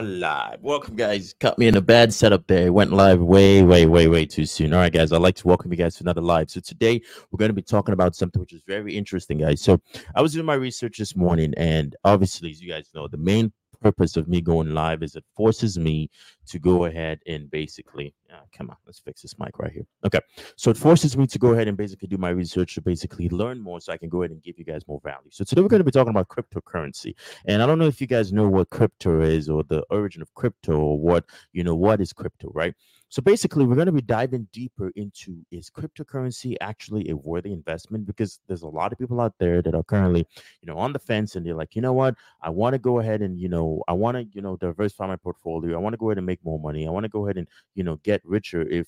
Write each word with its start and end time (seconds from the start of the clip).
Live. 0.00 0.62
Welcome, 0.62 0.96
guys. 0.96 1.34
Cut 1.40 1.58
me 1.58 1.66
in 1.66 1.76
a 1.76 1.80
bad 1.80 2.12
setup 2.14 2.46
there. 2.46 2.72
Went 2.72 2.92
live 2.92 3.20
way, 3.20 3.62
way, 3.62 3.86
way, 3.86 4.08
way 4.08 4.24
too 4.24 4.46
soon. 4.46 4.72
All 4.72 4.80
right, 4.80 4.92
guys. 4.92 5.12
I'd 5.12 5.20
like 5.20 5.34
to 5.36 5.46
welcome 5.46 5.70
you 5.70 5.76
guys 5.76 5.96
to 5.96 6.04
another 6.04 6.20
live. 6.22 6.50
So 6.50 6.60
today 6.60 7.02
we're 7.30 7.38
going 7.38 7.50
to 7.50 7.54
be 7.54 7.62
talking 7.62 7.92
about 7.92 8.16
something 8.16 8.40
which 8.40 8.52
is 8.52 8.62
very 8.66 8.96
interesting, 8.96 9.38
guys. 9.38 9.60
So 9.60 9.80
I 10.14 10.22
was 10.22 10.32
doing 10.32 10.46
my 10.46 10.54
research 10.54 10.98
this 10.98 11.14
morning, 11.14 11.52
and 11.56 11.94
obviously, 12.04 12.50
as 12.50 12.62
you 12.62 12.70
guys 12.70 12.88
know, 12.94 13.08
the 13.08 13.18
main 13.18 13.52
purpose 13.80 14.16
of 14.16 14.28
me 14.28 14.40
going 14.40 14.72
live 14.74 15.02
is 15.02 15.16
it 15.16 15.24
forces 15.36 15.78
me 15.78 16.10
to 16.46 16.58
go 16.58 16.86
ahead 16.86 17.20
and 17.26 17.50
basically 17.50 18.14
come 18.56 18.70
on 18.70 18.76
let's 18.86 18.98
fix 19.00 19.22
this 19.22 19.38
mic 19.38 19.58
right 19.58 19.72
here. 19.72 19.86
Okay 20.04 20.20
so 20.56 20.70
it 20.70 20.76
forces 20.76 21.16
me 21.16 21.26
to 21.26 21.38
go 21.38 21.52
ahead 21.52 21.68
and 21.68 21.76
basically 21.76 22.08
do 22.08 22.18
my 22.18 22.30
research 22.30 22.74
to 22.74 22.80
basically 22.80 23.28
learn 23.28 23.60
more 23.60 23.80
so 23.80 23.92
i 23.92 23.96
can 23.96 24.08
go 24.08 24.22
ahead 24.22 24.30
and 24.30 24.42
give 24.42 24.58
you 24.58 24.64
guys 24.64 24.86
more 24.86 25.00
value. 25.02 25.30
So 25.30 25.44
today 25.44 25.62
we're 25.62 25.68
going 25.68 25.80
to 25.80 25.84
be 25.84 25.90
talking 25.90 26.10
about 26.10 26.28
cryptocurrency 26.28 27.14
and 27.46 27.62
i 27.62 27.66
don't 27.66 27.78
know 27.78 27.86
if 27.86 28.00
you 28.00 28.06
guys 28.06 28.32
know 28.32 28.48
what 28.48 28.70
crypto 28.70 29.20
is 29.20 29.48
or 29.48 29.62
the 29.64 29.82
origin 29.90 30.22
of 30.22 30.32
crypto 30.34 30.76
or 30.76 30.98
what 30.98 31.24
you 31.52 31.64
know 31.64 31.74
what 31.74 32.00
is 32.00 32.12
crypto 32.12 32.50
right 32.54 32.74
so 33.10 33.20
basically, 33.20 33.66
we're 33.66 33.74
going 33.74 33.86
to 33.86 33.92
be 33.92 34.00
diving 34.00 34.46
deeper 34.52 34.92
into 34.94 35.44
is 35.50 35.68
cryptocurrency 35.68 36.56
actually 36.60 37.10
a 37.10 37.16
worthy 37.16 37.52
investment? 37.52 38.06
Because 38.06 38.38
there's 38.46 38.62
a 38.62 38.68
lot 38.68 38.92
of 38.92 38.98
people 38.98 39.20
out 39.20 39.34
there 39.40 39.62
that 39.62 39.74
are 39.74 39.82
currently, 39.82 40.24
you 40.62 40.66
know, 40.66 40.78
on 40.78 40.92
the 40.92 41.00
fence 41.00 41.34
and 41.34 41.44
they're 41.44 41.56
like, 41.56 41.74
you 41.74 41.82
know 41.82 41.92
what, 41.92 42.14
I 42.40 42.50
want 42.50 42.74
to 42.74 42.78
go 42.78 43.00
ahead 43.00 43.20
and, 43.20 43.36
you 43.36 43.48
know, 43.48 43.82
I 43.88 43.94
want 43.94 44.16
to, 44.16 44.26
you 44.32 44.40
know, 44.40 44.56
diversify 44.56 45.08
my 45.08 45.16
portfolio. 45.16 45.76
I 45.76 45.80
want 45.80 45.92
to 45.94 45.96
go 45.96 46.10
ahead 46.10 46.18
and 46.18 46.26
make 46.26 46.44
more 46.44 46.60
money. 46.60 46.86
I 46.86 46.90
want 46.90 47.02
to 47.02 47.08
go 47.10 47.26
ahead 47.26 47.36
and, 47.36 47.48
you 47.74 47.82
know, 47.82 47.96
get 48.04 48.22
richer 48.24 48.62
if 48.62 48.86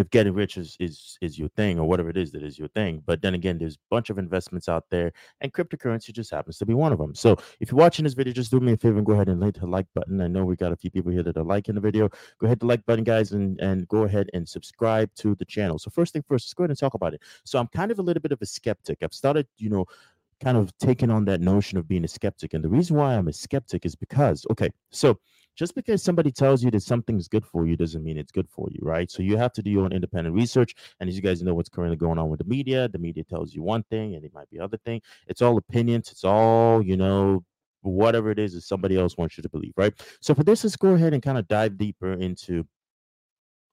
if 0.00 0.10
getting 0.10 0.32
rich 0.32 0.56
is, 0.56 0.76
is 0.80 1.18
is 1.20 1.38
your 1.38 1.48
thing 1.50 1.78
or 1.78 1.88
whatever 1.88 2.10
it 2.10 2.16
is 2.16 2.32
that 2.32 2.42
is 2.42 2.58
your 2.58 2.68
thing 2.68 3.02
but 3.06 3.22
then 3.22 3.34
again 3.34 3.58
there's 3.58 3.74
a 3.74 3.78
bunch 3.90 4.10
of 4.10 4.18
investments 4.18 4.68
out 4.68 4.84
there 4.90 5.12
and 5.40 5.52
cryptocurrency 5.52 6.12
just 6.12 6.30
happens 6.30 6.58
to 6.58 6.66
be 6.66 6.74
one 6.74 6.92
of 6.92 6.98
them 6.98 7.14
so 7.14 7.36
if 7.60 7.70
you're 7.70 7.78
watching 7.78 8.04
this 8.04 8.14
video 8.14 8.32
just 8.32 8.50
do 8.50 8.60
me 8.60 8.72
a 8.72 8.76
favor 8.76 8.98
and 8.98 9.06
go 9.06 9.12
ahead 9.12 9.28
and 9.28 9.42
hit 9.42 9.60
the 9.60 9.66
like 9.66 9.86
button. 9.94 10.20
I 10.20 10.28
know 10.28 10.44
we 10.44 10.56
got 10.56 10.72
a 10.72 10.76
few 10.76 10.90
people 10.90 11.12
here 11.12 11.22
that 11.22 11.36
are 11.36 11.44
liking 11.44 11.74
the 11.74 11.80
video. 11.80 12.08
Go 12.38 12.46
ahead 12.46 12.60
to 12.60 12.66
like 12.66 12.84
button 12.86 13.04
guys 13.04 13.32
and 13.32 13.60
and 13.60 13.86
go 13.88 14.04
ahead 14.04 14.30
and 14.34 14.48
subscribe 14.48 15.10
to 15.16 15.34
the 15.34 15.44
channel. 15.44 15.78
So 15.78 15.90
first 15.90 16.12
thing 16.12 16.22
first 16.26 16.46
let's 16.46 16.54
go 16.54 16.64
ahead 16.64 16.70
and 16.70 16.78
talk 16.78 16.94
about 16.94 17.14
it. 17.14 17.22
So 17.44 17.58
i'm 17.58 17.68
kind 17.68 17.90
of 17.90 17.98
a 17.98 18.02
little 18.02 18.20
bit 18.20 18.32
of 18.32 18.40
a 18.42 18.46
skeptic. 18.46 18.98
I've 19.02 19.14
started 19.14 19.46
you 19.58 19.70
know 19.70 19.86
kind 20.42 20.56
of 20.56 20.76
taking 20.78 21.10
on 21.10 21.26
that 21.26 21.40
notion 21.40 21.76
of 21.76 21.86
being 21.86 22.04
a 22.04 22.08
skeptic 22.08 22.54
and 22.54 22.64
the 22.64 22.68
reason 22.68 22.96
why 22.96 23.14
i'm 23.14 23.28
a 23.28 23.32
skeptic 23.32 23.84
is 23.84 23.94
because 23.94 24.46
okay 24.50 24.70
so 24.90 25.18
just 25.60 25.74
because 25.74 26.02
somebody 26.02 26.32
tells 26.32 26.64
you 26.64 26.70
that 26.70 26.82
something's 26.82 27.28
good 27.28 27.44
for 27.44 27.66
you 27.66 27.76
doesn't 27.76 28.02
mean 28.02 28.16
it's 28.16 28.32
good 28.32 28.48
for 28.48 28.66
you, 28.70 28.78
right? 28.80 29.10
So 29.10 29.22
you 29.22 29.36
have 29.36 29.52
to 29.52 29.62
do 29.62 29.68
your 29.68 29.84
own 29.84 29.92
independent 29.92 30.34
research. 30.34 30.74
And 30.98 31.06
as 31.06 31.14
you 31.14 31.20
guys 31.20 31.42
know, 31.42 31.52
what's 31.52 31.68
currently 31.68 31.98
going 31.98 32.18
on 32.18 32.30
with 32.30 32.38
the 32.38 32.46
media, 32.46 32.88
the 32.88 32.98
media 32.98 33.24
tells 33.24 33.52
you 33.54 33.62
one 33.62 33.82
thing 33.90 34.14
and 34.14 34.24
it 34.24 34.32
might 34.32 34.48
be 34.48 34.58
other 34.58 34.78
thing. 34.78 35.02
It's 35.26 35.42
all 35.42 35.58
opinions. 35.58 36.10
It's 36.10 36.24
all, 36.24 36.80
you 36.80 36.96
know, 36.96 37.44
whatever 37.82 38.30
it 38.30 38.38
is 38.38 38.54
that 38.54 38.62
somebody 38.62 38.96
else 38.98 39.18
wants 39.18 39.36
you 39.36 39.42
to 39.42 39.50
believe, 39.50 39.74
right? 39.76 39.92
So 40.22 40.34
for 40.34 40.44
this, 40.44 40.64
let's 40.64 40.76
go 40.76 40.94
ahead 40.94 41.12
and 41.12 41.22
kind 41.22 41.36
of 41.36 41.46
dive 41.46 41.76
deeper 41.76 42.14
into 42.14 42.66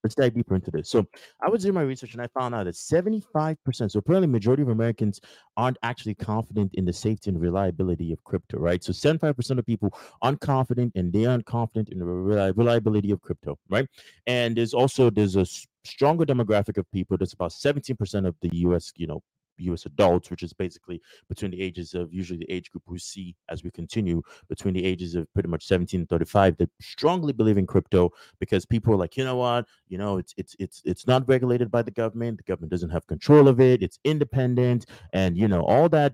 let's 0.07 0.15
dive 0.15 0.33
deeper 0.33 0.55
into 0.55 0.71
this. 0.71 0.89
So 0.89 1.05
I 1.41 1.49
was 1.49 1.63
doing 1.63 1.75
my 1.75 1.81
research 1.81 2.13
and 2.13 2.21
I 2.21 2.27
found 2.27 2.55
out 2.55 2.63
that 2.63 2.75
75%, 2.75 3.91
so 3.91 3.99
apparently 3.99 4.27
majority 4.27 4.63
of 4.63 4.69
Americans 4.69 5.19
aren't 5.57 5.77
actually 5.83 6.15
confident 6.15 6.73
in 6.75 6.85
the 6.85 6.93
safety 6.93 7.29
and 7.29 7.41
reliability 7.41 8.13
of 8.13 8.23
crypto, 8.23 8.57
right? 8.57 8.81
So 8.81 8.93
75% 8.93 9.59
of 9.59 9.65
people 9.65 9.93
aren't 10.21 10.39
confident 10.39 10.93
and 10.95 11.11
they 11.11 11.25
aren't 11.25 11.45
confident 11.45 11.89
in 11.89 11.99
the 11.99 12.05
reliability 12.05 13.11
of 13.11 13.21
crypto, 13.21 13.59
right? 13.69 13.87
And 14.27 14.55
there's 14.55 14.73
also 14.73 15.09
there's 15.09 15.35
a 15.35 15.45
stronger 15.83 16.25
demographic 16.25 16.77
of 16.77 16.89
people 16.91 17.17
that's 17.17 17.33
about 17.33 17.51
17% 17.51 18.25
of 18.25 18.35
the 18.41 18.49
US, 18.67 18.93
you 18.95 19.07
know, 19.07 19.21
US 19.65 19.85
adults, 19.85 20.29
which 20.29 20.43
is 20.43 20.53
basically 20.53 21.01
between 21.29 21.51
the 21.51 21.61
ages 21.61 21.93
of 21.93 22.13
usually 22.13 22.39
the 22.39 22.51
age 22.51 22.71
group 22.71 22.83
we 22.87 22.99
see 22.99 23.35
as 23.49 23.63
we 23.63 23.71
continue 23.71 24.21
between 24.49 24.73
the 24.73 24.85
ages 24.85 25.15
of 25.15 25.31
pretty 25.33 25.49
much 25.49 25.65
17 25.65 26.01
and 26.01 26.09
35 26.09 26.57
that 26.57 26.69
strongly 26.81 27.33
believe 27.33 27.57
in 27.57 27.67
crypto 27.67 28.11
because 28.39 28.65
people 28.65 28.93
are 28.93 28.97
like, 28.97 29.17
you 29.17 29.23
know 29.23 29.35
what, 29.35 29.65
you 29.87 29.97
know, 29.97 30.17
it's 30.17 30.33
it's 30.37 30.55
it's 30.59 30.81
it's 30.85 31.07
not 31.07 31.27
regulated 31.27 31.71
by 31.71 31.81
the 31.81 31.91
government. 31.91 32.37
The 32.37 32.43
government 32.43 32.71
doesn't 32.71 32.89
have 32.89 33.07
control 33.07 33.47
of 33.47 33.59
it. 33.59 33.83
It's 33.83 33.99
independent, 34.03 34.85
and 35.13 35.37
you 35.37 35.47
know 35.47 35.61
all 35.61 35.89
that 35.89 36.13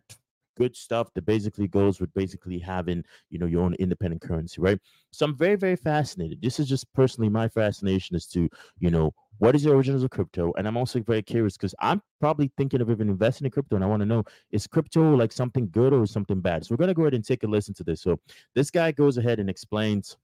good 0.55 0.75
stuff 0.75 1.13
that 1.13 1.25
basically 1.25 1.67
goes 1.67 1.99
with 1.99 2.13
basically 2.13 2.59
having 2.59 3.03
you 3.29 3.39
know 3.39 3.45
your 3.45 3.63
own 3.63 3.73
independent 3.75 4.21
currency 4.21 4.61
right? 4.61 4.79
So 5.11 5.25
i'm 5.25 5.37
very 5.37 5.55
very 5.55 5.75
fascinated. 5.75 6.41
This 6.41 6.59
is 6.59 6.67
just 6.67 6.91
personally 6.93 7.29
my 7.29 7.47
fascination 7.47 8.15
as 8.15 8.27
to 8.27 8.49
you 8.79 8.91
know 8.91 9.13
what 9.39 9.55
is 9.55 9.63
the 9.63 9.71
origins 9.71 10.03
of 10.03 10.09
crypto? 10.11 10.53
And 10.57 10.67
i'm 10.67 10.77
also 10.77 11.01
very 11.01 11.21
curious 11.21 11.57
because 11.57 11.75
i'm 11.79 12.01
probably 12.19 12.51
thinking 12.57 12.81
of 12.81 12.89
even 12.89 13.09
investing 13.09 13.45
in 13.45 13.51
crypto 13.51 13.75
and 13.75 13.83
i 13.83 13.87
want 13.87 14.01
to 14.01 14.05
know 14.05 14.23
is 14.51 14.67
crypto 14.67 15.15
like 15.15 15.31
something 15.31 15.69
good 15.71 15.93
or 15.93 16.05
something 16.05 16.39
bad? 16.41 16.65
So 16.65 16.73
we're 16.73 16.77
going 16.77 16.89
to 16.89 16.93
go 16.93 17.03
ahead 17.03 17.13
and 17.13 17.25
take 17.25 17.43
a 17.43 17.47
listen 17.47 17.73
to 17.75 17.83
this. 17.83 18.01
So 18.01 18.19
this 18.55 18.71
guy 18.71 18.91
goes 18.91 19.17
ahead 19.17 19.39
and 19.39 19.49
explains 19.49 20.17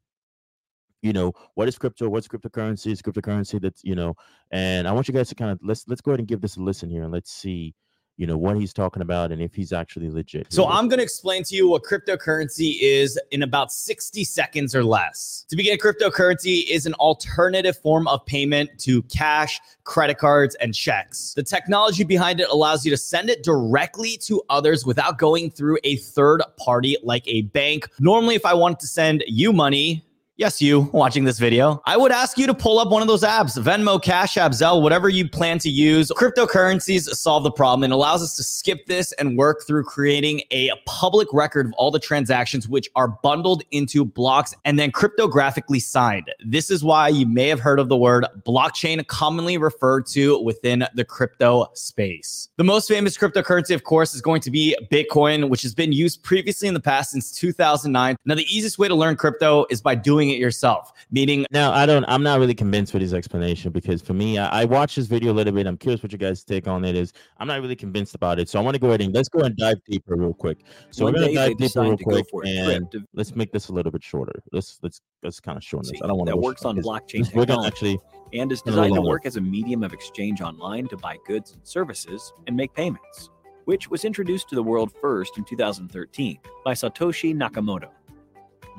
you 1.01 1.13
know 1.13 1.31
what 1.55 1.67
is 1.67 1.77
crypto 1.77 2.09
what's 2.09 2.27
cryptocurrency 2.27 2.91
is 2.91 3.01
cryptocurrency 3.01 3.59
that's 3.61 3.83
you 3.83 3.95
know 3.95 4.13
and 4.51 4.87
i 4.87 4.91
want 4.91 5.07
you 5.07 5.13
guys 5.13 5.29
to 5.29 5.35
kind 5.35 5.51
of 5.51 5.59
let's 5.63 5.85
let's 5.87 6.01
go 6.01 6.11
ahead 6.11 6.19
and 6.19 6.27
give 6.27 6.41
this 6.41 6.57
a 6.57 6.61
listen 6.61 6.89
here 6.89 7.03
and 7.03 7.13
let's 7.13 7.31
see 7.31 7.73
you 8.19 8.27
know 8.27 8.37
what 8.37 8.57
he's 8.57 8.73
talking 8.73 9.01
about 9.01 9.31
and 9.31 9.41
if 9.41 9.55
he's 9.55 9.71
actually 9.71 10.09
legit. 10.09 10.51
So 10.51 10.67
I'm 10.67 10.89
going 10.89 10.97
to 10.97 11.03
explain 11.03 11.43
to 11.43 11.55
you 11.55 11.69
what 11.69 11.83
cryptocurrency 11.83 12.75
is 12.81 13.17
in 13.31 13.43
about 13.43 13.71
60 13.71 14.25
seconds 14.25 14.75
or 14.75 14.83
less. 14.83 15.45
To 15.47 15.55
begin, 15.55 15.77
cryptocurrency 15.77 16.69
is 16.69 16.85
an 16.85 16.93
alternative 16.95 17.77
form 17.77 18.09
of 18.09 18.25
payment 18.25 18.71
to 18.79 19.03
cash, 19.03 19.61
credit 19.85 20.17
cards, 20.17 20.55
and 20.55 20.75
checks. 20.75 21.33
The 21.33 21.43
technology 21.43 22.03
behind 22.03 22.41
it 22.41 22.49
allows 22.49 22.83
you 22.83 22.91
to 22.91 22.97
send 22.97 23.29
it 23.29 23.41
directly 23.41 24.17
to 24.23 24.43
others 24.49 24.85
without 24.85 25.17
going 25.17 25.49
through 25.49 25.77
a 25.85 25.95
third 25.95 26.43
party 26.57 26.97
like 27.01 27.25
a 27.25 27.43
bank. 27.43 27.87
Normally, 28.01 28.35
if 28.35 28.45
I 28.45 28.53
wanted 28.53 28.81
to 28.81 28.87
send 28.87 29.23
you 29.27 29.53
money, 29.53 30.03
yes, 30.39 30.61
you 30.61 30.89
watching 30.93 31.25
this 31.25 31.37
video, 31.37 31.81
I 31.85 31.97
would 31.97 32.13
ask 32.13 32.37
you 32.37 32.47
to 32.47 32.53
pull 32.53 32.79
up 32.79 32.89
one 32.89 33.01
of 33.01 33.09
those 33.09 33.23
apps, 33.23 33.61
Venmo, 33.61 34.01
Cash 34.01 34.37
App, 34.37 34.53
Zelle, 34.53 34.81
whatever 34.81 35.09
you 35.09 35.27
plan 35.27 35.59
to 35.59 35.69
use. 35.69 36.09
Cryptocurrencies 36.11 37.03
solve 37.09 37.43
the 37.43 37.51
problem 37.51 37.83
and 37.83 37.91
allows 37.91 38.23
us 38.23 38.37
to 38.37 38.43
skip 38.43 38.85
this 38.85 39.11
and 39.13 39.37
work 39.37 39.67
through 39.67 39.83
creating 39.83 40.41
a 40.51 40.71
public 40.85 41.27
record 41.33 41.67
of 41.67 41.73
all 41.73 41.91
the 41.91 41.99
transactions 41.99 42.69
which 42.69 42.89
are 42.95 43.09
bundled 43.21 43.63
into 43.71 44.05
blocks 44.05 44.55
and 44.63 44.79
then 44.79 44.93
cryptographically 44.93 45.81
signed. 45.81 46.31
This 46.45 46.71
is 46.71 46.85
why 46.85 47.09
you 47.09 47.27
may 47.27 47.49
have 47.49 47.59
heard 47.59 47.79
of 47.79 47.89
the 47.89 47.97
word 47.97 48.25
blockchain 48.47 49.05
commonly 49.07 49.57
referred 49.57 50.05
to 50.07 50.41
within 50.41 50.87
the 50.95 51.03
crypto 51.03 51.67
space. 51.73 52.47
The 52.55 52.63
most 52.63 52.87
famous 52.87 53.17
cryptocurrency, 53.17 53.75
of 53.75 53.83
course, 53.83 54.15
is 54.15 54.21
going 54.21 54.39
to 54.41 54.51
be 54.51 54.77
Bitcoin, 54.89 55.49
which 55.49 55.63
has 55.63 55.75
been 55.75 55.91
used 55.91 56.23
previously 56.23 56.69
in 56.69 56.73
the 56.73 56.79
past 56.79 57.11
since 57.11 57.29
2009. 57.33 58.15
Now, 58.23 58.35
the 58.35 58.43
easiest 58.43 58.79
way 58.79 58.87
to 58.87 58.95
learn 58.95 59.17
crypto 59.17 59.65
is 59.69 59.81
by 59.81 59.95
doing 59.95 60.28
doing 60.29 60.39
it 60.39 60.41
yourself. 60.41 60.93
Meaning, 61.11 61.45
now 61.51 61.71
I 61.71 61.85
don't. 61.85 62.05
I'm 62.07 62.23
not 62.23 62.39
really 62.39 62.53
convinced 62.53 62.93
with 62.93 63.01
his 63.01 63.13
explanation 63.13 63.71
because 63.71 64.01
for 64.01 64.13
me, 64.13 64.37
I, 64.37 64.61
I 64.61 64.65
watched 64.65 64.95
this 64.95 65.07
video 65.07 65.31
a 65.31 65.33
little 65.33 65.53
bit. 65.53 65.67
I'm 65.67 65.77
curious 65.77 66.03
what 66.03 66.11
you 66.11 66.17
guys 66.17 66.43
take 66.43 66.67
on 66.67 66.85
it 66.85 66.95
is. 66.95 67.13
I'm 67.37 67.47
not 67.47 67.61
really 67.61 67.75
convinced 67.75 68.15
about 68.15 68.39
it, 68.39 68.49
so 68.49 68.59
I 68.59 68.61
want 68.61 68.75
to 68.75 68.79
go 68.79 68.87
ahead 68.87 69.01
and 69.01 69.13
let's 69.13 69.29
go 69.29 69.39
and 69.39 69.55
dive 69.57 69.83
deeper 69.85 70.15
real 70.15 70.33
quick. 70.33 70.59
So 70.91 71.05
One 71.05 71.13
we're 71.13 71.21
gonna 71.21 71.33
dive 71.33 71.57
deeper 71.57 71.81
real 71.81 71.97
quick 71.97 72.27
and 72.45 73.07
let's 73.13 73.35
make 73.35 73.51
this 73.51 73.69
a 73.69 73.73
little 73.73 73.91
bit 73.91 74.03
shorter. 74.03 74.41
Let's 74.51 74.79
let's 74.81 75.01
let's 75.23 75.39
kind 75.39 75.57
of 75.57 75.63
shorten 75.63 75.91
this. 75.91 76.01
I 76.03 76.07
don't 76.07 76.17
want 76.17 76.27
to. 76.27 76.35
That 76.35 76.41
works 76.41 76.65
on 76.65 76.77
blockchain. 76.77 77.33
We're 77.39 77.45
gonna 77.45 77.67
actually 77.67 77.99
and 78.33 78.51
is 78.51 78.61
designed 78.61 78.93
to 78.93 79.01
work 79.01 79.25
as 79.25 79.37
a 79.37 79.41
medium 79.41 79.83
of 79.83 79.91
exchange 79.91 80.41
online 80.41 80.87
to 80.87 80.97
buy 80.97 81.17
goods 81.25 81.53
and 81.53 81.67
services 81.67 82.31
and 82.45 82.55
make 82.55 82.71
payments, 82.75 83.31
which 83.65 83.89
was 83.89 84.05
introduced 84.05 84.49
to 84.49 84.55
the 84.55 84.61
world 84.61 84.91
first 85.01 85.37
in 85.39 85.43
2013 85.43 86.37
by 86.63 86.73
Satoshi 86.73 87.35
Nakamoto. 87.35 87.89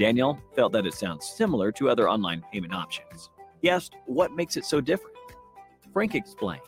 Daniel 0.01 0.41
felt 0.57 0.73
that 0.73 0.87
it 0.87 0.95
sounds 0.95 1.29
similar 1.29 1.71
to 1.71 1.91
other 1.91 2.09
online 2.09 2.43
payment 2.51 2.73
options. 2.73 3.29
He 3.61 3.69
asked, 3.69 3.97
What 4.07 4.33
makes 4.33 4.57
it 4.57 4.65
so 4.65 4.81
different? 4.81 5.15
Frank 5.93 6.15
explained, 6.15 6.63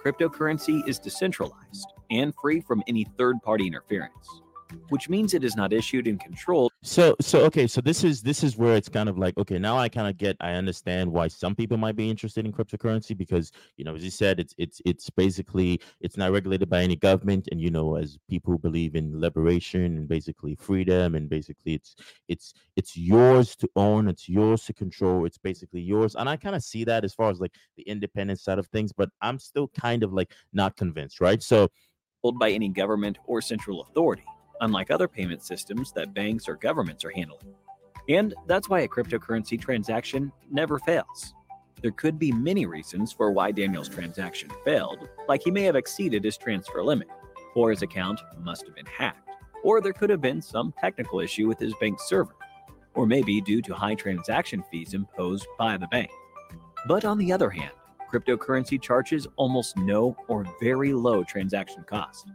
Cryptocurrency 0.00 0.86
is 0.88 1.00
decentralized 1.00 1.92
and 2.12 2.32
free 2.40 2.60
from 2.60 2.84
any 2.86 3.04
third 3.18 3.42
party 3.42 3.66
interference 3.66 4.40
which 4.88 5.08
means 5.08 5.34
it 5.34 5.44
is 5.44 5.56
not 5.56 5.72
issued 5.72 6.06
and 6.06 6.20
controlled. 6.20 6.72
So 6.82 7.16
so 7.20 7.40
okay, 7.46 7.66
so 7.66 7.80
this 7.80 8.04
is 8.04 8.22
this 8.22 8.42
is 8.42 8.56
where 8.56 8.76
it's 8.76 8.88
kind 8.88 9.08
of 9.08 9.18
like 9.18 9.36
okay, 9.38 9.58
now 9.58 9.76
I 9.78 9.88
kind 9.88 10.08
of 10.08 10.16
get 10.16 10.36
I 10.40 10.52
understand 10.52 11.10
why 11.10 11.28
some 11.28 11.54
people 11.54 11.76
might 11.76 11.96
be 11.96 12.10
interested 12.10 12.44
in 12.44 12.52
cryptocurrency 12.52 13.16
because 13.16 13.52
you 13.76 13.84
know 13.84 13.94
as 13.94 14.04
you 14.04 14.10
said 14.10 14.40
it's 14.40 14.54
it's 14.58 14.80
it's 14.84 15.10
basically 15.10 15.80
it's 16.00 16.16
not 16.16 16.32
regulated 16.32 16.68
by 16.68 16.82
any 16.82 16.96
government 16.96 17.48
and 17.50 17.60
you 17.60 17.70
know 17.70 17.96
as 17.96 18.18
people 18.28 18.58
believe 18.58 18.94
in 18.94 19.20
liberation 19.20 19.84
and 19.84 20.08
basically 20.08 20.54
freedom 20.54 21.14
and 21.14 21.28
basically 21.28 21.74
it's 21.74 21.96
it's 22.28 22.54
it's 22.76 22.96
yours 22.96 23.56
to 23.56 23.68
own, 23.76 24.08
it's 24.08 24.28
yours 24.28 24.64
to 24.64 24.72
control, 24.72 25.24
it's 25.24 25.38
basically 25.38 25.80
yours. 25.80 26.14
And 26.14 26.28
I 26.28 26.36
kind 26.36 26.54
of 26.54 26.62
see 26.62 26.84
that 26.84 27.04
as 27.04 27.14
far 27.14 27.30
as 27.30 27.40
like 27.40 27.54
the 27.76 27.82
independent 27.84 28.40
side 28.40 28.58
of 28.58 28.66
things, 28.68 28.92
but 28.92 29.08
I'm 29.22 29.38
still 29.38 29.68
kind 29.68 30.02
of 30.02 30.12
like 30.12 30.32
not 30.52 30.76
convinced, 30.76 31.20
right? 31.20 31.42
So 31.42 31.70
by 32.40 32.50
any 32.50 32.68
government 32.68 33.18
or 33.26 33.40
central 33.40 33.82
authority 33.82 34.24
unlike 34.60 34.90
other 34.90 35.08
payment 35.08 35.42
systems 35.42 35.92
that 35.92 36.14
banks 36.14 36.48
or 36.48 36.56
governments 36.56 37.04
are 37.04 37.10
handling. 37.10 37.54
And 38.08 38.34
that's 38.46 38.68
why 38.68 38.80
a 38.80 38.88
cryptocurrency 38.88 39.60
transaction 39.60 40.30
never 40.50 40.78
fails. 40.78 41.34
There 41.82 41.90
could 41.90 42.18
be 42.18 42.32
many 42.32 42.64
reasons 42.64 43.12
for 43.12 43.30
why 43.32 43.52
Daniel's 43.52 43.88
transaction 43.88 44.48
failed, 44.64 45.08
like 45.28 45.42
he 45.42 45.50
may 45.50 45.62
have 45.62 45.76
exceeded 45.76 46.24
his 46.24 46.38
transfer 46.38 46.82
limit, 46.82 47.08
or 47.54 47.70
his 47.70 47.82
account 47.82 48.20
must 48.40 48.64
have 48.66 48.74
been 48.74 48.86
hacked, 48.86 49.28
or 49.62 49.80
there 49.80 49.92
could 49.92 50.08
have 50.10 50.20
been 50.20 50.40
some 50.40 50.72
technical 50.80 51.20
issue 51.20 51.46
with 51.46 51.58
his 51.58 51.74
bank 51.80 51.98
server. 52.00 52.34
or 52.96 53.06
maybe 53.06 53.40
due 53.40 53.62
to 53.62 53.74
high 53.74 53.94
transaction 53.94 54.64
fees 54.70 54.94
imposed 54.94 55.46
by 55.58 55.76
the 55.76 55.86
bank. 55.88 56.10
But 56.88 57.04
on 57.04 57.18
the 57.18 57.32
other 57.32 57.50
hand, 57.50 57.72
cryptocurrency 58.10 58.80
charges 58.80 59.26
almost 59.36 59.76
no 59.76 60.16
or 60.28 60.46
very 60.60 60.92
low 60.92 61.22
transaction 61.22 61.84
cost. 61.84 62.28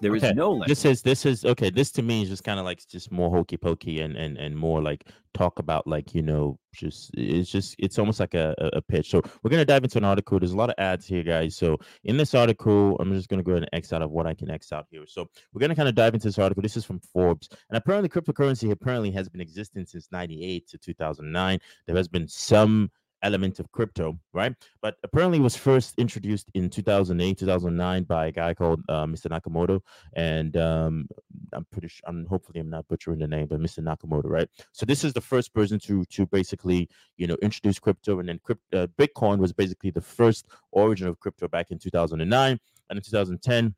There 0.00 0.14
is 0.14 0.22
Okay, 0.22 0.34
no 0.34 0.52
limit. 0.52 0.68
This 0.68 0.84
is 0.84 1.02
this 1.02 1.24
is 1.24 1.44
okay. 1.44 1.70
This 1.70 1.90
to 1.92 2.02
me 2.02 2.22
is 2.22 2.28
just 2.28 2.44
kind 2.44 2.58
of 2.58 2.64
like 2.64 2.86
just 2.86 3.10
more 3.10 3.30
hokey 3.30 3.56
pokey 3.56 4.00
and 4.00 4.16
and 4.16 4.36
and 4.36 4.56
more 4.56 4.82
like 4.82 5.08
talk 5.32 5.58
about 5.58 5.86
like 5.86 6.14
you 6.14 6.22
know 6.22 6.58
just 6.74 7.10
it's 7.14 7.50
just 7.50 7.76
it's 7.78 7.98
almost 7.98 8.20
like 8.20 8.34
a, 8.34 8.54
a 8.58 8.78
a 8.78 8.82
pitch. 8.82 9.10
So 9.10 9.22
we're 9.42 9.50
gonna 9.50 9.64
dive 9.64 9.84
into 9.84 9.98
an 9.98 10.04
article. 10.04 10.38
There's 10.38 10.52
a 10.52 10.56
lot 10.56 10.68
of 10.68 10.74
ads 10.78 11.06
here, 11.06 11.22
guys. 11.22 11.56
So 11.56 11.78
in 12.04 12.16
this 12.16 12.34
article, 12.34 12.96
I'm 13.00 13.12
just 13.12 13.28
gonna 13.28 13.42
go 13.42 13.52
ahead 13.52 13.62
and 13.62 13.70
X 13.72 13.92
out 13.92 14.02
of 14.02 14.10
what 14.10 14.26
I 14.26 14.34
can 14.34 14.50
X 14.50 14.72
out 14.72 14.86
here. 14.90 15.04
So 15.06 15.28
we're 15.52 15.60
gonna 15.60 15.76
kind 15.76 15.88
of 15.88 15.94
dive 15.94 16.14
into 16.14 16.28
this 16.28 16.38
article. 16.38 16.62
This 16.62 16.76
is 16.76 16.84
from 16.84 17.00
Forbes, 17.00 17.48
and 17.70 17.76
apparently 17.78 18.08
cryptocurrency 18.08 18.70
apparently 18.70 19.10
has 19.12 19.28
been 19.28 19.40
existing 19.40 19.86
since 19.86 20.08
'98 20.12 20.68
to 20.68 20.78
2009. 20.78 21.58
There 21.86 21.96
has 21.96 22.08
been 22.08 22.28
some 22.28 22.90
element 23.22 23.58
of 23.58 23.70
crypto, 23.72 24.18
right? 24.32 24.54
But 24.82 24.96
apparently 25.02 25.40
was 25.40 25.56
first 25.56 25.94
introduced 25.98 26.50
in 26.54 26.70
2008, 26.70 27.38
2009 27.38 28.04
by 28.04 28.26
a 28.26 28.32
guy 28.32 28.54
called 28.54 28.82
uh, 28.88 29.06
Mr. 29.06 29.28
Nakamoto, 29.30 29.80
and 30.14 30.56
um, 30.56 31.08
I'm 31.52 31.66
pretty 31.72 31.88
sure, 31.88 32.02
I'm 32.06 32.26
hopefully 32.26 32.60
I'm 32.60 32.70
not 32.70 32.86
butchering 32.88 33.18
the 33.18 33.26
name, 33.26 33.46
but 33.46 33.60
Mr. 33.60 33.80
Nakamoto, 33.80 34.28
right? 34.28 34.48
So 34.72 34.86
this 34.86 35.04
is 35.04 35.12
the 35.12 35.20
first 35.20 35.54
person 35.54 35.78
to 35.80 36.04
to 36.04 36.26
basically 36.26 36.88
you 37.16 37.26
know 37.26 37.36
introduce 37.42 37.78
crypto, 37.78 38.20
and 38.20 38.28
then 38.28 38.40
crypt, 38.42 38.62
uh, 38.74 38.86
Bitcoin 38.98 39.38
was 39.38 39.52
basically 39.52 39.90
the 39.90 40.00
first 40.00 40.46
origin 40.72 41.08
of 41.08 41.18
crypto 41.20 41.48
back 41.48 41.70
in 41.70 41.78
2009, 41.78 42.60
and 42.90 42.96
in 42.96 43.02
2010 43.02 43.74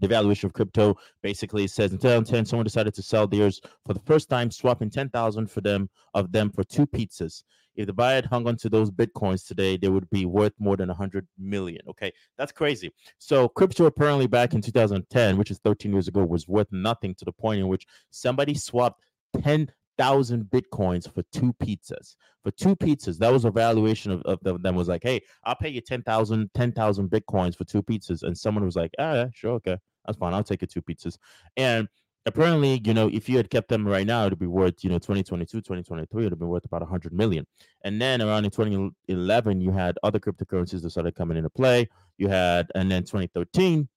the 0.00 0.08
valuation 0.08 0.46
of 0.46 0.52
crypto 0.52 0.96
basically 1.22 1.66
says 1.66 1.92
in 1.92 1.98
2010 1.98 2.44
someone 2.44 2.64
decided 2.64 2.92
to 2.92 3.02
sell 3.02 3.26
theirs 3.26 3.60
for 3.86 3.94
the 3.94 4.00
first 4.00 4.28
time 4.28 4.50
swapping 4.50 4.90
10,000 4.90 5.50
for 5.50 5.60
them 5.60 5.88
of 6.12 6.32
them 6.32 6.50
for 6.50 6.64
two 6.64 6.86
pizzas 6.86 7.44
if 7.76 7.86
the 7.86 7.92
buyer 7.92 8.16
had 8.16 8.26
hung 8.26 8.46
on 8.48 8.56
to 8.56 8.68
those 8.68 8.90
bitcoins 8.90 9.46
today 9.46 9.76
they 9.76 9.88
would 9.88 10.08
be 10.10 10.26
worth 10.26 10.52
more 10.58 10.76
than 10.76 10.88
100 10.88 11.26
million 11.38 11.80
okay? 11.88 12.12
That's 12.36 12.52
crazy. 12.52 12.92
So 13.18 13.48
crypto 13.48 13.86
apparently 13.86 14.26
back 14.26 14.54
in 14.54 14.60
2010 14.60 15.36
which 15.36 15.50
is 15.50 15.58
13 15.64 15.92
years 15.92 16.08
ago 16.08 16.24
was 16.24 16.48
worth 16.48 16.68
nothing 16.70 17.14
to 17.16 17.24
the 17.24 17.32
point 17.32 17.60
in 17.60 17.68
which 17.68 17.86
somebody 18.10 18.54
swapped 18.54 19.00
10,000 19.42 20.44
bitcoins 20.44 21.12
for 21.12 21.22
two 21.32 21.54
pizzas 21.62 22.16
for 22.42 22.50
two 22.52 22.76
pizzas. 22.76 23.18
That 23.18 23.32
was 23.32 23.44
a 23.44 23.50
valuation 23.50 24.12
of, 24.12 24.22
of 24.44 24.62
them 24.62 24.74
was 24.74 24.88
like 24.88 25.02
hey 25.02 25.20
i'll 25.44 25.56
pay 25.56 25.68
you 25.68 25.80
10,000 25.80 26.50
10,000 26.54 27.10
bitcoins 27.10 27.56
for 27.56 27.64
two 27.64 27.82
pizzas 27.82 28.22
and 28.22 28.36
someone 28.36 28.64
was 28.64 28.76
like 28.76 28.92
ah 28.98 29.14
yeah, 29.14 29.26
sure 29.32 29.52
okay 29.52 29.76
that's 30.04 30.18
fine 30.18 30.32
i'll 30.32 30.44
take 30.44 30.62
it 30.62 30.70
two 30.70 30.82
pizzas 30.82 31.18
and 31.56 31.88
apparently 32.26 32.80
you 32.84 32.92
know 32.92 33.08
if 33.08 33.28
you 33.28 33.36
had 33.36 33.48
kept 33.48 33.68
them 33.68 33.86
right 33.86 34.06
now 34.06 34.26
it'd 34.26 34.38
be 34.38 34.46
worth 34.46 34.82
you 34.82 34.90
know 34.90 34.98
2022 34.98 35.58
2023 35.58 36.26
it'd 36.26 36.38
be 36.38 36.44
worth 36.44 36.64
about 36.64 36.82
100 36.82 37.12
million. 37.12 37.46
And 37.84 38.02
then 38.02 38.20
around 38.20 38.44
in 38.44 38.50
2011 38.50 39.60
you 39.60 39.70
had 39.70 39.98
other 40.02 40.18
cryptocurrencies 40.18 40.82
that 40.82 40.90
started 40.90 41.14
coming 41.14 41.36
into 41.36 41.50
play. 41.50 41.88
You 42.18 42.28
had 42.28 42.70
and 42.74 42.90
then 42.90 43.04
2013 43.04 43.88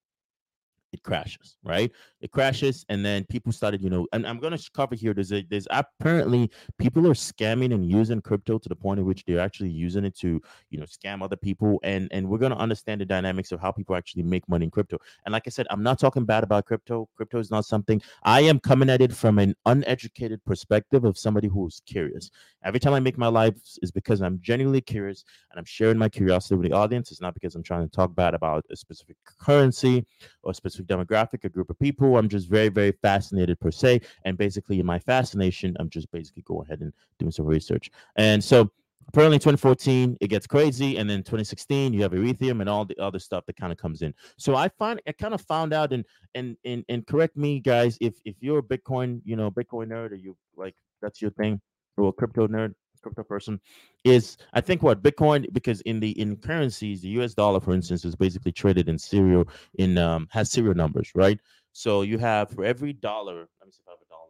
it 0.91 1.03
crashes, 1.03 1.57
right? 1.63 1.91
It 2.21 2.31
crashes, 2.31 2.85
and 2.89 3.05
then 3.05 3.25
people 3.25 3.51
started, 3.51 3.81
you 3.81 3.89
know, 3.89 4.07
and 4.11 4.25
I'm 4.25 4.39
going 4.39 4.57
to 4.57 4.71
cover 4.73 4.95
here. 4.95 5.13
There's 5.13 5.31
a, 5.31 5.45
there's 5.49 5.67
apparently 5.69 6.49
people 6.77 7.07
are 7.07 7.13
scamming 7.13 7.73
and 7.73 7.85
using 7.85 8.21
crypto 8.21 8.57
to 8.57 8.69
the 8.69 8.75
point 8.75 8.99
in 8.99 9.05
which 9.05 9.23
they're 9.25 9.39
actually 9.39 9.69
using 9.69 10.03
it 10.05 10.17
to, 10.19 10.41
you 10.69 10.79
know, 10.79 10.85
scam 10.85 11.23
other 11.23 11.35
people, 11.35 11.79
and 11.83 12.07
and 12.11 12.27
we're 12.27 12.37
going 12.37 12.51
to 12.51 12.57
understand 12.57 13.01
the 13.01 13.05
dynamics 13.05 13.51
of 13.51 13.59
how 13.59 13.71
people 13.71 13.95
actually 13.95 14.23
make 14.23 14.47
money 14.49 14.65
in 14.65 14.71
crypto. 14.71 14.97
And 15.25 15.33
like 15.33 15.43
I 15.45 15.49
said, 15.49 15.67
I'm 15.69 15.83
not 15.83 15.99
talking 15.99 16.25
bad 16.25 16.43
about 16.43 16.65
crypto. 16.65 17.07
Crypto 17.15 17.39
is 17.39 17.51
not 17.51 17.65
something 17.65 18.01
I 18.23 18.41
am 18.41 18.59
coming 18.59 18.89
at 18.89 19.01
it 19.01 19.13
from 19.13 19.39
an 19.39 19.55
uneducated 19.65 20.43
perspective 20.45 21.05
of 21.05 21.17
somebody 21.17 21.47
who's 21.47 21.81
curious. 21.85 22.31
Every 22.63 22.79
time 22.79 22.93
I 22.93 22.99
make 22.99 23.17
my 23.17 23.27
life 23.27 23.55
is 23.81 23.91
because 23.91 24.21
I'm 24.21 24.39
genuinely 24.41 24.81
curious 24.81 25.23
and 25.51 25.59
I'm 25.59 25.65
sharing 25.65 25.97
my 25.97 26.09
curiosity 26.09 26.55
with 26.55 26.69
the 26.69 26.75
audience. 26.75 27.11
It's 27.11 27.21
not 27.21 27.33
because 27.33 27.55
I'm 27.55 27.63
trying 27.63 27.87
to 27.87 27.95
talk 27.95 28.15
bad 28.15 28.33
about 28.33 28.65
a 28.71 28.75
specific 28.75 29.17
currency 29.39 30.05
or 30.43 30.51
a 30.51 30.53
specific 30.53 30.78
demographic, 30.83 31.43
a 31.43 31.49
group 31.49 31.69
of 31.69 31.79
people. 31.79 32.17
I'm 32.17 32.29
just 32.29 32.49
very, 32.49 32.69
very 32.69 32.91
fascinated 32.91 33.59
per 33.59 33.71
se. 33.71 34.01
And 34.25 34.37
basically, 34.37 34.79
in 34.79 34.85
my 34.85 34.99
fascination, 34.99 35.75
I'm 35.79 35.89
just 35.89 36.11
basically 36.11 36.43
going 36.43 36.65
ahead 36.65 36.81
and 36.81 36.93
doing 37.17 37.31
some 37.31 37.45
research. 37.45 37.91
And 38.15 38.43
so 38.43 38.71
apparently 39.09 39.39
2014 39.39 40.17
it 40.21 40.27
gets 40.27 40.45
crazy 40.45 40.97
and 40.97 41.09
then 41.09 41.19
2016 41.19 41.93
you 41.93 42.01
have 42.03 42.11
ethereum 42.11 42.61
and 42.61 42.69
all 42.69 42.85
the 42.85 42.97
other 42.99 43.17
stuff 43.17 43.43
that 43.47 43.55
kind 43.55 43.71
of 43.71 43.77
comes 43.77 44.03
in 44.03 44.13
so 44.37 44.55
i 44.55 44.69
find 44.69 45.01
i 45.07 45.11
kind 45.11 45.33
of 45.33 45.41
found 45.41 45.73
out 45.73 45.91
and 45.91 46.05
and 46.35 46.55
and, 46.63 46.85
and 46.89 47.07
correct 47.07 47.35
me 47.35 47.59
guys 47.59 47.97
if 48.01 48.13
if 48.23 48.35
you're 48.39 48.59
a 48.59 48.63
bitcoin 48.63 49.19
you 49.25 49.35
know 49.35 49.49
bitcoin 49.49 49.87
nerd 49.87 50.11
or 50.11 50.15
you 50.15 50.37
like 50.55 50.75
that's 51.01 51.23
your 51.23 51.31
thing 51.31 51.59
or 51.97 52.09
a 52.09 52.13
crypto 52.13 52.47
nerd 52.47 52.75
crypto 53.01 53.23
person 53.23 53.59
is 54.03 54.37
i 54.53 54.61
think 54.61 54.81
what 54.83 55.01
bitcoin? 55.01 55.51
Because 55.53 55.81
in 55.81 55.99
the 55.99 56.11
in 56.19 56.35
currencies 56.37 57.01
the 57.01 57.09
us 57.09 57.33
dollar 57.33 57.59
for 57.59 57.73
instance 57.73 58.05
is 58.05 58.15
basically 58.15 58.51
traded 58.51 58.89
in 58.89 58.97
serial 58.97 59.47
in 59.77 59.97
um 59.97 60.27
has 60.31 60.51
serial 60.51 60.75
numbers 60.75 61.11
right? 61.15 61.39
So 61.71 62.01
you 62.01 62.17
have 62.17 62.49
for 62.49 62.63
every 62.63 62.93
dollar 62.93 63.47
let 63.59 63.65
me 63.65 63.71
see 63.71 63.81
if 63.81 63.87
i 63.87 63.91
have 63.91 63.99
a 64.01 64.09
dollar 64.09 64.25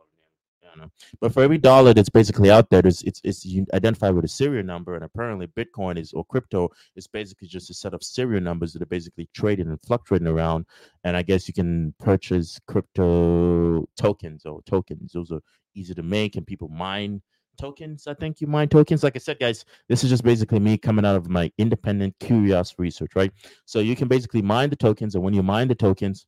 yeah, 0.61 0.83
no. 0.83 0.91
but 1.19 1.33
for 1.33 1.41
every 1.41 1.57
dollar 1.57 1.93
that's 1.93 2.09
basically 2.09 2.51
out 2.51 2.69
there 2.69 2.81
there's 2.81 3.01
it's 3.03 3.21
it's 3.23 3.45
identified 3.73 4.13
with 4.13 4.25
a 4.25 4.27
serial 4.27 4.63
number 4.63 4.95
and 4.95 5.03
apparently 5.03 5.47
bitcoin 5.47 5.97
is 5.97 6.13
or 6.13 6.23
crypto 6.25 6.69
is 6.95 7.07
basically 7.07 7.47
just 7.47 7.69
a 7.69 7.73
set 7.73 7.93
of 7.93 8.03
serial 8.03 8.41
numbers 8.41 8.73
that 8.73 8.81
are 8.81 8.87
basically 8.87 9.27
traded 9.33 9.67
and 9.67 9.81
fluctuating 9.81 10.27
around 10.27 10.65
and 11.05 11.17
i 11.17 11.21
guess 11.23 11.47
you 11.47 11.53
can 11.53 11.93
purchase 11.97 12.59
crypto 12.67 13.87
tokens 13.97 14.45
or 14.45 14.61
tokens. 14.63 15.13
Those 15.13 15.31
are 15.31 15.41
easy 15.75 15.93
to 15.93 16.03
make 16.03 16.35
and 16.35 16.45
people 16.45 16.67
mine 16.67 17.21
tokens. 17.59 18.07
I 18.07 18.13
think 18.13 18.41
you 18.41 18.47
mine 18.47 18.69
tokens. 18.69 19.03
Like 19.03 19.15
I 19.15 19.19
said, 19.19 19.39
guys, 19.39 19.65
this 19.87 20.03
is 20.03 20.09
just 20.09 20.23
basically 20.23 20.59
me 20.59 20.77
coming 20.77 21.05
out 21.05 21.15
of 21.15 21.29
my 21.29 21.51
independent, 21.57 22.15
curious 22.19 22.73
research, 22.77 23.11
right? 23.15 23.31
So 23.65 23.79
you 23.79 23.95
can 23.95 24.07
basically 24.07 24.41
mine 24.41 24.69
the 24.69 24.75
tokens, 24.75 25.15
and 25.15 25.23
when 25.23 25.33
you 25.33 25.43
mine 25.43 25.67
the 25.67 25.75
tokens, 25.75 26.25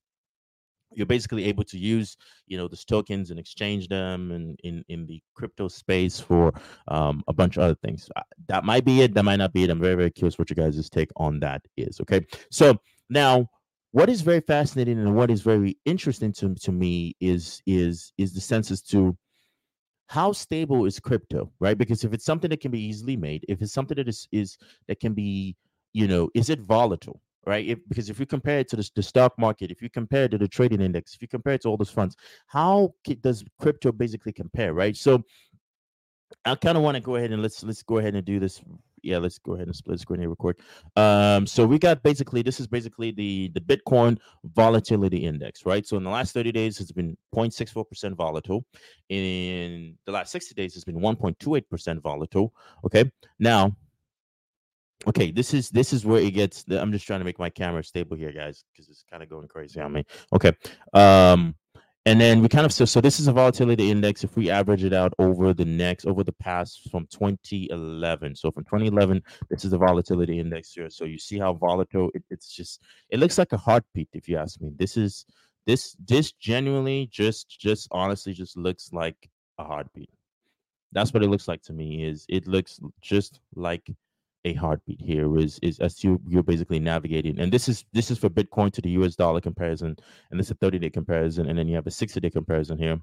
you're 0.93 1.05
basically 1.05 1.45
able 1.45 1.63
to 1.63 1.77
use 1.77 2.17
you 2.47 2.57
know 2.57 2.67
these 2.67 2.83
tokens 2.83 3.31
and 3.31 3.39
exchange 3.39 3.87
them 3.87 4.31
and 4.31 4.59
in 4.63 4.83
in 4.89 5.05
the 5.05 5.21
crypto 5.35 5.67
space 5.67 6.19
for 6.19 6.53
um, 6.89 7.23
a 7.27 7.33
bunch 7.33 7.57
of 7.57 7.63
other 7.63 7.75
things 7.75 8.09
Uh, 8.15 8.21
that 8.47 8.65
might 8.65 8.85
be 8.85 9.01
it 9.01 9.13
that 9.13 9.23
might 9.23 9.37
not 9.37 9.53
be 9.53 9.63
it 9.63 9.69
i'm 9.69 9.79
very 9.79 9.95
very 9.95 10.11
curious 10.11 10.37
what 10.37 10.49
you 10.49 10.55
guys' 10.55 10.89
take 10.89 11.09
on 11.15 11.39
that 11.39 11.61
is 11.77 11.99
okay 12.01 12.25
so 12.51 12.75
now 13.09 13.47
what 13.91 14.09
is 14.09 14.21
very 14.21 14.41
fascinating 14.41 14.97
and 14.99 15.15
what 15.15 15.29
is 15.29 15.41
very 15.41 15.77
interesting 15.85 16.31
to, 16.33 16.55
to 16.55 16.71
me 16.71 17.15
is 17.19 17.61
is 17.65 18.11
is 18.17 18.33
the 18.33 18.41
sense 18.41 18.71
as 18.71 18.81
to 18.81 19.15
how 20.11 20.33
stable 20.33 20.85
is 20.85 20.99
crypto 20.99 21.49
right? 21.61 21.77
Because 21.77 22.03
if 22.03 22.11
it's 22.13 22.25
something 22.25 22.49
that 22.49 22.59
can 22.59 22.69
be 22.69 22.81
easily 22.81 23.15
made 23.15 23.45
if 23.47 23.61
it's 23.61 23.71
something 23.71 23.95
that 23.95 24.09
is 24.09 24.27
is 24.33 24.57
that 24.89 24.99
can 24.99 25.13
be 25.13 25.55
you 25.93 26.05
know 26.05 26.29
is 26.35 26.49
it 26.49 26.59
volatile 26.59 27.21
right? 27.47 27.65
If, 27.65 27.79
because 27.87 28.09
if 28.09 28.19
you 28.19 28.25
compare 28.25 28.59
it 28.59 28.67
to 28.69 28.75
the, 28.75 28.89
the 28.93 29.03
stock 29.03 29.33
market 29.39 29.71
if 29.71 29.81
you 29.81 29.89
compare 29.89 30.25
it 30.25 30.31
to 30.31 30.37
the 30.37 30.49
trading 30.49 30.81
index 30.81 31.15
if 31.15 31.21
you 31.21 31.29
compare 31.29 31.53
it 31.53 31.61
to 31.61 31.69
all 31.69 31.77
those 31.77 31.89
funds 31.89 32.17
how 32.47 32.93
does 33.21 33.45
crypto 33.57 33.93
basically 33.93 34.33
compare 34.33 34.73
right? 34.73 34.97
So 34.97 35.23
i 36.45 36.55
kind 36.55 36.77
of 36.77 36.83
want 36.83 36.95
to 36.95 37.01
go 37.01 37.15
ahead 37.15 37.31
and 37.31 37.41
let's 37.41 37.63
let's 37.63 37.83
go 37.83 37.97
ahead 37.97 38.15
and 38.15 38.25
do 38.25 38.39
this 38.39 38.61
yeah 39.03 39.17
let's 39.17 39.37
go 39.37 39.53
ahead 39.53 39.67
and 39.67 39.75
split 39.75 39.99
screen 39.99 40.19
here 40.19 40.29
real 40.29 40.35
quick. 40.35 40.59
Um 40.95 41.45
so 41.47 41.65
we 41.65 41.79
got 41.79 42.03
basically 42.03 42.41
this 42.41 42.59
is 42.59 42.67
basically 42.67 43.11
the 43.11 43.51
the 43.53 43.61
bitcoin 43.61 44.17
volatility 44.43 45.25
index 45.25 45.65
right? 45.65 45.85
So 45.85 45.97
in 45.97 46.03
the 46.03 46.09
last 46.09 46.33
30 46.33 46.51
days 46.51 46.79
it's 46.79 46.91
been 46.91 47.17
0.64 47.35 47.87
percent 47.87 48.15
volatile. 48.15 48.65
In 49.09 49.95
the 50.05 50.11
last 50.11 50.31
60 50.31 50.55
days 50.55 50.75
it's 50.75 50.85
been 50.85 50.99
1.28 50.99 51.69
percent 51.69 52.01
volatile 52.01 52.53
okay? 52.85 53.09
Now 53.39 53.75
okay 55.07 55.31
this 55.31 55.53
is 55.53 55.69
this 55.69 55.93
is 55.93 56.05
where 56.05 56.21
it 56.21 56.31
gets 56.31 56.63
i'm 56.69 56.91
just 56.91 57.07
trying 57.07 57.19
to 57.19 57.25
make 57.25 57.39
my 57.39 57.49
camera 57.49 57.83
stable 57.83 58.15
here 58.15 58.31
guys 58.31 58.63
because 58.71 58.87
it's 58.87 59.03
kind 59.09 59.23
of 59.23 59.29
going 59.29 59.47
crazy 59.47 59.79
on 59.79 59.91
me 59.91 60.05
okay? 60.33 60.51
Um 60.93 61.55
and 62.07 62.19
then 62.19 62.41
we 62.41 62.49
kind 62.49 62.65
of 62.65 62.73
so, 62.73 62.85
so 62.85 62.99
this 62.99 63.19
is 63.19 63.27
a 63.27 63.31
volatility 63.31 63.91
index. 63.91 64.23
If 64.23 64.35
we 64.35 64.49
average 64.49 64.83
it 64.83 64.93
out 64.93 65.13
over 65.19 65.53
the 65.53 65.65
next 65.65 66.05
over 66.05 66.23
the 66.23 66.31
past 66.33 66.89
from 66.89 67.05
2011 67.11 68.35
so 68.35 68.51
from 68.51 68.63
2011 68.63 69.21
this 69.49 69.63
is 69.63 69.71
the 69.71 69.77
volatility 69.77 70.39
index 70.39 70.73
here. 70.73 70.89
So 70.89 71.05
you 71.05 71.19
see 71.19 71.37
how 71.37 71.53
volatile 71.53 72.09
it, 72.15 72.23
it's 72.31 72.55
just 72.55 72.81
it 73.09 73.19
looks 73.19 73.37
like 73.37 73.51
a 73.51 73.57
heartbeat 73.57 74.09
if 74.13 74.27
you 74.27 74.37
ask 74.37 74.59
me. 74.61 74.71
This 74.77 74.97
is 74.97 75.25
this 75.67 75.95
this 76.07 76.31
genuinely 76.31 77.07
just 77.11 77.59
just 77.59 77.87
honestly 77.91 78.33
just 78.33 78.57
looks 78.57 78.91
like 78.91 79.29
a 79.59 79.63
heartbeat. 79.63 80.09
That's 80.93 81.13
what 81.13 81.23
it 81.23 81.29
looks 81.29 81.47
like 81.47 81.61
to 81.63 81.73
me 81.73 82.03
is 82.03 82.25
it 82.29 82.47
looks 82.47 82.79
just 83.01 83.39
like 83.55 83.87
a 84.45 84.53
heartbeat 84.53 85.01
here 85.01 85.37
is 85.37 85.59
is 85.61 85.79
as 85.79 86.03
you 86.03 86.19
you're 86.27 86.43
basically 86.43 86.79
navigating. 86.79 87.39
And 87.39 87.51
this 87.51 87.69
is 87.69 87.85
this 87.93 88.11
is 88.11 88.17
for 88.17 88.29
bitcoin 88.29 88.71
to 88.73 88.81
the 88.81 88.89
us 88.91 89.15
dollar 89.15 89.41
comparison 89.41 89.95
and 90.29 90.39
this 90.39 90.47
is 90.47 90.51
a 90.51 90.55
30 90.55 90.79
day 90.79 90.89
comparison 90.89 91.47
and 91.47 91.57
then 91.57 91.67
you 91.67 91.75
have 91.75 91.87
a 91.87 91.91
60 91.91 92.19
day 92.19 92.29
comparison 92.29 92.77
here. 92.77 92.99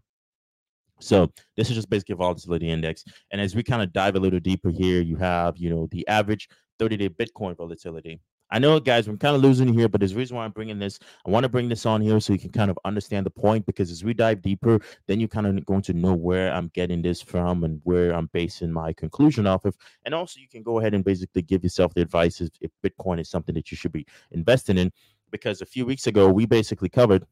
So 1.00 1.32
this 1.56 1.70
is 1.70 1.76
just 1.76 1.90
basically 1.90 2.16
volatility 2.16 2.70
index. 2.70 3.04
And 3.30 3.40
as 3.40 3.54
we 3.54 3.62
kind 3.62 3.82
of 3.82 3.92
dive 3.92 4.16
a 4.16 4.20
little 4.20 4.40
deeper 4.40 4.70
here 4.70 5.00
you 5.00 5.16
have 5.16 5.56
you 5.58 5.70
know 5.70 5.88
the 5.90 6.06
average 6.08 6.48
30 6.78 6.96
day 6.96 7.08
bitcoin 7.08 7.56
volatility 7.56 8.20
I 8.50 8.58
know, 8.58 8.80
guys, 8.80 9.06
I'm 9.06 9.18
kind 9.18 9.36
of 9.36 9.42
losing 9.42 9.72
here, 9.74 9.88
but 9.88 10.00
there's 10.00 10.12
a 10.12 10.16
reason 10.16 10.36
why 10.36 10.44
I'm 10.44 10.52
bringing 10.52 10.78
this. 10.78 10.98
I 11.26 11.30
want 11.30 11.44
to 11.44 11.50
bring 11.50 11.68
this 11.68 11.84
on 11.84 12.00
here 12.00 12.18
so 12.18 12.32
you 12.32 12.38
can 12.38 12.50
kind 12.50 12.70
of 12.70 12.78
understand 12.84 13.26
the 13.26 13.30
point 13.30 13.66
because 13.66 13.90
as 13.90 14.02
we 14.02 14.14
dive 14.14 14.40
deeper, 14.40 14.80
then 15.06 15.20
you're 15.20 15.28
kind 15.28 15.46
of 15.46 15.66
going 15.66 15.82
to 15.82 15.92
know 15.92 16.14
where 16.14 16.52
I'm 16.52 16.68
getting 16.68 17.02
this 17.02 17.20
from 17.20 17.64
and 17.64 17.80
where 17.84 18.14
I'm 18.14 18.30
basing 18.32 18.72
my 18.72 18.94
conclusion 18.94 19.46
off 19.46 19.66
of. 19.66 19.76
And 20.06 20.14
also, 20.14 20.40
you 20.40 20.48
can 20.48 20.62
go 20.62 20.78
ahead 20.78 20.94
and 20.94 21.04
basically 21.04 21.42
give 21.42 21.62
yourself 21.62 21.92
the 21.92 22.00
advice 22.00 22.40
if, 22.40 22.50
if 22.62 22.70
Bitcoin 22.82 23.20
is 23.20 23.28
something 23.28 23.54
that 23.54 23.70
you 23.70 23.76
should 23.76 23.92
be 23.92 24.06
investing 24.30 24.78
in. 24.78 24.92
Because 25.30 25.60
a 25.60 25.66
few 25.66 25.84
weeks 25.84 26.06
ago, 26.06 26.30
we 26.30 26.46
basically 26.46 26.88
covered 26.88 27.26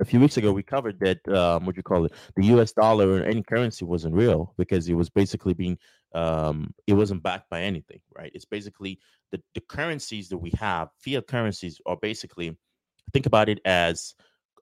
a 0.00 0.04
few 0.04 0.20
weeks 0.20 0.36
ago 0.36 0.52
we 0.52 0.62
covered 0.62 0.98
that 1.00 1.26
um, 1.28 1.66
what 1.66 1.76
you 1.76 1.82
call 1.82 2.04
it 2.04 2.12
the 2.36 2.44
us 2.44 2.72
dollar 2.72 3.08
or 3.08 3.22
any 3.22 3.42
currency 3.42 3.84
wasn't 3.84 4.14
real 4.14 4.54
because 4.56 4.88
it 4.88 4.94
was 4.94 5.10
basically 5.10 5.54
being 5.54 5.78
um, 6.14 6.72
it 6.86 6.94
wasn't 6.94 7.22
backed 7.22 7.50
by 7.50 7.62
anything 7.62 8.00
right 8.16 8.30
it's 8.34 8.44
basically 8.44 8.98
the, 9.32 9.40
the 9.54 9.60
currencies 9.60 10.28
that 10.28 10.38
we 10.38 10.52
have 10.58 10.88
fiat 11.04 11.26
currencies 11.26 11.80
are 11.86 11.96
basically 12.00 12.56
think 13.12 13.26
about 13.26 13.48
it 13.48 13.60
as 13.64 14.14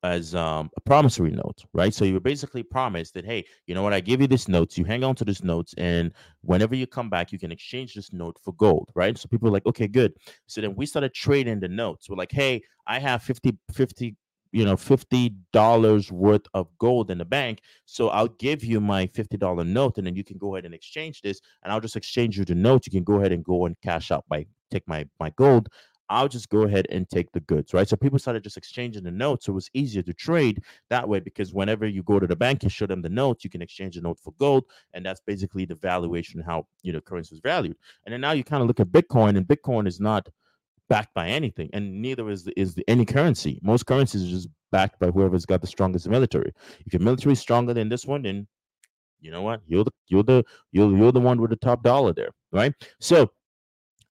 as 0.05 0.35
um, 0.35 0.71
a 0.77 0.81
promissory 0.83 1.31
note, 1.31 1.65
right? 1.73 1.93
So 1.95 2.05
you 2.05 2.21
basically 2.21 2.63
promised 2.63 3.15
that, 3.15 3.25
hey, 3.25 3.47
you 3.67 3.75
know 3.75 3.83
what? 3.83 3.95
I 3.95 4.01
give 4.01 4.21
you 4.21 4.27
this 4.27 4.49
notes, 4.49 4.77
you 4.77 4.85
hang 4.85 5.03
on 5.03 5.15
to 5.17 5.25
this 5.25 5.43
notes, 5.43 5.75
and 5.79 6.13
whenever 6.43 6.75
you 6.75 6.87
come 6.87 7.09
back, 7.09 7.33
you 7.33 7.39
can 7.39 7.51
exchange 7.51 7.95
this 7.95 8.13
note 8.13 8.39
for 8.45 8.53
gold, 8.53 8.91
right? 8.95 9.17
So 9.17 9.29
people 9.29 9.49
are 9.49 9.53
like, 9.53 9.65
okay, 9.65 9.89
good. 9.89 10.13
So 10.47 10.61
then 10.61 10.75
we 10.77 10.85
started 10.85 11.15
trading 11.15 11.59
the 11.59 11.69
notes. 11.69 12.11
We're 12.11 12.17
like, 12.17 12.33
hey, 12.33 12.63
I 12.87 12.99
have 12.99 13.23
50, 13.23 13.57
50 13.73 14.15
you 14.55 14.65
know, 14.65 14.77
$50 14.77 16.13
worth 16.13 16.47
of 16.55 16.69
gold 16.79 17.11
in 17.11 17.19
the 17.19 17.25
bank. 17.25 17.61
So 17.87 18.09
I'll 18.11 18.29
give 18.29 18.63
you 18.63 18.81
my 18.81 19.09
$50 19.09 19.67
note 19.67 19.99
and 19.99 20.07
then 20.07 20.15
you 20.15 20.23
can 20.23 20.39
go 20.39 20.55
ahead 20.55 20.65
and 20.65 20.73
exchange 20.73 21.23
this 21.23 21.41
and 21.63 21.73
I'll 21.73 21.81
just 21.81 21.97
exchange 21.97 22.39
you 22.39 22.45
the 22.45 22.55
note. 22.55 22.87
You 22.87 22.93
can 22.93 23.03
go 23.03 23.17
ahead 23.17 23.33
and 23.33 23.43
go 23.43 23.67
and 23.67 23.75
cash 23.83 24.13
out 24.13 24.25
my 24.31 24.47
take 24.71 24.87
my 24.87 25.09
my 25.19 25.31
gold. 25.31 25.69
I'll 26.09 26.29
just 26.29 26.51
go 26.51 26.63
ahead 26.63 26.87
and 26.91 27.09
take 27.09 27.33
the 27.33 27.41
goods, 27.41 27.75
right? 27.75 27.89
So 27.89 27.97
people 27.97 28.19
started 28.21 28.45
just 28.45 28.57
exchanging 28.57 29.03
the 29.03 29.11
notes. 29.11 29.47
So 29.47 29.53
it 29.53 29.55
was 29.55 29.71
easier 29.75 30.03
to 30.03 30.13
trade 30.13 30.63
that 30.91 31.09
way 31.09 31.19
because 31.19 31.53
whenever 31.53 31.89
you 31.89 32.05
go 32.05 32.21
to 32.21 32.27
the 32.27 32.37
bank, 32.37 32.63
you 32.63 32.69
show 32.69 32.87
them 32.87 33.03
the 33.03 33.09
notes, 33.09 33.43
you 33.43 33.51
can 33.51 33.63
exchange 33.63 33.97
the 33.97 34.03
note 34.03 34.21
for 34.23 34.35
gold. 34.39 34.65
And 34.93 35.05
that's 35.05 35.23
basically 35.27 35.65
the 35.65 35.75
valuation, 35.75 36.41
how 36.41 36.67
you 36.83 36.93
know 36.93 37.01
currency 37.01 37.35
is 37.35 37.41
valued. 37.41 37.77
And 38.05 38.13
then 38.13 38.21
now 38.21 38.33
you 38.33 38.45
kind 38.45 38.63
of 38.63 38.69
look 38.69 38.79
at 38.79 38.89
Bitcoin, 38.89 39.37
and 39.37 39.49
Bitcoin 39.49 39.89
is 39.89 39.99
not 39.99 40.29
backed 40.89 41.15
by 41.15 41.29
anything, 41.29 41.71
and 41.73 42.01
neither 42.03 42.29
is 42.31 42.49
is 42.57 42.77
any 42.89 43.05
currency. 43.05 43.59
Most 43.63 43.87
currencies 43.87 44.25
are 44.25 44.31
just 44.31 44.49
backed 44.73 44.99
by 44.99 45.11
whoever's 45.11 45.47
got 45.47 45.61
the 45.61 45.67
strongest 45.67 46.09
military. 46.09 46.53
If 46.87 46.93
your 46.93 47.03
military 47.03 47.33
is 47.33 47.41
stronger 47.41 47.75
than 47.75 47.89
this 47.89 48.07
one, 48.07 48.23
then 48.23 48.47
you 49.21 49.31
know 49.31 49.43
what 49.43 49.61
you're 49.67 49.85
the 49.85 49.93
you're 50.09 50.23
the 50.23 50.45
you're 50.73 50.97
you're 50.97 51.13
the 51.13 51.21
one 51.21 51.41
with 51.41 51.51
the 51.51 51.57
top 51.57 51.83
dollar 51.83 52.13
there, 52.13 52.31
right? 52.53 52.73
So 53.01 53.31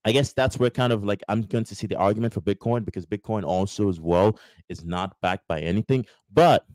I 0.06 0.12
guess 0.12 0.34
that's 0.34 0.58
where 0.58 0.70
kind 0.70 0.92
of 0.92 1.04
like 1.04 1.22
I'm 1.30 1.44
going 1.44 1.64
to 1.66 1.76
see 1.76 1.88
the 1.88 1.98
argument 1.98 2.34
for 2.34 2.42
Bitcoin 2.42 2.86
because 2.86 3.06
Bitcoin 3.06 3.44
also 3.44 3.90
as 3.90 4.00
well 4.00 4.40
is 4.70 4.84
not 4.84 5.16
backed 5.22 5.48
by 5.48 5.62
anything. 5.62 6.06
But 6.32 6.66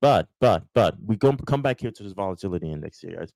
but 0.00 0.28
but 0.40 0.64
but 0.74 0.96
we 1.04 1.16
go 1.16 1.32
come 1.46 1.62
back 1.62 1.80
here 1.80 1.90
to 1.90 2.02
this 2.02 2.12
volatility 2.12 2.70
index 2.70 3.00
here, 3.00 3.16
guys 3.16 3.32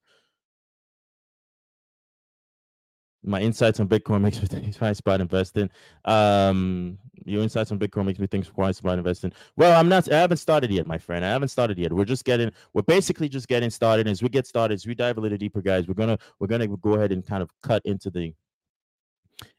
my 3.23 3.41
insights 3.41 3.81
on 3.81 3.89
Bitcoin 3.89 4.23
makes 4.23 4.41
me 4.41 4.49
think 4.49 4.75
twice 4.75 5.01
about 5.01 5.21
investing. 5.21 5.71
Um, 6.05 6.99
your 7.25 7.43
insights 7.43 7.71
on 7.71 7.79
Bitcoin 7.79 8.07
makes 8.07 8.19
me 8.19 8.27
think 8.27 8.47
twice 8.47 8.81
about 8.81 8.99
investing. 8.99 9.33
Well, 9.57 9.79
I'm 9.79 9.89
not. 9.89 10.11
I 10.11 10.19
haven't 10.21 10.39
started 10.39 10.71
yet, 10.71 10.87
my 10.87 10.99
friend. 10.99 11.25
I 11.25 11.29
haven't 11.29 11.49
started 11.49 11.79
yet. 11.79 11.93
We're 11.93 12.07
just 12.07 12.25
getting. 12.25 12.51
We're 12.73 12.83
basically 12.83 13.29
just 13.29 13.49
getting 13.49 13.71
started. 13.71 14.09
As 14.09 14.23
we 14.23 14.29
get 14.29 14.47
started, 14.47 14.75
as 14.75 14.87
we 14.87 14.95
dive 14.95 15.19
a 15.19 15.21
little 15.21 15.39
deeper, 15.39 15.61
guys, 15.61 15.87
we're 15.87 15.95
gonna 15.95 16.19
we're 16.39 16.47
gonna 16.47 16.67
go 16.69 16.95
ahead 16.95 17.13
and 17.13 17.27
kind 17.27 17.43
of 17.43 17.51
cut 17.63 17.83
into 17.85 18.11
the, 18.11 18.35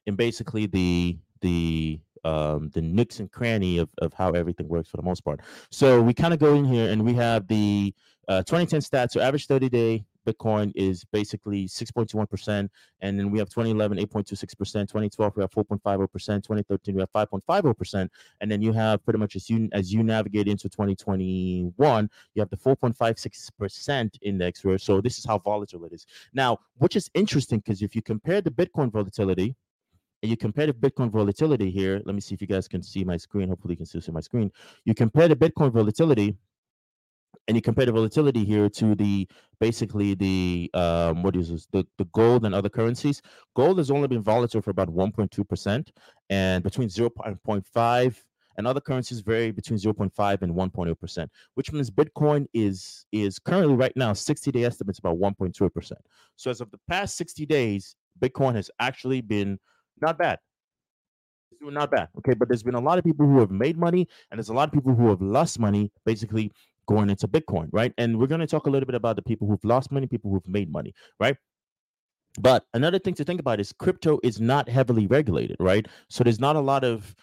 and 0.07 0.17
basically 0.17 0.65
the 0.65 1.17
the 1.41 1.99
um 2.23 2.69
the 2.73 2.81
nooks 2.81 3.19
and 3.19 3.31
cranny 3.31 3.77
of 3.77 3.89
of 3.99 4.13
how 4.13 4.31
everything 4.31 4.67
works 4.67 4.89
for 4.89 4.97
the 4.97 5.03
most 5.03 5.21
part. 5.21 5.41
So 5.69 6.01
we 6.01 6.13
kind 6.13 6.33
of 6.33 6.39
go 6.39 6.55
in 6.55 6.65
here 6.65 6.89
and 6.89 7.05
we 7.05 7.13
have 7.13 7.47
the 7.47 7.93
uh, 8.27 8.43
2010 8.43 8.81
stats. 8.81 9.11
So 9.11 9.21
average 9.21 9.47
30 9.47 9.69
day 9.69 10.05
Bitcoin 10.27 10.71
is 10.75 11.03
basically 11.05 11.67
6.21%. 11.67 12.69
And 13.01 13.19
then 13.19 13.31
we 13.31 13.39
have 13.39 13.49
2011, 13.49 13.97
8.26%. 13.97 14.57
2012, 14.57 15.33
we 15.35 15.41
have 15.41 15.51
4.50%. 15.51 16.43
2013, 16.43 16.95
we 16.95 17.01
have 17.01 17.11
5.50%. 17.11 18.09
And 18.39 18.51
then 18.51 18.61
you 18.61 18.73
have 18.73 19.03
pretty 19.03 19.19
much 19.19 19.35
as 19.35 19.49
you 19.49 19.69
as 19.73 19.93
you 19.93 20.03
navigate 20.03 20.47
into 20.47 20.69
2021, 20.69 22.09
you 22.35 22.41
have 22.41 22.49
the 22.49 22.57
4.56% 22.57 24.09
index 24.21 24.63
where 24.63 24.77
so 24.77 25.01
this 25.01 25.17
is 25.17 25.25
how 25.25 25.37
volatile 25.37 25.85
it 25.85 25.93
is. 25.93 26.05
Now, 26.33 26.59
which 26.77 26.95
is 26.95 27.09
interesting 27.13 27.59
because 27.59 27.81
if 27.81 27.95
you 27.95 28.01
compare 28.01 28.41
the 28.41 28.51
Bitcoin 28.51 28.91
volatility 28.91 29.55
and 30.21 30.29
you 30.29 30.37
compare 30.37 30.67
the 30.67 30.73
Bitcoin 30.73 31.09
volatility 31.09 31.71
here, 31.71 32.01
let 32.05 32.13
me 32.13 32.21
see 32.21 32.35
if 32.35 32.41
you 32.41 32.47
guys 32.47 32.67
can 32.67 32.83
see 32.83 33.03
my 33.03 33.17
screen. 33.17 33.49
Hopefully, 33.49 33.73
you 33.73 33.77
can 33.77 33.85
still 33.85 34.01
see 34.01 34.11
my 34.11 34.19
screen. 34.19 34.51
You 34.85 34.93
compare 34.93 35.27
the 35.27 35.35
Bitcoin 35.35 35.71
volatility 35.71 36.37
and 37.47 37.57
you 37.57 37.61
compare 37.61 37.85
the 37.85 37.91
volatility 37.91 38.45
here 38.45 38.69
to 38.69 38.95
the 38.95 39.27
basically 39.59 40.13
the 40.15 40.69
um, 40.73 41.23
what 41.23 41.35
is 41.35 41.49
this 41.49 41.67
the, 41.71 41.85
the 41.97 42.05
gold 42.05 42.45
and 42.45 42.55
other 42.55 42.69
currencies. 42.69 43.21
Gold 43.55 43.77
has 43.77 43.91
only 43.91 44.07
been 44.07 44.21
volatile 44.21 44.61
for 44.61 44.71
about 44.71 44.89
1.2 44.89 45.47
percent 45.47 45.91
and 46.29 46.63
between 46.63 46.87
0.5 46.87 48.15
and 48.57 48.67
other 48.67 48.81
currencies 48.81 49.21
vary 49.21 49.51
between 49.51 49.79
0.5 49.79 50.41
and 50.41 50.53
1.0 50.53 50.99
percent 50.99 51.31
which 51.55 51.71
means 51.71 51.89
bitcoin 51.89 52.45
is 52.53 53.05
is 53.11 53.39
currently 53.39 53.75
right 53.75 53.95
now 53.95 54.13
60 54.13 54.51
day 54.51 54.63
estimates 54.63 54.99
about 54.99 55.17
1.2 55.17 55.73
percent. 55.73 56.01
So 56.35 56.51
as 56.51 56.61
of 56.61 56.71
the 56.71 56.79
past 56.89 57.17
60 57.17 57.45
days 57.45 57.95
bitcoin 58.19 58.55
has 58.55 58.69
actually 58.79 59.21
been 59.21 59.59
not 60.01 60.17
bad. 60.17 60.39
Not 61.63 61.91
bad 61.91 62.07
okay? 62.17 62.33
But 62.33 62.47
there's 62.47 62.63
been 62.63 62.73
a 62.73 62.79
lot 62.79 62.97
of 62.97 63.03
people 63.03 63.27
who 63.27 63.39
have 63.39 63.51
made 63.51 63.77
money 63.77 64.07
and 64.31 64.39
there's 64.39 64.49
a 64.49 64.53
lot 64.53 64.67
of 64.67 64.73
people 64.73 64.95
who 64.95 65.09
have 65.09 65.21
lost 65.21 65.59
money 65.59 65.91
basically 66.05 66.51
going 66.91 67.09
into 67.09 67.27
Bitcoin, 67.27 67.69
right? 67.71 67.93
And 67.97 68.19
we're 68.19 68.27
going 68.27 68.41
to 68.41 68.47
talk 68.47 68.67
a 68.67 68.69
little 68.69 68.85
bit 68.85 68.95
about 68.95 69.15
the 69.15 69.21
people 69.21 69.47
who've 69.47 69.63
lost 69.63 69.91
money, 69.91 70.07
people 70.07 70.31
who've 70.31 70.47
made 70.47 70.71
money, 70.71 70.93
right? 71.19 71.37
But 72.39 72.65
another 72.73 72.99
thing 72.99 73.13
to 73.15 73.23
think 73.23 73.39
about 73.39 73.59
is 73.59 73.73
crypto 73.73 74.19
is 74.23 74.39
not 74.39 74.69
heavily 74.69 75.07
regulated, 75.07 75.57
right? 75.59 75.87
So 76.09 76.23
there's 76.23 76.39
not 76.39 76.55
a 76.55 76.61
lot 76.61 76.83
of 76.83 77.15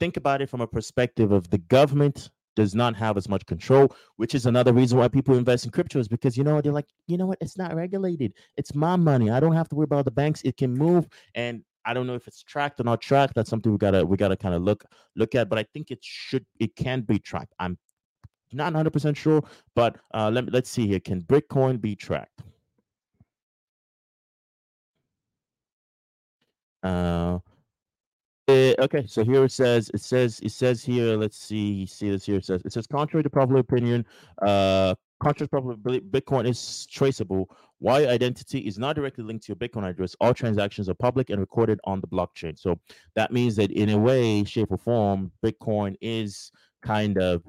think 0.00 0.16
about 0.16 0.42
it 0.42 0.48
from 0.48 0.60
a 0.60 0.66
perspective 0.66 1.32
of 1.32 1.50
the 1.50 1.58
government 1.58 2.30
does 2.56 2.74
not 2.74 2.96
have 2.96 3.16
as 3.16 3.28
much 3.28 3.46
control, 3.46 3.94
which 4.16 4.34
is 4.34 4.46
another 4.46 4.72
reason 4.72 4.98
why 4.98 5.06
people 5.06 5.36
invest 5.36 5.64
in 5.64 5.70
crypto 5.70 6.00
is 6.00 6.08
because 6.08 6.36
you 6.36 6.42
know 6.42 6.60
they're 6.60 6.72
like, 6.72 6.88
you 7.06 7.16
know 7.16 7.26
what, 7.26 7.38
it's 7.40 7.56
not 7.56 7.72
regulated. 7.74 8.32
It's 8.56 8.74
my 8.74 8.96
money. 8.96 9.30
I 9.30 9.38
don't 9.38 9.52
have 9.54 9.68
to 9.68 9.76
worry 9.76 9.84
about 9.84 10.04
the 10.04 10.10
banks. 10.10 10.42
It 10.42 10.56
can 10.56 10.74
move 10.74 11.06
and 11.36 11.62
I 11.84 11.94
don't 11.94 12.06
know 12.06 12.16
if 12.16 12.26
it's 12.26 12.42
tracked 12.42 12.80
or 12.80 12.84
not 12.84 13.00
tracked. 13.00 13.34
That's 13.34 13.48
something 13.48 13.70
we 13.70 13.78
gotta 13.78 14.04
we 14.04 14.16
gotta 14.16 14.36
kind 14.36 14.54
of 14.54 14.62
look 14.62 14.84
look 15.14 15.36
at. 15.36 15.48
But 15.48 15.60
I 15.60 15.66
think 15.72 15.92
it 15.92 16.00
should 16.02 16.44
it 16.58 16.74
can 16.74 17.02
be 17.02 17.20
tracked. 17.20 17.54
I'm 17.60 17.78
not 18.52 18.72
100% 18.72 19.16
sure, 19.16 19.42
but 19.74 19.96
uh, 20.14 20.30
let 20.32 20.44
me, 20.44 20.50
let's 20.52 20.70
see 20.70 20.86
here. 20.86 21.00
Can 21.00 21.22
Bitcoin 21.22 21.80
be 21.80 21.94
tracked? 21.94 22.42
Uh, 26.82 27.38
eh, 28.46 28.74
okay, 28.78 29.04
so 29.06 29.24
here 29.24 29.44
it 29.44 29.52
says 29.52 29.90
it 29.92 30.00
says 30.00 30.40
it 30.40 30.52
says 30.52 30.84
here. 30.84 31.16
Let's 31.16 31.36
see, 31.36 31.86
see 31.86 32.10
this 32.10 32.24
here. 32.24 32.36
It 32.36 32.44
says 32.44 32.62
it 32.64 32.72
says 32.72 32.86
contrary 32.86 33.24
to 33.24 33.30
popular 33.30 33.60
opinion, 33.60 34.06
uh, 34.42 34.94
contrary 35.20 35.48
to 35.48 35.60
popular 35.60 35.76
Bitcoin 36.00 36.48
is 36.48 36.86
traceable. 36.86 37.50
Why 37.80 38.06
identity 38.06 38.60
is 38.60 38.78
not 38.78 38.96
directly 38.96 39.24
linked 39.24 39.46
to 39.46 39.50
your 39.52 39.56
Bitcoin 39.56 39.88
address. 39.88 40.16
All 40.20 40.34
transactions 40.34 40.88
are 40.88 40.94
public 40.94 41.30
and 41.30 41.40
recorded 41.40 41.78
on 41.84 42.00
the 42.00 42.08
blockchain. 42.08 42.58
So 42.58 42.78
that 43.14 43.32
means 43.32 43.54
that 43.56 43.70
in 43.70 43.90
a 43.90 43.98
way, 43.98 44.42
shape, 44.44 44.72
or 44.72 44.78
form, 44.78 45.30
Bitcoin 45.44 45.96
is 46.00 46.50
kind 46.82 47.18
of 47.18 47.42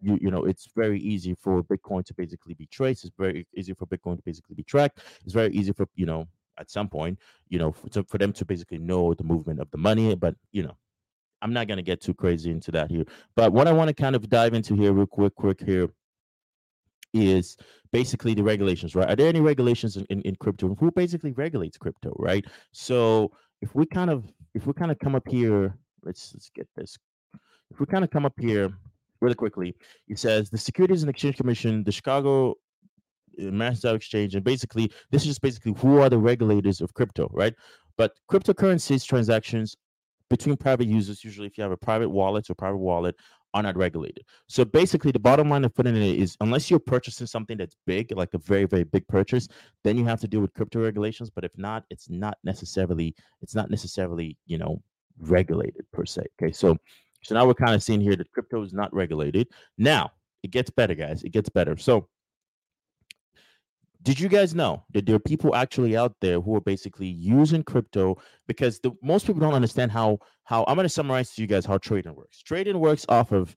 you 0.00 0.18
you 0.20 0.30
know 0.30 0.44
it's 0.44 0.68
very 0.74 1.00
easy 1.00 1.34
for 1.34 1.62
bitcoin 1.62 2.04
to 2.04 2.14
basically 2.14 2.54
be 2.54 2.66
traced 2.66 3.04
it's 3.04 3.14
very 3.18 3.46
easy 3.54 3.72
for 3.72 3.86
bitcoin 3.86 4.16
to 4.16 4.22
basically 4.22 4.54
be 4.54 4.62
tracked 4.62 5.00
it's 5.24 5.32
very 5.32 5.52
easy 5.52 5.72
for 5.72 5.86
you 5.94 6.06
know 6.06 6.26
at 6.58 6.70
some 6.70 6.88
point 6.88 7.18
you 7.48 7.58
know 7.58 7.72
for, 7.72 7.88
to, 7.88 8.04
for 8.04 8.18
them 8.18 8.32
to 8.32 8.44
basically 8.44 8.78
know 8.78 9.14
the 9.14 9.24
movement 9.24 9.60
of 9.60 9.70
the 9.70 9.78
money 9.78 10.14
but 10.14 10.34
you 10.52 10.62
know 10.62 10.76
i'm 11.42 11.52
not 11.52 11.66
going 11.66 11.76
to 11.76 11.82
get 11.82 12.00
too 12.00 12.14
crazy 12.14 12.50
into 12.50 12.70
that 12.70 12.90
here. 12.90 13.04
But 13.34 13.52
what 13.52 13.66
i 13.68 13.72
want 13.72 13.88
to 13.88 13.94
kind 13.94 14.16
of 14.16 14.28
dive 14.28 14.54
into 14.54 14.74
here 14.74 14.92
real 14.92 15.06
quick 15.06 15.34
quick 15.34 15.60
here 15.60 15.88
is 17.12 17.56
basically 17.92 18.34
the 18.34 18.42
regulations 18.42 18.94
right? 18.94 19.08
Are 19.08 19.16
there 19.16 19.28
any 19.28 19.40
regulations 19.40 19.96
in, 19.96 20.04
in, 20.06 20.20
in 20.22 20.36
crypto? 20.36 20.74
Who 20.74 20.90
basically 20.90 21.32
regulates 21.32 21.78
crypto 21.78 22.14
right? 22.18 22.44
So 22.72 23.32
if 23.62 23.74
we 23.74 23.86
kind 23.86 24.10
of 24.10 24.24
if 24.54 24.66
we 24.66 24.72
kind 24.74 24.90
of 24.90 24.98
come 24.98 25.14
up 25.14 25.26
here 25.28 25.74
let's 26.06 26.32
let's 26.34 26.50
get 26.54 26.68
this. 26.76 26.96
If 27.70 27.80
we 27.80 27.86
kind 27.86 28.04
of 28.04 28.10
come 28.10 28.24
up 28.24 28.38
here 28.38 28.72
really 29.26 29.34
quickly. 29.34 29.74
He 30.06 30.14
says 30.14 30.50
the 30.50 30.58
Securities 30.58 31.02
and 31.02 31.10
Exchange 31.10 31.36
Commission, 31.36 31.84
the 31.84 31.92
Chicago 31.92 32.54
uh, 33.40 33.50
Master 33.62 33.94
Exchange, 33.94 34.34
and 34.34 34.44
basically 34.44 34.90
this 35.10 35.22
is 35.22 35.28
just 35.28 35.42
basically 35.42 35.74
who 35.80 36.00
are 36.00 36.08
the 36.08 36.18
regulators 36.18 36.80
of 36.80 36.94
crypto, 36.94 37.28
right? 37.32 37.54
But 37.98 38.12
cryptocurrencies 38.30 39.04
transactions 39.04 39.76
between 40.28 40.56
private 40.56 40.86
users, 40.86 41.24
usually 41.24 41.46
if 41.46 41.56
you 41.58 41.62
have 41.62 41.72
a 41.72 41.76
private 41.76 42.08
wallet 42.08 42.48
or 42.50 42.54
private 42.54 42.78
wallet, 42.78 43.16
are 43.54 43.62
not 43.62 43.76
regulated. 43.76 44.22
So 44.48 44.64
basically, 44.64 45.12
the 45.12 45.18
bottom 45.18 45.48
line 45.48 45.64
of 45.64 45.74
putting 45.74 45.96
it 45.96 46.02
is 46.02 46.36
unless 46.40 46.70
you're 46.70 46.78
purchasing 46.78 47.26
something 47.26 47.56
that's 47.56 47.76
big, 47.86 48.12
like 48.14 48.34
a 48.34 48.38
very, 48.38 48.66
very 48.66 48.84
big 48.84 49.06
purchase, 49.08 49.48
then 49.82 49.96
you 49.96 50.04
have 50.04 50.20
to 50.20 50.28
deal 50.28 50.40
with 50.40 50.52
crypto 50.52 50.82
regulations. 50.82 51.30
But 51.30 51.44
if 51.44 51.52
not, 51.56 51.84
it's 51.88 52.10
not 52.10 52.36
necessarily, 52.44 53.14
it's 53.40 53.54
not 53.54 53.70
necessarily, 53.70 54.36
you 54.46 54.58
know, 54.58 54.82
regulated 55.18 55.86
per 55.92 56.04
se. 56.04 56.26
Okay, 56.36 56.52
so 56.52 56.76
so 57.26 57.34
now 57.34 57.44
we're 57.44 57.54
kind 57.54 57.74
of 57.74 57.82
seeing 57.82 58.00
here 58.00 58.14
that 58.14 58.30
crypto 58.30 58.62
is 58.62 58.72
not 58.72 58.94
regulated. 58.94 59.48
Now 59.76 60.12
it 60.44 60.52
gets 60.52 60.70
better, 60.70 60.94
guys. 60.94 61.24
It 61.24 61.30
gets 61.32 61.48
better. 61.48 61.76
So 61.76 62.08
did 64.02 64.20
you 64.20 64.28
guys 64.28 64.54
know 64.54 64.84
that 64.92 65.06
there 65.06 65.16
are 65.16 65.20
people 65.20 65.56
actually 65.56 65.96
out 65.96 66.14
there 66.20 66.40
who 66.40 66.54
are 66.54 66.60
basically 66.60 67.08
using 67.08 67.64
crypto 67.64 68.16
because 68.46 68.78
the 68.78 68.92
most 69.02 69.26
people 69.26 69.40
don't 69.40 69.54
understand 69.54 69.90
how 69.90 70.20
how 70.44 70.64
I'm 70.68 70.76
going 70.76 70.84
to 70.84 70.88
summarize 70.88 71.34
to 71.34 71.42
you 71.42 71.48
guys 71.48 71.66
how 71.66 71.78
trading 71.78 72.14
works. 72.14 72.40
Trading 72.40 72.78
works 72.78 73.04
off 73.08 73.32
of 73.32 73.56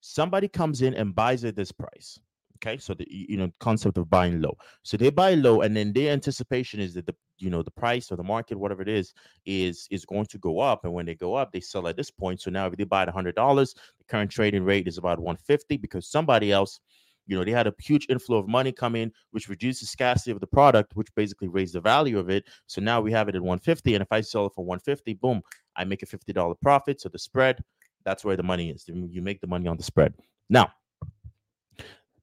somebody 0.00 0.48
comes 0.48 0.82
in 0.82 0.94
and 0.94 1.14
buys 1.14 1.44
at 1.44 1.54
this 1.54 1.70
price. 1.70 2.18
Okay, 2.58 2.78
so 2.78 2.94
the 2.94 3.06
you 3.10 3.36
know 3.36 3.50
concept 3.60 3.98
of 3.98 4.08
buying 4.08 4.40
low. 4.40 4.56
So 4.82 4.96
they 4.96 5.10
buy 5.10 5.34
low, 5.34 5.62
and 5.62 5.76
then 5.76 5.92
their 5.92 6.12
anticipation 6.12 6.80
is 6.80 6.94
that 6.94 7.06
the 7.06 7.14
you 7.38 7.50
know 7.50 7.62
the 7.62 7.70
price 7.70 8.12
or 8.12 8.16
the 8.16 8.22
market, 8.22 8.58
whatever 8.58 8.82
it 8.82 8.88
is, 8.88 9.12
is 9.44 9.88
is 9.90 10.04
going 10.04 10.26
to 10.26 10.38
go 10.38 10.60
up. 10.60 10.84
And 10.84 10.92
when 10.92 11.06
they 11.06 11.14
go 11.14 11.34
up, 11.34 11.52
they 11.52 11.60
sell 11.60 11.88
at 11.88 11.96
this 11.96 12.10
point. 12.10 12.40
So 12.40 12.50
now 12.50 12.66
if 12.66 12.76
they 12.76 12.84
buy 12.84 13.02
at 13.02 13.08
hundred 13.08 13.34
dollars, 13.34 13.74
the 13.98 14.04
current 14.04 14.30
trading 14.30 14.64
rate 14.64 14.86
is 14.86 14.98
about 14.98 15.18
one 15.18 15.36
fifty 15.36 15.76
because 15.76 16.06
somebody 16.08 16.52
else 16.52 16.80
you 17.26 17.36
know, 17.36 17.44
they 17.44 17.50
had 17.50 17.66
a 17.66 17.74
huge 17.78 18.06
inflow 18.08 18.38
of 18.38 18.48
money 18.48 18.72
come 18.72 18.96
in, 18.96 19.12
which 19.30 19.48
reduced 19.48 19.80
the 19.80 19.86
scarcity 19.86 20.30
of 20.30 20.40
the 20.40 20.46
product, 20.46 20.94
which 20.94 21.14
basically 21.14 21.48
raised 21.48 21.74
the 21.74 21.80
value 21.80 22.18
of 22.18 22.28
it. 22.28 22.44
So 22.66 22.80
now 22.80 23.00
we 23.00 23.12
have 23.12 23.28
it 23.28 23.34
at 23.34 23.42
150. 23.42 23.94
And 23.94 24.02
if 24.02 24.08
I 24.10 24.20
sell 24.20 24.46
it 24.46 24.52
for 24.54 24.64
150, 24.64 25.14
boom, 25.14 25.42
I 25.76 25.84
make 25.84 26.02
a 26.02 26.06
$50 26.06 26.54
profit. 26.60 27.00
So 27.00 27.08
the 27.08 27.18
spread, 27.18 27.62
that's 28.04 28.24
where 28.24 28.36
the 28.36 28.42
money 28.42 28.70
is. 28.70 28.84
You 28.88 29.22
make 29.22 29.40
the 29.40 29.46
money 29.46 29.66
on 29.66 29.76
the 29.76 29.82
spread. 29.82 30.14
Now, 30.50 30.70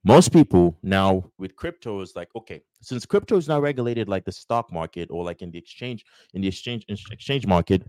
most 0.04 0.34
people 0.34 0.78
now 0.82 1.24
with 1.38 1.56
crypto 1.56 2.02
is 2.02 2.16
like 2.16 2.30
okay 2.36 2.62
since 2.82 3.06
crypto 3.06 3.38
is 3.38 3.48
not 3.48 3.62
regulated 3.62 4.10
like 4.10 4.26
the 4.26 4.32
stock 4.32 4.72
market 4.72 5.08
or 5.12 5.24
like 5.24 5.42
in 5.42 5.52
the 5.52 5.58
exchange 5.58 6.04
in 6.34 6.42
the 6.42 6.48
exchange 6.48 6.86
exchange 7.12 7.46
market 7.46 7.84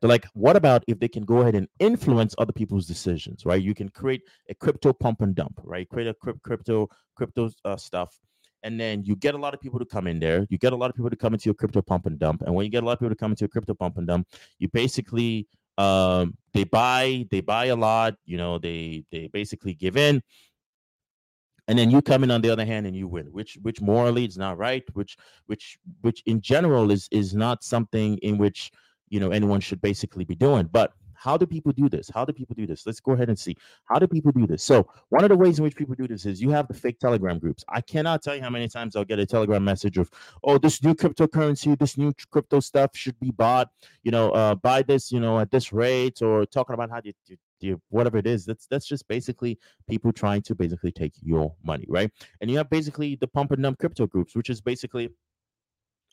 they're 0.00 0.08
like 0.08 0.26
what 0.32 0.56
about 0.56 0.82
if 0.86 0.98
they 0.98 1.08
can 1.08 1.24
go 1.24 1.38
ahead 1.38 1.54
and 1.54 1.68
influence 1.78 2.34
other 2.38 2.52
people's 2.52 2.86
decisions 2.86 3.44
right? 3.44 3.62
You 3.62 3.74
can 3.74 3.88
create 3.88 4.22
a 4.48 4.54
crypto 4.54 4.92
pump 4.92 5.20
and 5.22 5.34
dump 5.34 5.60
right? 5.64 5.88
Create 5.88 6.08
a 6.08 6.14
crypto 6.14 6.88
crypto 7.16 7.50
uh, 7.64 7.76
stuff. 7.76 8.18
And 8.64 8.78
then 8.78 9.04
you 9.04 9.14
get 9.14 9.34
a 9.34 9.38
lot 9.38 9.54
of 9.54 9.60
people 9.60 9.78
to 9.78 9.84
come 9.84 10.08
in 10.08 10.18
there. 10.18 10.44
You 10.50 10.58
get 10.58 10.72
a 10.72 10.76
lot 10.76 10.90
of 10.90 10.96
people 10.96 11.10
to 11.10 11.16
come 11.16 11.32
into 11.32 11.44
your 11.46 11.54
crypto 11.54 11.80
pump 11.80 12.06
and 12.06 12.18
dump. 12.18 12.42
And 12.42 12.52
when 12.54 12.64
you 12.64 12.70
get 12.70 12.82
a 12.82 12.86
lot 12.86 12.94
of 12.94 12.98
people 12.98 13.10
to 13.10 13.16
come 13.16 13.30
into 13.30 13.42
your 13.42 13.48
crypto 13.48 13.74
pump 13.74 13.98
and 13.98 14.06
dump 14.06 14.26
you 14.58 14.68
basically 14.68 15.46
um 15.78 16.36
they 16.54 16.64
buy 16.64 17.24
they 17.30 17.40
buy 17.40 17.66
a 17.66 17.76
lot 17.76 18.14
you 18.24 18.36
know 18.36 18.58
they 18.58 19.04
they 19.12 19.28
basically 19.28 19.74
give 19.74 19.96
in 19.96 20.20
and 21.68 21.78
then 21.78 21.90
you 21.90 22.02
come 22.02 22.24
in 22.24 22.30
on 22.30 22.40
the 22.40 22.50
other 22.50 22.64
hand 22.64 22.86
and 22.86 22.96
you 22.96 23.06
win 23.06 23.26
which 23.26 23.58
which 23.62 23.80
morally 23.80 24.24
is 24.24 24.36
not 24.36 24.58
right 24.58 24.84
which 24.94 25.16
which 25.46 25.78
which 26.00 26.22
in 26.26 26.40
general 26.40 26.90
is 26.90 27.08
is 27.12 27.34
not 27.34 27.62
something 27.62 28.18
in 28.18 28.38
which 28.38 28.72
you 29.10 29.20
know 29.20 29.30
anyone 29.30 29.60
should 29.60 29.80
basically 29.80 30.24
be 30.24 30.34
doing. 30.34 30.68
But 30.70 30.92
how 31.14 31.36
do 31.36 31.46
people 31.46 31.72
do 31.72 31.88
this? 31.88 32.08
How 32.14 32.24
do 32.24 32.32
people 32.32 32.54
do 32.54 32.64
this? 32.64 32.86
Let's 32.86 33.00
go 33.00 33.10
ahead 33.12 33.28
and 33.28 33.36
see. 33.36 33.56
How 33.86 33.98
do 33.98 34.06
people 34.06 34.30
do 34.30 34.46
this? 34.46 34.62
So 34.62 34.88
one 35.08 35.24
of 35.24 35.30
the 35.30 35.36
ways 35.36 35.58
in 35.58 35.64
which 35.64 35.74
people 35.74 35.96
do 35.96 36.06
this 36.06 36.26
is 36.26 36.40
you 36.40 36.50
have 36.50 36.68
the 36.68 36.74
fake 36.74 37.00
telegram 37.00 37.40
groups. 37.40 37.64
I 37.68 37.80
cannot 37.80 38.22
tell 38.22 38.36
you 38.36 38.42
how 38.42 38.50
many 38.50 38.68
times 38.68 38.94
i'll 38.94 39.04
get 39.04 39.18
a 39.18 39.26
telegram 39.26 39.64
message 39.64 39.98
of 39.98 40.10
oh 40.44 40.58
this 40.58 40.82
new 40.82 40.94
cryptocurrency 40.94 41.78
this 41.78 41.96
new 41.96 42.12
crypto 42.30 42.60
stuff 42.60 42.90
should 42.94 43.18
be 43.20 43.30
bought 43.30 43.68
you 44.02 44.10
know 44.10 44.30
uh 44.30 44.54
buy 44.54 44.82
this 44.82 45.10
you 45.10 45.20
know 45.20 45.38
at 45.38 45.50
this 45.50 45.72
rate 45.72 46.22
or 46.22 46.46
talking 46.46 46.74
about 46.74 46.90
how 46.90 47.00
you, 47.02 47.12
you 47.26 47.36
you 47.60 47.80
whatever 47.90 48.18
it 48.18 48.26
is 48.26 48.44
that's 48.44 48.66
that's 48.66 48.86
just 48.86 49.06
basically 49.08 49.58
people 49.88 50.12
trying 50.12 50.42
to 50.42 50.54
basically 50.54 50.92
take 50.92 51.12
your 51.22 51.54
money 51.64 51.86
right? 51.88 52.10
And 52.40 52.50
you 52.50 52.56
have 52.58 52.70
basically 52.70 53.16
the 53.16 53.26
pump 53.26 53.52
and 53.52 53.62
dump 53.62 53.78
crypto 53.78 54.06
groups 54.06 54.34
which 54.34 54.50
is 54.50 54.60
basically 54.60 55.10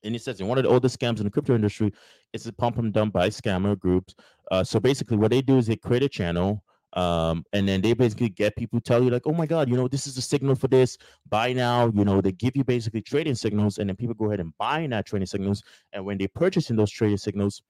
and 0.03 0.13
he 0.13 0.19
says 0.19 0.41
one 0.41 0.57
of 0.57 0.63
the 0.63 0.69
oldest 0.69 0.99
scams 0.99 1.17
in 1.17 1.23
the 1.23 1.31
crypto 1.31 1.55
industry 1.55 1.91
it's 2.33 2.45
a 2.45 2.53
pump 2.53 2.77
and 2.77 2.93
dump 2.93 3.13
by 3.13 3.29
scammer 3.29 3.77
groups. 3.77 4.15
Uh, 4.51 4.63
so 4.63 4.79
basically 4.79 5.17
what 5.17 5.31
they 5.31 5.41
do 5.41 5.57
is 5.57 5.67
they 5.67 5.75
create 5.75 6.03
a 6.03 6.09
channel 6.09 6.63
um, 6.93 7.43
and 7.51 7.67
then 7.67 7.81
they 7.81 7.93
basically 7.93 8.29
get 8.29 8.55
people 8.55 8.79
tell 8.79 9.03
you 9.03 9.09
like 9.09 9.23
oh 9.25 9.33
my 9.33 9.45
god 9.45 9.67
you 9.69 9.75
know 9.75 9.87
this 9.87 10.07
is 10.07 10.17
a 10.17 10.21
signal 10.21 10.55
for 10.55 10.67
this. 10.67 10.97
Buy 11.29 11.53
now 11.53 11.91
you 11.93 12.05
know 12.05 12.21
they 12.21 12.31
give 12.31 12.55
you 12.55 12.63
basically 12.63 13.01
trading 13.01 13.35
signals 13.35 13.77
and 13.77 13.89
then 13.89 13.95
people 13.95 14.15
go 14.15 14.25
ahead 14.25 14.39
and 14.39 14.53
buy 14.57 14.81
in 14.81 14.91
that 14.91 15.05
trading 15.05 15.27
signals. 15.27 15.63
And 15.93 16.05
when 16.05 16.17
they 16.17 16.27
purchase 16.27 16.69
in 16.69 16.75
those 16.75 16.91
trading 16.91 17.17
signals 17.17 17.61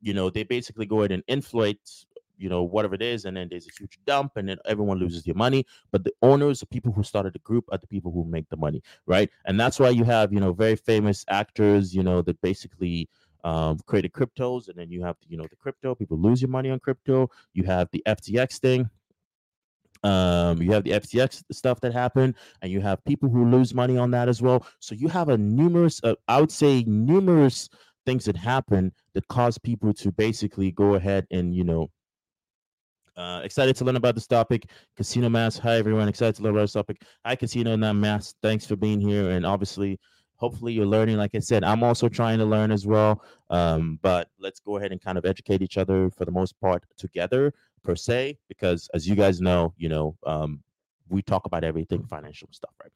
you 0.00 0.14
know 0.14 0.30
they 0.30 0.42
basically 0.42 0.86
go 0.86 1.00
ahead 1.00 1.12
and 1.12 1.22
inflate 1.28 1.80
you 2.36 2.48
know 2.48 2.62
whatever 2.62 2.94
it 2.94 3.02
is 3.02 3.24
and 3.24 3.36
then 3.36 3.48
there's 3.50 3.66
a 3.66 3.70
huge 3.78 3.98
dump 4.06 4.32
and 4.36 4.48
then 4.48 4.58
everyone 4.64 4.98
loses 4.98 5.22
their 5.24 5.34
money. 5.34 5.64
But 5.92 6.04
the 6.04 6.12
owners 6.22 6.60
the 6.60 6.66
people 6.66 6.92
who 6.92 7.02
started 7.02 7.32
the 7.32 7.40
group 7.40 7.64
are 7.72 7.78
the 7.78 7.86
people 7.86 8.12
who 8.12 8.24
make 8.24 8.48
the 8.48 8.56
money 8.56 8.82
right? 9.06 9.30
And 9.44 9.58
that's 9.58 9.78
why 9.78 9.90
you 9.90 10.04
have 10.04 10.32
you 10.32 10.40
know 10.40 10.52
very 10.52 10.76
famous 10.76 11.24
actors 11.28 11.94
you 11.94 12.02
know 12.02 12.22
that 12.22 12.40
basically 12.40 13.08
um, 13.44 13.78
created 13.86 14.12
cryptos 14.12 14.68
and 14.68 14.76
then 14.76 14.90
you 14.90 15.02
have 15.02 15.16
you 15.28 15.36
know 15.36 15.46
the 15.48 15.56
crypto. 15.56 15.94
People 15.94 16.18
lose 16.18 16.42
your 16.42 16.50
money 16.50 16.70
on 16.70 16.80
crypto. 16.80 17.30
You 17.54 17.64
have 17.64 17.88
the 17.92 18.02
ftx 18.06 18.58
thing. 18.58 18.90
Um, 20.02 20.62
you 20.62 20.70
have 20.72 20.84
the 20.84 20.92
FTX 20.92 21.42
stuff 21.50 21.80
that 21.80 21.92
happened, 21.92 22.36
and 22.62 22.70
you 22.70 22.80
have 22.80 23.04
people 23.04 23.28
who 23.28 23.44
lose 23.44 23.74
money 23.74 23.98
on 23.98 24.10
that 24.12 24.28
as 24.28 24.40
well. 24.40 24.64
So 24.78 24.94
you 24.94 25.08
have 25.08 25.30
a 25.30 25.38
numerous, 25.38 26.00
uh, 26.04 26.14
I 26.28 26.40
would 26.40 26.52
say, 26.52 26.84
numerous 26.86 27.68
things 28.04 28.24
that 28.26 28.36
happen 28.36 28.92
that 29.14 29.26
cause 29.28 29.58
people 29.58 29.92
to 29.94 30.12
basically 30.12 30.70
go 30.70 30.94
ahead 30.94 31.26
and 31.32 31.54
you 31.54 31.64
know 31.64 31.90
uh, 33.16 33.40
excited 33.44 33.74
to 33.76 33.84
learn 33.84 33.96
about 33.96 34.14
this 34.14 34.26
topic. 34.26 34.68
Casino 34.96 35.28
Mass. 35.28 35.58
Hi, 35.58 35.76
everyone. 35.76 36.08
Excited 36.08 36.36
to 36.36 36.42
learn 36.42 36.54
about 36.54 36.62
this 36.62 36.72
topic. 36.72 37.02
Hi, 37.24 37.34
Casino 37.36 37.74
not 37.76 37.94
Mass. 37.94 38.34
Thanks 38.42 38.66
for 38.66 38.76
being 38.76 39.00
here. 39.00 39.30
And 39.30 39.46
obviously, 39.46 39.98
hopefully, 40.36 40.72
you're 40.72 40.86
learning. 40.86 41.16
Like 41.16 41.34
I 41.34 41.38
said, 41.38 41.64
I'm 41.64 41.82
also 41.82 42.08
trying 42.08 42.38
to 42.38 42.44
learn 42.44 42.70
as 42.70 42.86
well. 42.86 43.22
Um, 43.50 43.98
but 44.02 44.28
let's 44.38 44.60
go 44.60 44.76
ahead 44.76 44.92
and 44.92 45.00
kind 45.00 45.16
of 45.16 45.24
educate 45.24 45.62
each 45.62 45.78
other 45.78 46.10
for 46.10 46.24
the 46.24 46.30
most 46.30 46.60
part 46.60 46.84
together, 46.98 47.54
per 47.82 47.96
se, 47.96 48.38
because 48.48 48.88
as 48.92 49.08
you 49.08 49.14
guys 49.14 49.40
know, 49.40 49.72
you 49.76 49.88
know, 49.88 50.16
um, 50.26 50.62
we 51.08 51.22
talk 51.22 51.46
about 51.46 51.64
everything 51.64 52.04
financial 52.04 52.48
stuff, 52.50 52.72
right? 52.82 52.92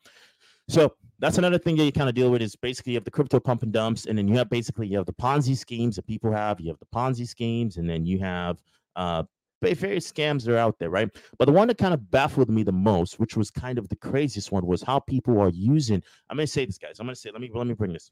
So 0.69 0.95
that's 1.19 1.39
another 1.39 1.59
thing 1.59 1.77
that 1.77 1.85
you 1.85 1.93
kind 1.93 2.09
of 2.09 2.15
deal 2.15 2.31
with 2.31 2.43
is 2.43 2.55
basically 2.57 2.93
you 2.93 2.97
have 2.97 3.05
the 3.05 3.11
crypto 3.11 3.41
pump 3.41 3.63
and 3.63 3.73
dumps, 3.73 4.07
and 4.07 4.19
then 4.19 4.29
you 4.29 4.37
have 4.37 4.51
basically 4.51 4.87
you 4.87 4.99
have 4.99 5.07
the 5.07 5.13
Ponzi 5.15 5.57
schemes 5.57 5.97
that 5.97 6.07
people 6.07 6.31
have. 6.31 6.61
You 6.61 6.69
have 6.69 6.79
the 6.79 6.87
Ponzi 6.95 7.27
schemes, 7.27 7.77
and 7.79 7.89
then 7.89 8.05
you 8.05 8.19
have 8.19 8.59
uh, 8.97 9.25
various 9.61 10.11
scams 10.11 10.49
are 10.49 10.57
out 10.57 10.79
there, 10.79 10.91
right? 10.91 11.09
But 11.39 11.47
the 11.47 11.53
one 11.53 11.69
that 11.69 11.79
kind 11.79 11.95
of 11.95 12.11
baffled 12.11 12.51
me 12.51 12.63
the 12.63 12.73
most, 12.73 13.19
which 13.21 13.37
was 13.37 13.51
kind 13.51 13.79
of 13.79 13.89
the 13.89 13.97
craziest 13.97 14.53
one, 14.53 14.67
was 14.67 14.83
how 14.83 15.01
people 15.01 15.41
are 15.41 15.51
using. 15.51 16.03
I'm 16.29 16.37
gonna 16.37 16.47
say 16.47 16.65
this, 16.65 16.79
guys. 16.79 16.99
I'm 16.99 17.07
gonna 17.07 17.17
say. 17.17 17.31
Let 17.31 17.41
me 17.41 17.51
let 17.53 17.67
me 17.67 17.75
bring 17.75 17.93
this. 17.93 18.11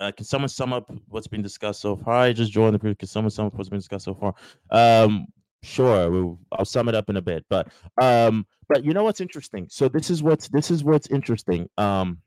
Uh, 0.00 0.10
can 0.10 0.24
someone 0.24 0.48
sum 0.48 0.72
up 0.72 0.90
what's 1.08 1.28
been 1.28 1.42
discussed 1.42 1.80
so 1.80 1.96
far? 1.96 2.14
I 2.14 2.32
just 2.32 2.52
joined 2.52 2.74
the 2.74 2.78
group. 2.78 2.98
Can 2.98 3.08
someone 3.08 3.30
sum 3.30 3.46
up 3.46 3.54
what's 3.54 3.68
been 3.68 3.78
discussed 3.78 4.06
so 4.06 4.14
far? 4.14 4.34
Um, 4.70 5.26
sure. 5.62 6.10
We'll, 6.10 6.38
I'll 6.52 6.64
sum 6.64 6.88
it 6.88 6.94
up 6.94 7.08
in 7.08 7.16
a 7.16 7.22
bit. 7.22 7.44
But 7.48 7.68
um, 8.00 8.46
but 8.68 8.84
you 8.84 8.92
know 8.92 9.04
what's 9.04 9.20
interesting? 9.20 9.66
So 9.70 9.88
this 9.88 10.10
is 10.10 10.22
what's 10.22 10.48
this 10.48 10.70
is 10.70 10.82
what's 10.82 11.08
interesting. 11.08 11.68
Um, 11.78 12.18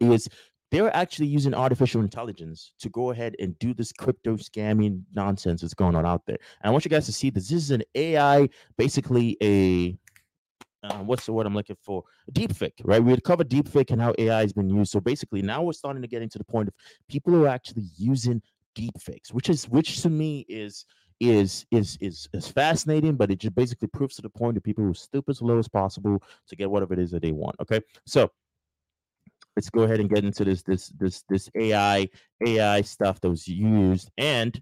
is 0.00 0.28
they're 0.72 0.94
actually 0.96 1.26
using 1.26 1.52
artificial 1.52 2.00
intelligence 2.00 2.72
to 2.80 2.88
go 2.88 3.10
ahead 3.10 3.36
and 3.38 3.56
do 3.58 3.74
this 3.74 3.92
crypto 3.92 4.36
scamming 4.36 5.02
nonsense 5.14 5.60
that's 5.60 5.74
going 5.74 5.94
on 5.94 6.06
out 6.06 6.24
there. 6.24 6.38
And 6.62 6.70
I 6.70 6.70
want 6.70 6.86
you 6.86 6.88
guys 6.88 7.04
to 7.06 7.12
see 7.12 7.28
this. 7.28 7.50
This 7.50 7.64
is 7.64 7.70
an 7.72 7.82
AI, 7.94 8.48
basically 8.78 9.36
a 9.42 9.96
uh, 10.84 10.98
what's 11.04 11.26
the 11.26 11.32
word 11.32 11.46
I'm 11.46 11.54
looking 11.54 11.76
for? 11.80 12.02
Deepfake, 12.32 12.80
right? 12.82 13.04
We 13.04 13.12
had 13.12 13.22
covered 13.22 13.48
deepfake 13.48 13.92
and 13.92 14.02
how 14.02 14.14
AI 14.18 14.40
has 14.40 14.52
been 14.52 14.68
used. 14.68 14.90
So 14.90 14.98
basically, 14.98 15.40
now 15.40 15.62
we're 15.62 15.74
starting 15.74 16.02
to 16.02 16.08
get 16.08 16.22
into 16.22 16.38
the 16.38 16.44
point 16.44 16.66
of 16.68 16.74
people 17.08 17.36
are 17.36 17.48
actually 17.48 17.84
using 17.96 18.42
deepfakes, 18.74 19.32
which 19.32 19.50
is 19.50 19.68
which 19.68 20.00
to 20.02 20.10
me 20.10 20.46
is 20.48 20.86
is 21.20 21.66
is 21.70 21.98
is 22.00 22.28
is 22.32 22.48
fascinating, 22.48 23.14
but 23.14 23.30
it 23.30 23.38
just 23.38 23.54
basically 23.54 23.88
proves 23.88 24.16
to 24.16 24.22
the 24.22 24.30
point 24.30 24.54
that 24.54 24.64
people 24.64 24.84
are 24.84 24.94
stupid 24.94 25.30
as 25.30 25.42
low 25.42 25.58
as 25.58 25.68
possible 25.68 26.20
to 26.48 26.56
get 26.56 26.68
whatever 26.68 26.94
it 26.94 26.98
is 26.98 27.10
that 27.12 27.22
they 27.22 27.30
want. 27.30 27.54
Okay, 27.60 27.80
so 28.06 28.28
let's 29.56 29.70
go 29.70 29.82
ahead 29.82 30.00
and 30.00 30.08
get 30.08 30.24
into 30.24 30.44
this 30.44 30.62
this 30.62 30.88
this 30.98 31.24
this 31.28 31.50
AI 31.54 32.08
AI 32.46 32.80
stuff 32.82 33.20
that 33.20 33.30
was 33.30 33.46
used. 33.46 34.10
And 34.18 34.60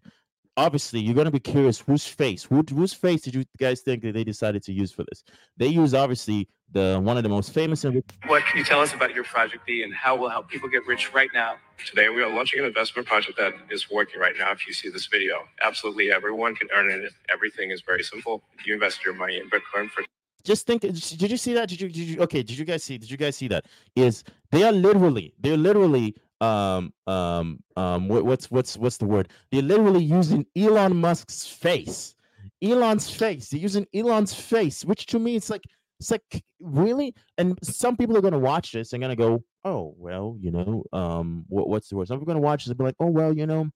obviously, 0.56 1.00
you're 1.00 1.14
going 1.14 1.26
to 1.26 1.30
be 1.30 1.40
curious 1.40 1.80
whose 1.80 2.06
face, 2.06 2.44
who, 2.44 2.64
whose 2.74 2.92
face 2.92 3.22
did 3.22 3.34
you 3.34 3.44
guys 3.58 3.80
think 3.80 4.02
that 4.02 4.14
they 4.14 4.24
decided 4.24 4.62
to 4.64 4.72
use 4.72 4.92
for 4.92 5.04
this? 5.08 5.24
They 5.56 5.68
use 5.68 5.94
obviously 5.94 6.48
the 6.72 7.00
one 7.02 7.16
of 7.16 7.22
the 7.22 7.28
most 7.28 7.52
famous. 7.52 7.84
And 7.84 8.02
what 8.26 8.44
can 8.44 8.58
you 8.58 8.64
tell 8.64 8.80
us 8.80 8.94
about 8.94 9.14
your 9.14 9.24
project 9.24 9.66
B 9.66 9.82
and 9.82 9.92
how 9.92 10.16
will 10.16 10.28
help 10.28 10.48
people 10.48 10.68
get 10.68 10.86
rich 10.86 11.12
right 11.12 11.30
now? 11.34 11.56
Today, 11.84 12.08
we 12.08 12.22
are 12.22 12.32
launching 12.32 12.60
an 12.60 12.66
investment 12.66 13.08
project 13.08 13.38
that 13.38 13.54
is 13.70 13.90
working 13.90 14.20
right 14.20 14.34
now. 14.38 14.52
If 14.52 14.66
you 14.66 14.72
see 14.72 14.90
this 14.90 15.06
video, 15.06 15.48
absolutely 15.62 16.12
everyone 16.12 16.54
can 16.54 16.68
earn 16.74 16.90
it. 16.90 17.12
Everything 17.32 17.70
is 17.70 17.80
very 17.80 18.02
simple. 18.02 18.42
You 18.64 18.74
invest 18.74 19.04
your 19.04 19.14
money 19.14 19.38
in 19.38 19.48
Bitcoin 19.48 19.90
for 19.90 20.04
just 20.44 20.66
think 20.66 20.82
did 20.82 21.30
you 21.30 21.36
see 21.36 21.54
that? 21.54 21.68
Did 21.68 21.80
you, 21.80 21.88
did 21.88 21.96
you 21.96 22.20
okay 22.22 22.42
did 22.42 22.58
you 22.58 22.64
guys 22.64 22.82
see 22.84 22.98
did 22.98 23.10
you 23.10 23.16
guys 23.16 23.36
see 23.36 23.48
that? 23.48 23.66
Is 23.96 24.24
they 24.50 24.62
are 24.62 24.72
literally 24.72 25.34
they're 25.40 25.56
literally 25.56 26.16
um 26.40 26.92
um 27.06 27.62
um 27.76 28.08
what, 28.08 28.24
what's 28.24 28.50
what's 28.50 28.76
what's 28.76 28.96
the 28.96 29.06
word? 29.06 29.28
They're 29.50 29.62
literally 29.62 30.02
using 30.02 30.46
elon 30.56 30.96
musk's 30.96 31.46
face. 31.46 32.14
Elon's 32.62 33.10
face. 33.10 33.48
They're 33.48 33.60
using 33.60 33.86
elon's 33.94 34.34
face 34.34 34.84
which 34.84 35.06
to 35.06 35.18
me 35.18 35.36
it's 35.36 35.50
like 35.50 35.64
it's 35.98 36.10
like 36.10 36.22
really? 36.60 37.14
And 37.36 37.58
some 37.62 37.96
people 37.96 38.16
are 38.16 38.22
going 38.22 38.32
to 38.32 38.38
watch 38.38 38.72
this 38.72 38.92
and 38.92 39.02
going 39.02 39.16
to 39.16 39.22
go 39.22 39.44
oh 39.64 39.94
well 39.98 40.36
you 40.40 40.50
know 40.50 40.82
um 40.92 41.44
what, 41.48 41.68
what's 41.68 41.88
the 41.88 41.96
word? 41.96 42.08
Some 42.08 42.18
people 42.18 42.32
are 42.32 42.34
going 42.34 42.42
to 42.42 42.46
watch 42.46 42.64
this 42.64 42.70
and 42.70 42.78
be 42.78 42.84
like 42.84 42.96
oh 43.00 43.06
well 43.06 43.34
you 43.34 43.46
know 43.46 43.70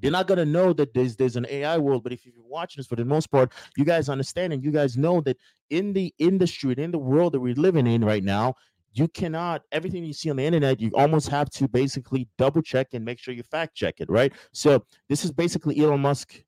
they're 0.00 0.10
not 0.10 0.26
gonna 0.26 0.44
know 0.44 0.72
that 0.72 0.94
there's 0.94 1.16
there's 1.16 1.36
an 1.36 1.46
AI 1.48 1.78
world. 1.78 2.02
But 2.02 2.12
if 2.12 2.24
you're 2.24 2.34
watching 2.38 2.80
this 2.80 2.86
for 2.86 2.96
the 2.96 3.04
most 3.04 3.30
part, 3.30 3.52
you 3.76 3.84
guys 3.84 4.08
understand 4.08 4.52
and 4.52 4.62
you 4.62 4.70
guys 4.70 4.96
know 4.96 5.20
that 5.22 5.36
in 5.70 5.92
the 5.92 6.14
industry 6.18 6.72
and 6.72 6.80
in 6.80 6.90
the 6.90 6.98
world 6.98 7.32
that 7.32 7.40
we're 7.40 7.54
living 7.54 7.86
in 7.86 8.04
right 8.04 8.24
now, 8.24 8.54
you 8.94 9.08
cannot 9.08 9.62
everything 9.72 10.04
you 10.04 10.12
see 10.12 10.30
on 10.30 10.36
the 10.36 10.44
internet 10.44 10.80
you 10.80 10.90
almost 10.94 11.28
have 11.28 11.50
to 11.50 11.68
basically 11.68 12.28
double 12.38 12.62
check 12.62 12.88
and 12.92 13.04
make 13.04 13.18
sure 13.18 13.34
you 13.34 13.42
fact 13.42 13.74
check 13.74 13.96
it 13.98 14.08
right 14.08 14.32
so 14.52 14.82
this 15.08 15.24
is 15.24 15.32
basically 15.32 15.78
elon 15.80 16.00
musk 16.00 16.42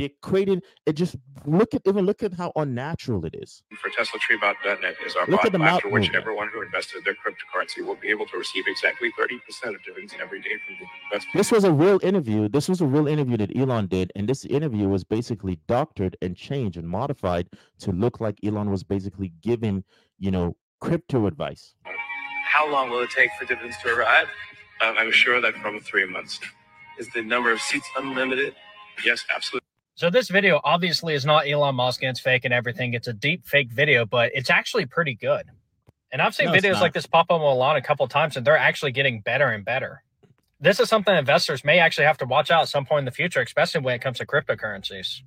they're 0.00 0.16
creating 0.22 0.60
it 0.86 0.94
just 0.94 1.16
look 1.46 1.74
at 1.74 1.82
even 1.90 2.06
look 2.06 2.22
at 2.22 2.32
how 2.34 2.50
unnatural 2.56 3.24
it 3.26 3.34
is 3.44 3.62
For 3.82 3.90
TeslaTreebot.net 3.90 4.96
is 5.06 5.14
our 5.16 5.26
Look 5.28 5.44
at 5.44 5.52
bot, 5.52 5.60
the 5.60 5.64
after 5.66 5.88
which 5.88 6.04
movement. 6.04 6.22
everyone 6.22 6.48
who 6.52 6.62
invested 6.62 7.04
their 7.04 7.14
cryptocurrency 7.22 7.86
will 7.86 7.96
be 7.96 8.08
able 8.08 8.26
to 8.32 8.36
receive 8.38 8.64
exactly 8.66 9.10
30% 9.20 9.74
of 9.76 9.82
dividends 9.84 10.14
every 10.20 10.40
day 10.40 10.56
from 10.66 10.76
the 10.80 10.86
investment. 11.06 11.36
this 11.40 11.52
was 11.52 11.64
a 11.64 11.72
real 11.72 12.00
interview 12.02 12.48
this 12.48 12.68
was 12.68 12.80
a 12.80 12.86
real 12.96 13.06
interview 13.06 13.36
that 13.36 13.54
elon 13.56 13.86
did 13.86 14.12
and 14.16 14.28
this 14.28 14.44
interview 14.46 14.88
was 14.88 15.04
basically 15.04 15.56
doctored 15.68 16.16
and 16.22 16.36
changed 16.36 16.76
and 16.78 16.88
modified 16.88 17.46
to 17.78 17.92
look 17.92 18.20
like 18.20 18.36
elon 18.44 18.70
was 18.70 18.82
basically 18.82 19.32
giving 19.42 19.84
you 20.18 20.30
know 20.30 20.56
crypto 20.80 21.26
advice 21.26 21.74
How 22.56 22.64
long 22.70 22.90
will 22.90 23.02
it 23.06 23.10
take 23.10 23.30
for 23.38 23.44
dividends 23.46 23.76
to 23.82 23.88
arrive? 23.94 24.28
Um, 24.84 24.94
I'm 24.98 25.12
sure 25.12 25.40
that 25.44 25.54
from 25.62 25.78
three 25.80 26.06
months. 26.16 26.40
Is 26.98 27.08
the 27.14 27.22
number 27.22 27.50
of 27.52 27.60
seats 27.60 27.88
unlimited? 27.96 28.54
Yes, 29.04 29.24
absolutely. 29.34 29.69
So 30.00 30.08
this 30.08 30.30
video 30.30 30.62
obviously 30.64 31.12
is 31.12 31.26
not 31.26 31.46
Elon 31.46 31.74
Musk 31.74 32.02
and 32.02 32.08
it's 32.08 32.20
fake 32.20 32.46
and 32.46 32.54
everything. 32.54 32.94
It's 32.94 33.06
a 33.06 33.12
deep 33.12 33.44
fake 33.44 33.70
video, 33.70 34.06
but 34.06 34.30
it's 34.32 34.48
actually 34.48 34.86
pretty 34.86 35.14
good. 35.14 35.44
And 36.10 36.22
I've 36.22 36.34
seen 36.34 36.46
No, 36.46 36.52
videos 36.52 36.80
like 36.80 36.94
this 36.94 37.04
pop 37.04 37.26
up 37.28 37.42
online 37.42 37.76
a 37.76 37.82
couple 37.82 38.04
of 38.04 38.10
times, 38.10 38.34
and 38.34 38.46
they're 38.46 38.56
actually 38.56 38.92
getting 38.92 39.20
better 39.20 39.48
and 39.48 39.62
better. 39.62 40.02
This 40.58 40.80
is 40.80 40.88
something 40.88 41.14
investors 41.14 41.66
may 41.66 41.80
actually 41.80 42.06
have 42.06 42.16
to 42.16 42.24
watch 42.24 42.50
out 42.50 42.62
at 42.62 42.68
some 42.70 42.86
point 42.86 43.00
in 43.00 43.04
the 43.04 43.10
future, 43.10 43.42
especially 43.42 43.82
when 43.82 43.94
it 43.94 44.00
comes 44.00 44.16
to 44.20 44.26
cryptocurrencies. 44.26 45.20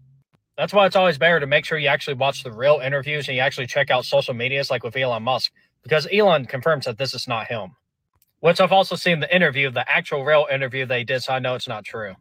That's 0.57 0.73
why 0.73 0.87
it's 0.87 0.95
always 0.95 1.19
better 1.19 1.39
to 1.39 1.45
make 1.45 1.65
sure 1.65 1.77
you 1.77 1.87
actually 1.87 2.15
watch 2.15 2.41
the 2.41 2.51
real 2.51 2.81
interviews 2.83 3.27
and 3.27 3.35
you 3.35 3.43
actually 3.43 3.67
check 3.67 3.91
out 3.91 4.05
social 4.05 4.33
medias 4.33 4.71
like 4.71 4.83
with 4.83 4.97
Elon 4.97 5.21
Musk, 5.21 5.51
because 5.83 6.07
Elon 6.11 6.45
confirms 6.45 6.85
that 6.85 6.97
this 6.97 7.13
is 7.13 7.27
not 7.27 7.45
him. 7.45 7.75
Which 8.39 8.59
I've 8.59 8.71
also 8.71 8.95
seen 8.95 9.19
the 9.19 9.35
interview, 9.35 9.69
the 9.69 9.87
actual 9.87 10.25
real 10.25 10.47
interview 10.51 10.87
they 10.87 11.03
did, 11.03 11.21
so 11.21 11.33
I 11.33 11.37
know 11.37 11.53
it's 11.53 11.67
not 11.67 11.85
true. 11.85 12.15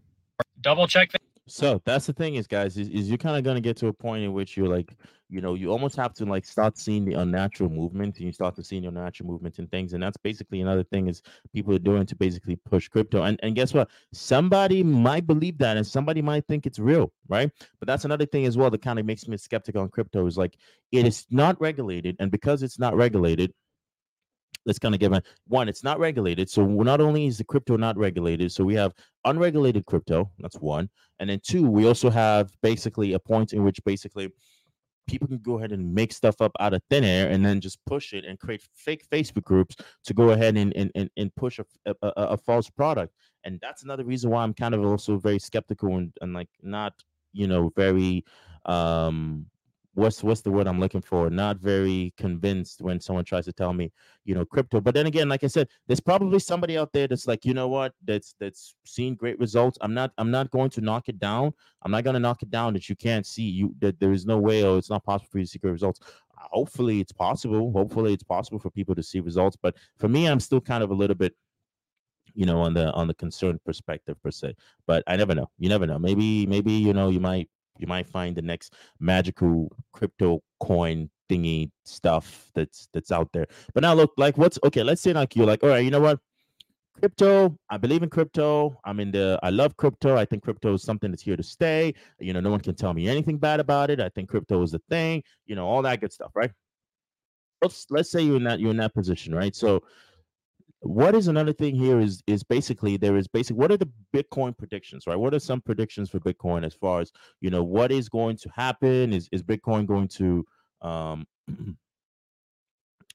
Double 0.60 0.86
check 0.86 1.12
So 1.48 1.82
that's 1.84 2.06
the 2.06 2.12
thing 2.12 2.36
is, 2.36 2.46
guys, 2.46 2.76
is, 2.76 2.88
is 2.88 3.08
you're 3.08 3.18
kind 3.18 3.36
of 3.36 3.42
gonna 3.42 3.60
get 3.60 3.76
to 3.78 3.88
a 3.88 3.92
point 3.92 4.22
in 4.22 4.32
which 4.32 4.56
you're 4.56 4.68
like, 4.68 4.96
you 5.28 5.40
know, 5.40 5.54
you 5.54 5.72
almost 5.72 5.96
have 5.96 6.12
to 6.14 6.24
like 6.24 6.44
start 6.44 6.78
seeing 6.78 7.04
the 7.04 7.14
unnatural 7.14 7.68
movement, 7.68 8.18
and 8.18 8.26
you 8.26 8.32
start 8.32 8.54
to 8.56 8.62
see 8.62 8.76
your 8.78 8.92
natural 8.92 9.28
movements 9.28 9.58
and 9.58 9.68
things, 9.70 9.92
and 9.92 10.02
that's 10.02 10.16
basically 10.18 10.60
another 10.60 10.84
thing 10.84 11.08
is 11.08 11.20
people 11.52 11.74
are 11.74 11.80
doing 11.80 12.06
to 12.06 12.14
basically 12.14 12.54
push 12.56 12.88
crypto. 12.88 13.22
And 13.22 13.40
and 13.42 13.56
guess 13.56 13.74
what? 13.74 13.90
Somebody 14.12 14.84
might 14.84 15.26
believe 15.26 15.58
that, 15.58 15.76
and 15.76 15.86
somebody 15.86 16.22
might 16.22 16.46
think 16.46 16.64
it's 16.64 16.78
real, 16.78 17.12
right? 17.28 17.50
But 17.80 17.88
that's 17.88 18.04
another 18.04 18.26
thing 18.26 18.46
as 18.46 18.56
well 18.56 18.70
that 18.70 18.82
kind 18.82 19.00
of 19.00 19.06
makes 19.06 19.26
me 19.26 19.36
skeptical 19.36 19.82
on 19.82 19.88
crypto 19.88 20.26
is 20.26 20.36
like 20.36 20.56
it 20.92 21.06
is 21.06 21.26
not 21.30 21.60
regulated, 21.60 22.16
and 22.20 22.30
because 22.30 22.62
it's 22.62 22.78
not 22.78 22.94
regulated, 22.94 23.52
let's 24.66 24.78
kind 24.78 24.94
of 24.94 25.00
give 25.00 25.12
a 25.12 25.22
one 25.48 25.68
it's 25.68 25.84
not 25.84 25.98
regulated 25.98 26.48
so 26.48 26.64
not 26.64 27.00
only 27.00 27.26
is 27.26 27.38
the 27.38 27.44
crypto 27.44 27.76
not 27.76 27.96
regulated 27.96 28.50
so 28.50 28.64
we 28.64 28.74
have 28.74 28.92
unregulated 29.24 29.84
crypto 29.86 30.30
that's 30.38 30.56
one 30.56 30.88
and 31.18 31.30
then 31.30 31.40
two 31.42 31.68
we 31.68 31.86
also 31.86 32.10
have 32.10 32.50
basically 32.62 33.12
a 33.14 33.18
point 33.18 33.52
in 33.52 33.64
which 33.64 33.82
basically 33.84 34.30
people 35.08 35.26
can 35.26 35.38
go 35.38 35.58
ahead 35.58 35.72
and 35.72 35.92
make 35.92 36.12
stuff 36.12 36.40
up 36.40 36.52
out 36.60 36.74
of 36.74 36.82
thin 36.88 37.04
air 37.04 37.28
and 37.28 37.44
then 37.44 37.60
just 37.60 37.78
push 37.86 38.12
it 38.12 38.24
and 38.24 38.38
create 38.38 38.62
fake 38.74 39.04
facebook 39.10 39.44
groups 39.44 39.76
to 40.04 40.14
go 40.14 40.30
ahead 40.30 40.56
and 40.56 40.74
and, 40.76 40.90
and, 40.94 41.10
and 41.16 41.34
push 41.34 41.58
a, 41.58 41.64
a, 42.02 42.08
a 42.16 42.36
false 42.36 42.70
product 42.70 43.12
and 43.44 43.58
that's 43.60 43.82
another 43.82 44.04
reason 44.04 44.30
why 44.30 44.42
i'm 44.42 44.54
kind 44.54 44.74
of 44.74 44.84
also 44.84 45.18
very 45.18 45.38
skeptical 45.38 45.96
and, 45.96 46.12
and 46.20 46.32
like 46.34 46.48
not 46.62 46.94
you 47.32 47.46
know 47.46 47.72
very 47.76 48.24
um 48.66 49.46
what's 49.94 50.22
what's 50.22 50.40
the 50.40 50.50
word 50.50 50.66
i'm 50.66 50.80
looking 50.80 51.00
for? 51.02 51.28
Not 51.30 51.58
very 51.58 52.12
convinced 52.16 52.80
when 52.80 53.00
someone 53.00 53.24
tries 53.24 53.44
to 53.44 53.52
tell 53.52 53.72
me 53.72 53.92
you 54.24 54.34
know 54.34 54.44
crypto. 54.44 54.80
But 54.80 54.94
then 54.94 55.06
again 55.06 55.28
like 55.28 55.44
i 55.44 55.46
said 55.46 55.68
there's 55.86 56.00
probably 56.00 56.38
somebody 56.38 56.78
out 56.78 56.92
there 56.92 57.06
that's 57.06 57.26
like 57.26 57.44
you 57.44 57.54
know 57.54 57.68
what? 57.68 57.92
That's 58.04 58.34
that's 58.40 58.74
seen 58.84 59.14
great 59.14 59.38
results. 59.38 59.78
I'm 59.80 59.94
not 59.94 60.12
i'm 60.18 60.30
not 60.30 60.50
going 60.50 60.70
to 60.70 60.80
knock 60.80 61.08
it 61.08 61.18
down. 61.18 61.52
I'm 61.82 61.90
not 61.90 62.04
going 62.04 62.14
to 62.14 62.20
knock 62.20 62.42
it 62.42 62.50
down 62.50 62.72
that 62.74 62.88
you 62.88 62.96
can't 62.96 63.26
see. 63.26 63.42
You 63.42 63.74
that 63.80 64.00
there 64.00 64.12
is 64.12 64.26
no 64.26 64.38
way 64.38 64.64
or 64.64 64.78
it's 64.78 64.90
not 64.90 65.04
possible 65.04 65.28
for 65.30 65.38
you 65.38 65.44
to 65.44 65.50
see 65.50 65.58
great 65.58 65.72
results. 65.72 66.00
Hopefully 66.36 67.00
it's 67.00 67.12
possible. 67.12 67.70
Hopefully 67.72 68.12
it's 68.12 68.24
possible 68.24 68.58
for 68.58 68.70
people 68.70 68.94
to 68.94 69.02
see 69.02 69.20
results. 69.20 69.56
But 69.60 69.76
for 69.98 70.08
me 70.08 70.26
i'm 70.26 70.40
still 70.40 70.60
kind 70.60 70.82
of 70.82 70.90
a 70.90 70.94
little 70.94 71.16
bit 71.16 71.34
you 72.34 72.46
know 72.46 72.60
on 72.60 72.72
the 72.72 72.90
on 72.92 73.06
the 73.08 73.14
concerned 73.14 73.62
perspective 73.64 74.16
per 74.22 74.30
se. 74.30 74.54
But 74.86 75.02
i 75.06 75.16
never 75.16 75.34
know. 75.34 75.50
You 75.58 75.68
never 75.68 75.86
know. 75.86 75.98
Maybe 75.98 76.46
maybe 76.46 76.72
you 76.72 76.94
know 76.94 77.08
you 77.10 77.20
might 77.20 77.48
you 77.82 77.88
might 77.88 78.06
find 78.06 78.34
the 78.36 78.42
next 78.42 78.74
magical 79.00 79.70
crypto 79.92 80.40
coin 80.60 81.10
thingy 81.28 81.70
stuff 81.84 82.50
that's 82.54 82.88
that's 82.94 83.10
out 83.10 83.28
there. 83.32 83.46
But 83.74 83.82
now 83.82 83.94
look 83.94 84.12
like 84.16 84.38
what's 84.38 84.58
okay 84.64 84.82
let's 84.82 85.02
say 85.02 85.12
like 85.12 85.36
you're 85.36 85.46
like 85.46 85.62
all 85.62 85.68
right 85.68 85.84
you 85.84 85.90
know 85.90 86.00
what? 86.00 86.18
Crypto 86.98 87.56
i 87.68 87.76
believe 87.76 88.02
in 88.02 88.10
crypto. 88.10 88.78
I'm 88.84 89.00
in 89.00 89.10
the 89.10 89.38
i 89.42 89.50
love 89.50 89.76
crypto. 89.76 90.16
I 90.16 90.24
think 90.24 90.42
crypto 90.44 90.74
is 90.74 90.82
something 90.82 91.10
that's 91.10 91.22
here 91.22 91.36
to 91.36 91.42
stay. 91.42 91.94
You 92.18 92.32
know 92.32 92.40
no 92.40 92.50
one 92.50 92.60
can 92.60 92.74
tell 92.74 92.94
me 92.94 93.08
anything 93.08 93.38
bad 93.38 93.60
about 93.60 93.90
it. 93.90 94.00
I 94.00 94.08
think 94.10 94.28
crypto 94.28 94.62
is 94.62 94.74
a 94.74 94.80
thing 94.90 95.22
you 95.46 95.56
know 95.56 95.66
all 95.66 95.82
that 95.82 96.00
good 96.00 96.12
stuff 96.12 96.30
right? 96.34 96.52
Let's 97.60 97.86
let's 97.90 98.10
say 98.10 98.22
you're 98.22 98.36
in 98.36 98.44
that 98.44 98.60
you're 98.60 98.70
in 98.70 98.76
that 98.78 98.94
position 98.94 99.34
right? 99.34 99.54
So 99.54 99.82
what 100.82 101.14
is 101.14 101.28
another 101.28 101.52
thing 101.52 101.76
here 101.76 102.00
is 102.00 102.22
is 102.26 102.42
basically 102.42 102.96
there 102.96 103.16
is 103.16 103.28
basic 103.28 103.56
what 103.56 103.70
are 103.70 103.76
the 103.76 103.88
bitcoin 104.14 104.56
predictions 104.56 105.06
right? 105.06 105.16
What 105.16 105.32
are 105.32 105.38
some 105.38 105.60
predictions 105.60 106.10
for 106.10 106.18
bitcoin 106.18 106.66
as 106.66 106.74
far 106.74 107.00
as 107.00 107.12
you 107.40 107.50
know 107.50 107.62
what 107.62 107.92
is 107.92 108.08
going 108.08 108.36
to 108.38 108.50
happen? 108.54 109.12
Is 109.12 109.28
is 109.32 109.42
bitcoin 109.42 109.86
going 109.86 110.08
to 110.08 110.44
um 110.82 111.26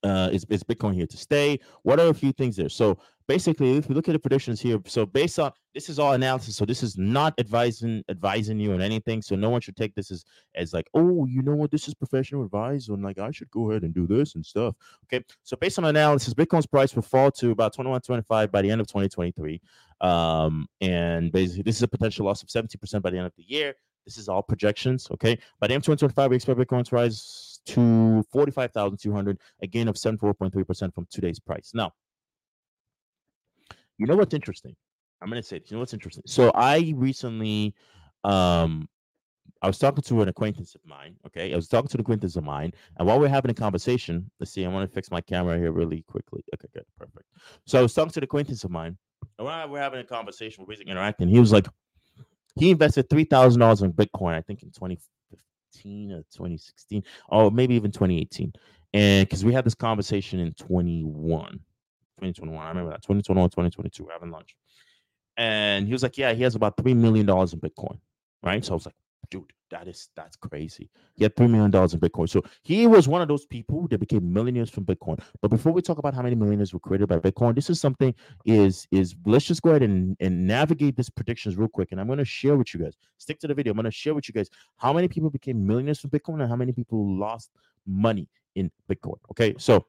uh 0.04 0.30
is, 0.32 0.46
is 0.50 0.64
bitcoin 0.64 0.94
here 0.94 1.08
to 1.08 1.18
stay? 1.18 1.60
What 1.84 2.00
are 2.00 2.08
a 2.08 2.14
few 2.14 2.32
things 2.32 2.56
there? 2.56 2.70
So 2.70 2.98
basically 3.28 3.76
if 3.76 3.90
we 3.90 3.96
look 3.96 4.08
at 4.08 4.14
the 4.14 4.20
predictions 4.20 4.60
here 4.60 4.80
so 4.86 5.06
based 5.06 5.38
on 5.38 5.52
this 5.74 5.90
is 5.90 6.00
all 6.00 6.14
analysis 6.14 6.56
so 6.56 6.66
this 6.66 6.82
is 6.82 6.98
not 6.98 7.34
advising 7.40 8.02
advising 8.10 8.60
you 8.60 8.74
on 8.74 8.82
anything 8.82 9.22
so 9.22 9.36
no 9.36 9.50
one 9.50 9.60
should 9.60 9.76
take 9.76 9.94
this 9.96 10.12
as 10.12 10.24
as 10.56 10.74
like 10.74 10.88
oh 10.94 11.26
you 11.26 11.42
know 11.42 11.56
what 11.56 11.70
this 11.70 11.88
is 11.88 11.94
professional 11.94 12.44
advice 12.44 12.88
and 12.88 13.04
like 13.04 13.20
i 13.20 13.30
should 13.30 13.52
go 13.52 13.70
ahead 13.70 13.84
and 13.84 13.94
do 13.94 14.08
this 14.08 14.36
and 14.36 14.46
stuff. 14.46 14.76
Okay 15.06 15.24
so 15.44 15.58
based 15.58 15.78
on 15.78 15.86
analysis 15.86 16.34
bitcoin's 16.34 16.66
price 16.66 16.96
will 16.96 17.02
fall 17.02 17.30
to 17.30 17.52
about 17.52 17.74
2125 17.74 18.52
by 18.52 18.62
the 18.62 18.72
end 18.72 18.82
of 18.82 18.88
2023 18.88 19.62
um 20.02 20.68
and 20.82 21.32
basically 21.32 21.64
this 21.64 21.76
is 21.76 21.84
a 21.84 21.88
potential 21.88 22.26
loss 22.26 22.42
of 22.44 22.50
70% 22.50 23.02
by 23.02 23.10
the 23.10 23.18
end 23.18 23.26
of 23.26 23.34
the 23.36 23.44
year. 23.44 23.76
This 24.06 24.18
is 24.18 24.30
all 24.30 24.42
projections 24.42 25.08
okay? 25.12 25.38
By 25.60 25.68
the 25.68 25.74
end 25.74 25.82
of 25.82 25.98
2025 25.98 26.30
we 26.30 26.36
expect 26.38 26.60
bitcoin 26.60 26.86
to 26.86 26.96
rise 26.96 27.57
to 27.68 28.24
45,200 28.32 29.40
a 29.62 29.68
gain 29.68 29.88
of 29.88 29.96
74.3% 29.96 30.94
from 30.94 31.08
today's 31.10 31.40
price 31.40 31.72
now 31.74 31.92
you 33.98 34.06
know 34.06 34.16
what's 34.16 34.34
interesting 34.34 34.76
i'm 35.22 35.30
going 35.30 35.42
to 35.42 35.48
say 35.48 35.60
this 35.60 35.72
you 35.72 35.76
know 35.76 35.80
what's 35.80 35.94
interesting 35.94 36.24
so 36.26 36.52
i 36.56 36.94
recently 36.96 37.74
um 38.24 38.88
I 39.62 39.68
was 39.68 39.80
talking 39.80 40.04
to 40.04 40.22
an 40.22 40.28
acquaintance 40.28 40.76
of 40.76 40.82
mine. 40.86 41.16
Okay, 41.26 41.54
I 41.54 41.56
was 41.56 41.68
talking 41.68 41.88
to 41.90 41.98
an 41.98 42.02
acquaintance 42.02 42.36
of 42.36 42.44
mine, 42.44 42.74
and 42.98 43.08
while 43.08 43.20
we're 43.20 43.28
having 43.28 43.52
a 43.52 43.56
conversation, 43.56 44.30
let's 44.40 44.52
see. 44.52 44.66
I 44.66 44.68
want 44.68 44.88
to 44.88 44.94
fix 44.94 45.10
my 45.10 45.22
camera 45.22 45.58
here 45.58 45.72
really 45.72 46.04
quickly. 46.08 46.44
Okay, 46.54 46.68
good, 46.74 46.86
perfect. 46.98 47.26
So 47.66 47.80
I 47.80 47.82
was 47.82 47.94
talking 47.94 48.12
to 48.12 48.20
an 48.20 48.24
acquaintance 48.24 48.64
of 48.64 48.72
mine, 48.72 48.98
and 49.38 49.46
while 49.46 49.68
we're 49.68 49.80
having 49.80 50.00
a 50.00 50.04
conversation, 50.04 50.64
we're 50.64 50.74
basically 50.74 50.92
interacting. 50.92 51.28
He 51.28 51.40
was 51.40 51.52
like, 51.52 51.68
he 52.56 52.72
invested 52.72 53.10
three 53.10 53.24
thousand 53.24 53.60
dollars 53.60 53.82
in 53.82 53.94
Bitcoin, 53.94 54.34
I 54.34 54.42
think 54.42 54.64
in 54.64 54.72
2015 55.84 56.12
or 56.12 56.18
2016, 56.32 57.04
or 57.30 57.52
maybe 57.52 57.76
even 57.76 57.92
2018. 57.92 58.54
And 58.94 59.28
because 59.28 59.46
we 59.46 59.54
had 59.54 59.66
this 59.66 59.76
conversation 59.76 60.40
in 60.40 60.54
21, 60.54 61.52
2021, 61.52 62.58
I 62.58 62.70
remember 62.70 62.92
that 62.92 63.04
2021, 63.04 63.50
2022, 63.50 64.04
we're 64.04 64.12
having 64.12 64.32
lunch, 64.32 64.56
and 65.36 65.86
he 65.86 65.94
was 65.94 66.04
like, 66.04 66.18
yeah, 66.18 66.34
he 66.34 66.44
has 66.44 66.56
about 66.56 66.78
three 66.78 66.94
million 66.94 67.26
dollars 67.26 67.54
in 67.54 67.60
Bitcoin, 67.60 68.00
right? 68.44 68.64
So 68.64 68.72
I 68.72 68.76
was 68.76 68.86
like 68.86 68.96
dude, 69.30 69.52
that 69.70 69.88
is 69.88 70.10
that's 70.16 70.36
crazy. 70.36 70.90
He 71.16 71.24
had 71.24 71.36
three 71.36 71.48
million 71.48 71.72
dollars 71.72 71.94
in 71.94 72.00
Bitcoin. 72.00 72.30
So 72.30 72.44
he 72.64 72.88
was 72.88 73.08
one 73.08 73.22
of 73.22 73.28
those 73.28 73.46
people 73.46 73.88
that 73.90 74.00
became 74.00 74.32
millionaires 74.32 74.70
from 74.70 74.86
Bitcoin. 74.86 75.22
But 75.42 75.50
before 75.50 75.72
we 75.72 75.82
talk 75.82 75.98
about 75.98 76.14
how 76.14 76.22
many 76.22 76.36
millionaires 76.36 76.74
were 76.74 76.80
created 76.80 77.08
by 77.08 77.18
Bitcoin, 77.20 77.56
this 77.56 77.70
is 77.70 77.80
something 77.80 78.14
is 78.46 78.88
is 78.92 79.16
let's 79.26 79.46
just 79.46 79.62
go 79.62 79.72
ahead 79.72 79.84
and, 79.84 80.16
and 80.20 80.48
navigate 80.48 80.96
this 80.96 81.10
predictions 81.10 81.58
real 81.58 81.68
quick. 81.68 81.90
And 81.92 82.00
I'm 82.00 82.08
to 82.18 82.26
share 82.26 82.56
with 82.56 82.74
you 82.74 82.80
guys. 82.80 82.96
Stick 83.18 83.40
to 83.40 83.48
the 83.48 83.54
video. 83.54 83.74
I'm 83.74 83.84
to 83.84 83.92
share 83.92 84.16
with 84.16 84.28
you 84.28 84.34
guys 84.34 84.50
how 84.78 84.94
many 84.94 85.08
people 85.08 85.30
became 85.30 85.66
millionaires 85.66 86.00
from 86.00 86.10
Bitcoin 86.10 86.42
and 86.42 86.50
how 86.50 86.56
many 86.56 86.72
people 86.72 87.18
lost 87.18 87.52
money 87.86 88.28
in 88.56 88.72
Bitcoin. 88.90 89.18
Okay, 89.32 89.54
so 89.58 89.86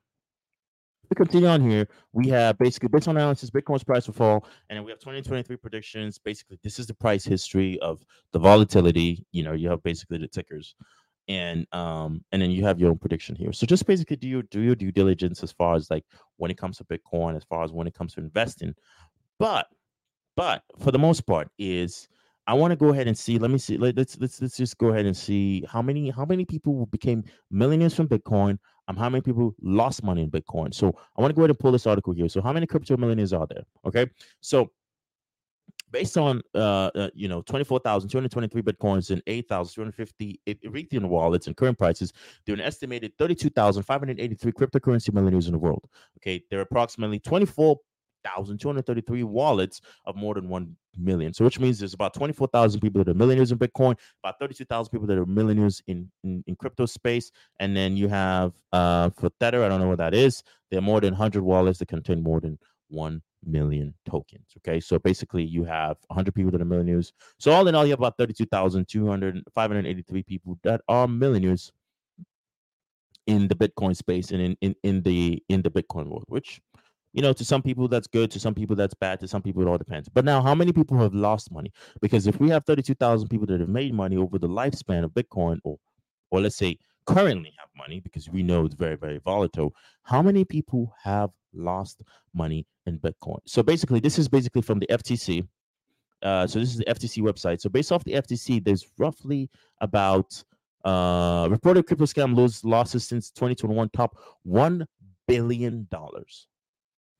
we 1.10 1.14
continue 1.14 1.48
on 1.48 1.68
here. 1.68 1.88
We 2.12 2.28
have 2.28 2.58
basically 2.58 2.88
on 2.92 3.16
analysis, 3.16 3.50
Bitcoin's 3.50 3.84
price 3.84 4.06
will 4.06 4.14
fall, 4.14 4.46
and 4.68 4.76
then 4.76 4.84
we 4.84 4.90
have 4.90 4.98
2023 5.00 5.56
predictions. 5.56 6.18
Basically, 6.18 6.58
this 6.62 6.78
is 6.78 6.86
the 6.86 6.94
price 6.94 7.24
history 7.24 7.78
of 7.80 8.04
the 8.32 8.38
volatility. 8.38 9.24
You 9.32 9.44
know, 9.44 9.52
you 9.52 9.70
have 9.70 9.82
basically 9.82 10.18
the 10.18 10.28
tickers, 10.28 10.74
and 11.28 11.66
um, 11.72 12.24
and 12.32 12.42
then 12.42 12.50
you 12.50 12.64
have 12.64 12.78
your 12.78 12.90
own 12.90 12.98
prediction 12.98 13.36
here. 13.36 13.52
So 13.52 13.66
just 13.66 13.86
basically 13.86 14.16
do 14.16 14.28
your 14.28 14.42
do 14.42 14.60
your 14.60 14.74
due 14.74 14.92
diligence 14.92 15.42
as 15.42 15.52
far 15.52 15.76
as 15.76 15.90
like 15.90 16.04
when 16.36 16.50
it 16.50 16.58
comes 16.58 16.78
to 16.78 16.84
Bitcoin, 16.84 17.36
as 17.36 17.44
far 17.44 17.64
as 17.64 17.72
when 17.72 17.86
it 17.86 17.94
comes 17.94 18.14
to 18.14 18.20
investing. 18.20 18.74
But 19.38 19.68
but 20.36 20.62
for 20.78 20.90
the 20.90 20.98
most 20.98 21.26
part, 21.26 21.48
is 21.58 22.08
I 22.46 22.54
want 22.54 22.72
to 22.72 22.76
go 22.76 22.88
ahead 22.88 23.08
and 23.08 23.16
see. 23.16 23.38
Let 23.38 23.50
me 23.50 23.58
see. 23.58 23.76
Let, 23.76 23.98
us 23.98 24.16
let's 24.18 24.40
let's 24.40 24.56
just 24.56 24.78
go 24.78 24.88
ahead 24.88 25.04
and 25.04 25.16
see 25.16 25.64
how 25.70 25.82
many 25.82 26.10
how 26.10 26.24
many 26.24 26.46
people 26.46 26.86
became 26.86 27.24
millionaires 27.50 27.94
from 27.94 28.08
Bitcoin. 28.08 28.58
Um, 28.88 28.96
how 28.96 29.08
many 29.08 29.20
people 29.20 29.54
lost 29.60 30.02
money 30.02 30.22
in 30.22 30.30
Bitcoin? 30.30 30.74
So 30.74 30.88
I 31.16 31.20
want 31.20 31.30
to 31.30 31.34
go 31.34 31.42
ahead 31.42 31.50
and 31.50 31.58
pull 31.58 31.72
this 31.72 31.86
article 31.86 32.12
here. 32.14 32.28
So 32.28 32.40
how 32.40 32.52
many 32.52 32.66
crypto 32.66 32.96
millionaires 32.96 33.32
are 33.32 33.46
there? 33.46 33.64
Okay, 33.86 34.10
so 34.40 34.70
based 35.90 36.18
on 36.18 36.42
uh, 36.54 36.90
uh 36.94 37.10
you 37.14 37.28
know 37.28 37.42
24,223 37.42 38.62
bitcoins 38.62 39.10
and 39.10 39.22
8,250 39.26 40.40
Ethereum 40.46 41.08
wallets 41.08 41.46
and 41.46 41.56
current 41.56 41.78
prices, 41.78 42.12
there 42.46 42.54
are 42.54 42.58
an 42.58 42.64
estimated 42.64 43.12
32,583 43.18 44.52
cryptocurrency 44.52 45.12
millionaires 45.12 45.46
in 45.46 45.52
the 45.52 45.58
world. 45.58 45.86
Okay, 46.18 46.42
there 46.50 46.58
are 46.58 46.62
approximately 46.62 47.18
24,233 48.34 49.22
wallets 49.24 49.80
of 50.04 50.16
more 50.16 50.34
than 50.34 50.48
1 50.48 50.76
million. 50.98 51.32
So 51.32 51.44
which 51.44 51.58
means 51.60 51.78
there's 51.78 51.94
about 51.94 52.14
24,000 52.14 52.80
people 52.80 53.02
that 53.04 53.10
are 53.10 53.14
millionaires 53.14 53.52
in 53.52 53.58
Bitcoin, 53.58 53.96
about 54.22 54.38
32,000 54.40 54.90
people 54.90 55.06
that 55.06 55.18
are 55.18 55.26
millionaires 55.26 55.82
in, 55.86 56.10
in, 56.24 56.42
in 56.46 56.56
crypto 56.56 56.86
space. 56.86 57.30
And 57.60 57.76
then 57.76 57.96
you 57.96 58.08
have 58.08 58.52
uh 58.72 59.10
for 59.10 59.30
Tether, 59.40 59.64
I 59.64 59.68
don't 59.68 59.80
know 59.80 59.88
what 59.88 59.98
that 59.98 60.14
is. 60.14 60.42
There 60.70 60.78
are 60.78 60.82
more 60.82 61.00
than 61.00 61.12
100 61.12 61.42
wallets 61.42 61.78
that 61.78 61.88
contain 61.88 62.22
more 62.22 62.40
than 62.40 62.58
1 62.88 63.22
million 63.44 63.94
tokens. 64.08 64.46
Okay, 64.58 64.80
so 64.80 64.98
basically 64.98 65.44
you 65.44 65.64
have 65.64 65.96
100 66.08 66.34
people 66.34 66.50
that 66.52 66.60
are 66.60 66.64
millionaires. 66.64 67.12
So 67.38 67.52
all 67.52 67.68
in 67.68 67.74
all, 67.74 67.84
you 67.84 67.90
have 67.90 68.00
about 68.00 68.18
32,200, 68.18 69.42
583 69.54 70.22
people 70.24 70.58
that 70.64 70.80
are 70.88 71.06
millionaires 71.06 71.72
in 73.26 73.46
the 73.46 73.54
Bitcoin 73.54 73.94
space 73.94 74.30
and 74.30 74.40
in, 74.40 74.56
in, 74.62 74.74
in 74.82 75.02
the 75.02 75.42
in 75.50 75.60
the 75.62 75.70
Bitcoin 75.70 76.06
world, 76.08 76.24
which 76.28 76.60
you 77.18 77.22
know 77.22 77.32
to 77.32 77.44
some 77.44 77.62
people 77.62 77.88
that's 77.88 78.06
good, 78.06 78.30
to 78.30 78.38
some 78.38 78.54
people 78.54 78.76
that's 78.76 78.94
bad, 78.94 79.18
to 79.18 79.26
some 79.26 79.42
people 79.42 79.60
it 79.60 79.66
all 79.66 79.76
depends. 79.76 80.08
But 80.08 80.24
now, 80.24 80.40
how 80.40 80.54
many 80.54 80.72
people 80.72 80.96
have 80.98 81.14
lost 81.14 81.50
money? 81.50 81.72
Because 82.00 82.28
if 82.28 82.38
we 82.38 82.48
have 82.50 82.64
32,000 82.64 83.26
people 83.26 83.44
that 83.48 83.58
have 83.58 83.68
made 83.68 83.92
money 83.92 84.16
over 84.16 84.38
the 84.38 84.48
lifespan 84.48 85.02
of 85.02 85.10
Bitcoin, 85.10 85.58
or 85.64 85.80
or 86.30 86.40
let's 86.40 86.54
say 86.54 86.78
currently 87.06 87.52
have 87.58 87.70
money 87.76 87.98
because 87.98 88.28
we 88.30 88.44
know 88.44 88.66
it's 88.66 88.74
very 88.74 88.94
very 88.94 89.18
volatile 89.18 89.74
how 90.02 90.20
many 90.20 90.44
people 90.44 90.92
have 91.02 91.30
lost 91.54 92.02
money 92.34 92.66
in 92.84 92.98
bitcoin 92.98 93.38
so 93.46 93.62
basically 93.62 93.98
this 93.98 94.18
is 94.18 94.28
basically 94.28 94.60
from 94.60 94.78
the 94.78 94.86
ftc 94.90 95.42
uh, 96.22 96.46
so 96.46 96.58
this 96.58 96.68
is 96.68 96.76
the 96.76 96.84
ftc 96.84 97.22
website 97.22 97.62
so 97.62 97.70
based 97.70 97.92
off 97.92 98.04
the 98.04 98.12
ftc 98.12 98.62
there's 98.62 98.88
roughly 98.98 99.48
about 99.80 100.44
uh 100.84 101.48
reported 101.50 101.86
crypto 101.86 102.04
scam 102.04 102.36
lose 102.36 102.62
losses 102.62 103.08
since 103.08 103.30
2021 103.30 103.88
top 103.88 104.18
1 104.42 104.86
billion 105.26 105.88
dollars 105.90 106.46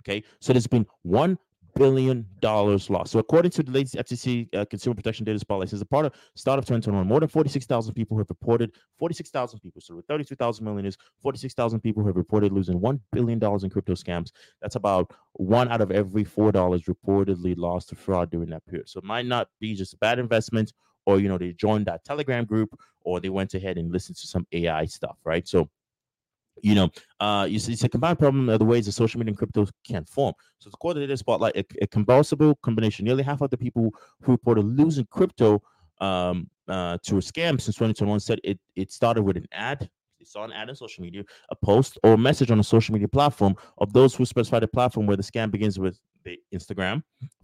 okay 0.09 0.23
so 0.41 0.53
there's 0.53 0.67
been 0.67 0.87
1 1.03 1.39
billion 1.79 2.27
dollars 2.41 2.91
lost. 2.91 3.13
So 3.13 3.19
according 3.19 3.53
to 3.53 3.63
the 3.63 3.71
latest 3.71 3.95
FTC 3.95 4.55
uh, 4.55 4.65
Consumer 4.65 4.95
Protection 4.95 5.25
Data 5.25 5.39
Spotlight, 5.39 5.69
since 5.69 5.81
the 5.81 5.87
part 5.87 6.07
of 6.07 6.13
start 6.35 6.59
of 6.59 6.65
2021, 6.65 7.07
more 7.07 7.21
than 7.21 7.29
46,000 7.29 7.95
people 7.95 8.19
have 8.19 8.29
reported 8.29 8.73
46,000 8.99 9.61
people. 9.61 9.81
So 9.81 9.95
with 9.97 10.07
32,000 10.07 10.65
millionaires, 10.65 10.97
46,000 11.23 11.81
people 11.81 12.05
have 12.05 12.17
reported 12.17 12.53
losing 12.53 12.81
one 12.81 13.01
billion 13.13 13.39
dollars 13.39 13.65
in 13.65 13.71
crypto 13.71 13.95
scams. 13.95 14.33
That's 14.61 14.77
about 14.77 15.15
one 15.35 15.71
out 15.71 15.81
of 15.81 15.91
every 15.91 16.25
four 16.25 16.51
dollars 16.53 16.83
reportedly 16.83 17.57
lost 17.57 17.91
to 17.91 17.95
fraud 17.95 18.31
during 18.31 18.51
that 18.51 18.67
period. 18.67 18.89
So 18.89 18.99
it 18.99 19.05
might 19.05 19.27
not 19.27 19.49
be 19.61 19.75
just 19.75 19.95
a 19.95 19.99
bad 19.99 20.19
investment, 20.19 20.73
or 21.07 21.21
you 21.21 21.29
know 21.29 21.39
they 21.39 21.53
joined 21.53 21.87
that 21.87 22.05
Telegram 22.05 22.45
group, 22.45 22.77
or 23.03 23.21
they 23.21 23.31
went 23.31 23.55
ahead 23.55 23.79
and 23.79 23.93
listened 23.93 24.17
to 24.17 24.27
some 24.27 24.47
AI 24.53 24.87
stuff, 24.87 25.17
right? 25.25 25.47
So 25.47 25.69
you 26.63 26.75
know, 26.75 26.91
uh, 27.21 27.47
it's, 27.51 27.69
it's 27.69 27.85
a 27.85 27.89
combined 27.89 28.19
problem 28.19 28.49
of 28.49 28.59
the 28.59 28.65
ways 28.65 28.87
that 28.87 28.93
social 28.93 29.19
media 29.19 29.31
and 29.31 29.39
crypto 29.39 29.67
can 29.87 30.05
form. 30.05 30.35
So, 30.59 30.71
according 30.73 31.03
to 31.03 31.07
this 31.07 31.21
spotlight, 31.21 31.57
a, 31.57 31.65
a 31.83 31.87
combustible 31.87 32.57
combination. 32.63 33.05
Nearly 33.05 33.23
half 33.23 33.41
of 33.41 33.51
the 33.51 33.59
people 33.59 33.93
who 34.23 34.33
reported 34.33 34.65
losing 34.65 35.07
crypto 35.07 35.63
um, 36.01 36.49
uh, 36.69 36.99
to 37.05 37.17
a 37.17 37.21
scam 37.21 37.61
since 37.61 37.77
2021 37.77 38.21
said 38.21 38.41
it, 38.45 38.59
it 38.77 38.93
started 38.93 39.23
with 39.23 39.37
an 39.37 39.47
ad. 39.53 39.89
They 40.19 40.25
saw 40.25 40.45
an 40.45 40.53
ad 40.53 40.69
on 40.69 40.77
social 40.77 41.03
media, 41.03 41.25
a 41.51 41.57
post, 41.57 41.99
or 42.03 42.15
a 42.15 42.19
message 42.19 42.51
on 42.51 42.59
a 42.59 42.65
social 42.65 42.93
media 42.93 43.09
platform 43.09 43.57
of 43.79 43.93
those 43.93 44.15
who 44.15 44.25
specify 44.25 44.59
the 44.59 44.69
platform 44.69 45.07
where 45.07 45.17
the 45.17 45.23
scam 45.23 45.51
begins 45.51 45.79
with 45.79 45.99
the 46.25 46.39
Instagram, 46.53 47.03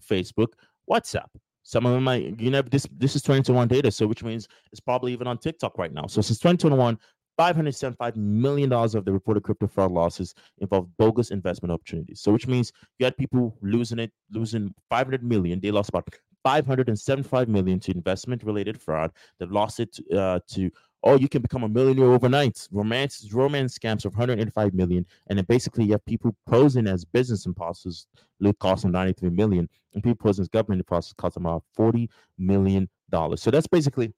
Facebook, 0.09 0.49
WhatsApp. 0.91 1.29
Some 1.63 1.87
of 1.87 1.93
them 1.93 2.05
might, 2.05 2.39
you 2.39 2.51
know, 2.51 2.61
this 2.61 2.87
this 2.99 3.17
is 3.17 3.23
2021 3.23 3.69
data, 3.69 3.91
so 3.91 4.07
which 4.07 4.23
means 4.23 4.47
it's 4.71 4.81
probably 4.81 5.13
even 5.15 5.27
on 5.27 5.39
TikTok 5.39 5.79
right 5.79 5.93
now. 5.93 6.07
So 6.07 6.21
since 6.21 6.39
2021, 6.39 6.99
$575 7.39 8.17
million 8.17 8.73
of 8.73 9.05
the 9.05 9.13
reported 9.13 9.43
crypto 9.43 9.67
fraud 9.67 9.93
losses 9.93 10.35
involved 10.59 10.91
bogus 10.99 11.31
investment 11.31 11.73
opportunities. 11.73 12.21
So, 12.21 12.33
which 12.33 12.47
means 12.47 12.73
you 12.99 13.05
had 13.05 13.17
people 13.17 13.57
losing 13.63 13.99
it, 13.99 14.13
losing 14.31 14.75
500 14.91 15.23
million. 15.23 15.61
They 15.61 15.71
lost 15.71 15.89
about 15.89 16.09
575 16.45 17.49
million 17.49 17.81
to 17.81 17.93
investment 17.93 18.45
related 18.45 18.81
fraud. 18.81 19.11
They 19.39 19.47
lost 19.47 19.81
it 19.81 19.99
uh, 20.15 20.41
to, 20.51 20.71
oh, 21.03 21.17
you 21.17 21.29
can 21.29 21.43
become 21.43 21.65
a 21.65 21.69
millionaire 21.69 22.13
overnight. 22.13 22.69
Romance, 22.71 23.29
romance 23.33 23.77
scams 23.79 24.05
of 24.05 24.13
185 24.13 24.75
million. 24.75 25.07
And 25.29 25.39
then 25.39 25.47
basically 25.47 25.87
you 25.87 25.93
have 25.93 26.05
people 26.05 26.37
posing 26.47 26.87
as 26.87 27.05
business 27.05 27.47
imposters, 27.47 28.07
loot 28.41 28.59
cost 28.59 28.83
them 28.83 28.93
93 28.93 29.31
million. 29.31 29.69
And 29.95 30.03
people 30.03 30.17
posing 30.17 30.43
as 30.43 30.49
government 30.49 30.81
imposters 30.81 31.15
cost 31.15 31.35
them 31.35 31.47
about 31.47 31.65
40 31.75 32.11
million 32.39 32.89
dollars. 33.11 33.43
So 33.43 33.51
that's 33.51 33.67
basically 33.67 34.13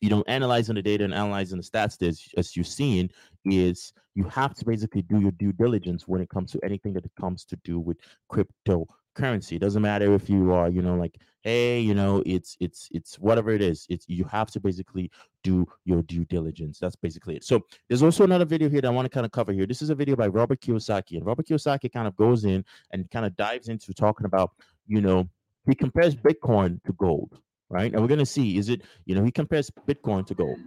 you 0.00 0.10
know, 0.10 0.24
analyzing 0.26 0.74
the 0.74 0.82
data 0.82 1.04
and 1.04 1.14
analyzing 1.14 1.58
the 1.58 1.64
stats 1.64 2.06
as, 2.06 2.26
as 2.36 2.56
you're 2.56 2.64
seeing 2.64 3.10
is 3.44 3.92
you 4.14 4.24
have 4.24 4.54
to 4.54 4.64
basically 4.64 5.02
do 5.02 5.20
your 5.20 5.32
due 5.32 5.52
diligence 5.52 6.06
when 6.06 6.20
it 6.20 6.28
comes 6.28 6.52
to 6.52 6.60
anything 6.64 6.92
that 6.94 7.04
comes 7.20 7.44
to 7.44 7.56
do 7.64 7.78
with 7.78 7.98
cryptocurrency. 8.30 9.52
It 9.52 9.60
doesn't 9.60 9.82
matter 9.82 10.14
if 10.14 10.30
you 10.30 10.52
are, 10.52 10.68
you 10.68 10.82
know, 10.82 10.94
like, 10.94 11.18
hey, 11.42 11.80
you 11.80 11.94
know, 11.94 12.22
it's 12.24 12.56
it's 12.60 12.88
it's 12.92 13.18
whatever 13.18 13.50
it 13.50 13.60
is. 13.60 13.86
It's 13.90 14.06
you 14.08 14.24
have 14.24 14.50
to 14.52 14.60
basically 14.60 15.10
do 15.42 15.66
your 15.84 16.02
due 16.02 16.24
diligence. 16.24 16.78
That's 16.78 16.96
basically 16.96 17.36
it. 17.36 17.44
So 17.44 17.60
there's 17.88 18.02
also 18.02 18.24
another 18.24 18.46
video 18.46 18.68
here 18.68 18.80
that 18.80 18.88
I 18.88 18.90
want 18.90 19.06
to 19.06 19.10
kind 19.10 19.26
of 19.26 19.32
cover 19.32 19.52
here. 19.52 19.66
This 19.66 19.82
is 19.82 19.90
a 19.90 19.94
video 19.94 20.16
by 20.16 20.28
Robert 20.28 20.60
Kiyosaki, 20.60 21.16
and 21.16 21.26
Robert 21.26 21.46
Kiyosaki 21.46 21.92
kind 21.92 22.08
of 22.08 22.16
goes 22.16 22.44
in 22.44 22.64
and 22.92 23.10
kind 23.10 23.26
of 23.26 23.36
dives 23.36 23.68
into 23.68 23.92
talking 23.92 24.26
about, 24.26 24.52
you 24.86 25.00
know, 25.00 25.28
he 25.68 25.74
compares 25.74 26.16
Bitcoin 26.16 26.82
to 26.84 26.92
gold 26.94 27.38
right? 27.74 27.92
And 27.92 28.00
we're 28.00 28.08
going 28.08 28.20
to 28.20 28.26
see 28.26 28.56
is 28.56 28.68
it, 28.68 28.82
you 29.04 29.14
know, 29.16 29.24
he 29.24 29.32
compares 29.32 29.68
Bitcoin 29.88 30.24
to 30.28 30.34
gold. 30.34 30.58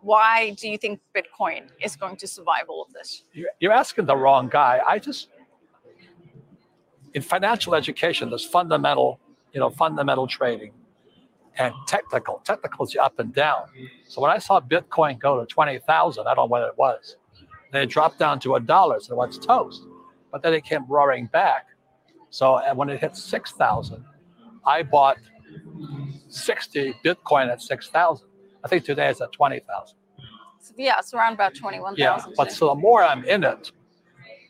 Why 0.00 0.50
do 0.50 0.68
you 0.68 0.78
think 0.78 1.00
Bitcoin 1.14 1.62
is 1.82 1.96
going 1.96 2.16
to 2.18 2.28
survive 2.28 2.66
all 2.68 2.82
of 2.84 2.92
this? 2.92 3.24
You're 3.58 3.72
asking 3.72 4.06
the 4.06 4.16
wrong 4.16 4.48
guy. 4.48 4.80
I 4.86 5.00
just, 5.00 5.28
in 7.14 7.22
financial 7.22 7.74
education, 7.74 8.30
there's 8.30 8.44
fundamental, 8.44 9.18
you 9.52 9.58
know, 9.58 9.68
fundamental 9.68 10.28
trading 10.28 10.72
and 11.58 11.74
technical. 11.88 12.40
Technical 12.44 12.86
is 12.86 12.94
up 12.94 13.18
and 13.18 13.34
down. 13.34 13.64
So 14.06 14.20
when 14.20 14.30
I 14.30 14.38
saw 14.38 14.60
Bitcoin 14.60 15.18
go 15.18 15.40
to 15.40 15.46
20,000, 15.46 16.28
I 16.28 16.34
don't 16.34 16.36
know 16.36 16.44
what 16.44 16.62
it 16.62 16.78
was. 16.78 17.16
Then 17.72 17.82
it 17.82 17.90
dropped 17.90 18.20
down 18.20 18.38
to 18.40 18.54
a 18.54 18.60
dollar, 18.60 19.00
so 19.00 19.16
what's 19.16 19.38
toast? 19.38 19.82
But 20.30 20.42
then 20.42 20.54
it 20.54 20.64
came 20.64 20.84
roaring 20.86 21.26
back. 21.26 21.66
So 22.30 22.60
when 22.74 22.90
it 22.90 23.00
hit 23.00 23.16
6,000, 23.16 24.04
I 24.64 24.84
bought 24.84 25.16
60 26.36 26.94
Bitcoin 27.04 27.50
at 27.50 27.62
6,000. 27.62 28.28
I 28.64 28.68
think 28.68 28.84
today 28.84 29.08
it's 29.08 29.20
at 29.20 29.32
20,000. 29.32 29.96
Yeah, 30.76 30.96
it's 30.98 31.14
around 31.14 31.34
about 31.34 31.54
21,000. 31.54 31.98
Yeah, 31.98 32.34
but 32.36 32.52
so 32.52 32.68
the 32.68 32.74
more 32.74 33.02
I'm 33.02 33.24
in 33.24 33.44
it, 33.44 33.72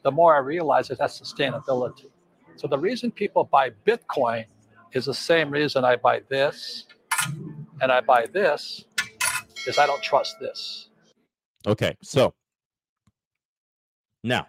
the 0.02 0.10
more 0.10 0.34
I 0.34 0.38
realize 0.38 0.90
it 0.90 0.98
has 1.00 1.20
sustainability. 1.20 2.10
So 2.56 2.66
the 2.66 2.78
reason 2.78 3.10
people 3.10 3.44
buy 3.44 3.70
Bitcoin 3.86 4.46
is 4.92 5.04
the 5.04 5.14
same 5.14 5.50
reason 5.50 5.84
I 5.84 5.96
buy 5.96 6.22
this 6.28 6.86
and 7.80 7.92
I 7.92 8.00
buy 8.00 8.26
this 8.26 8.84
is 9.66 9.78
I 9.78 9.86
don't 9.86 10.02
trust 10.02 10.36
this. 10.40 10.88
Okay, 11.66 11.96
so 12.02 12.32
now 14.24 14.46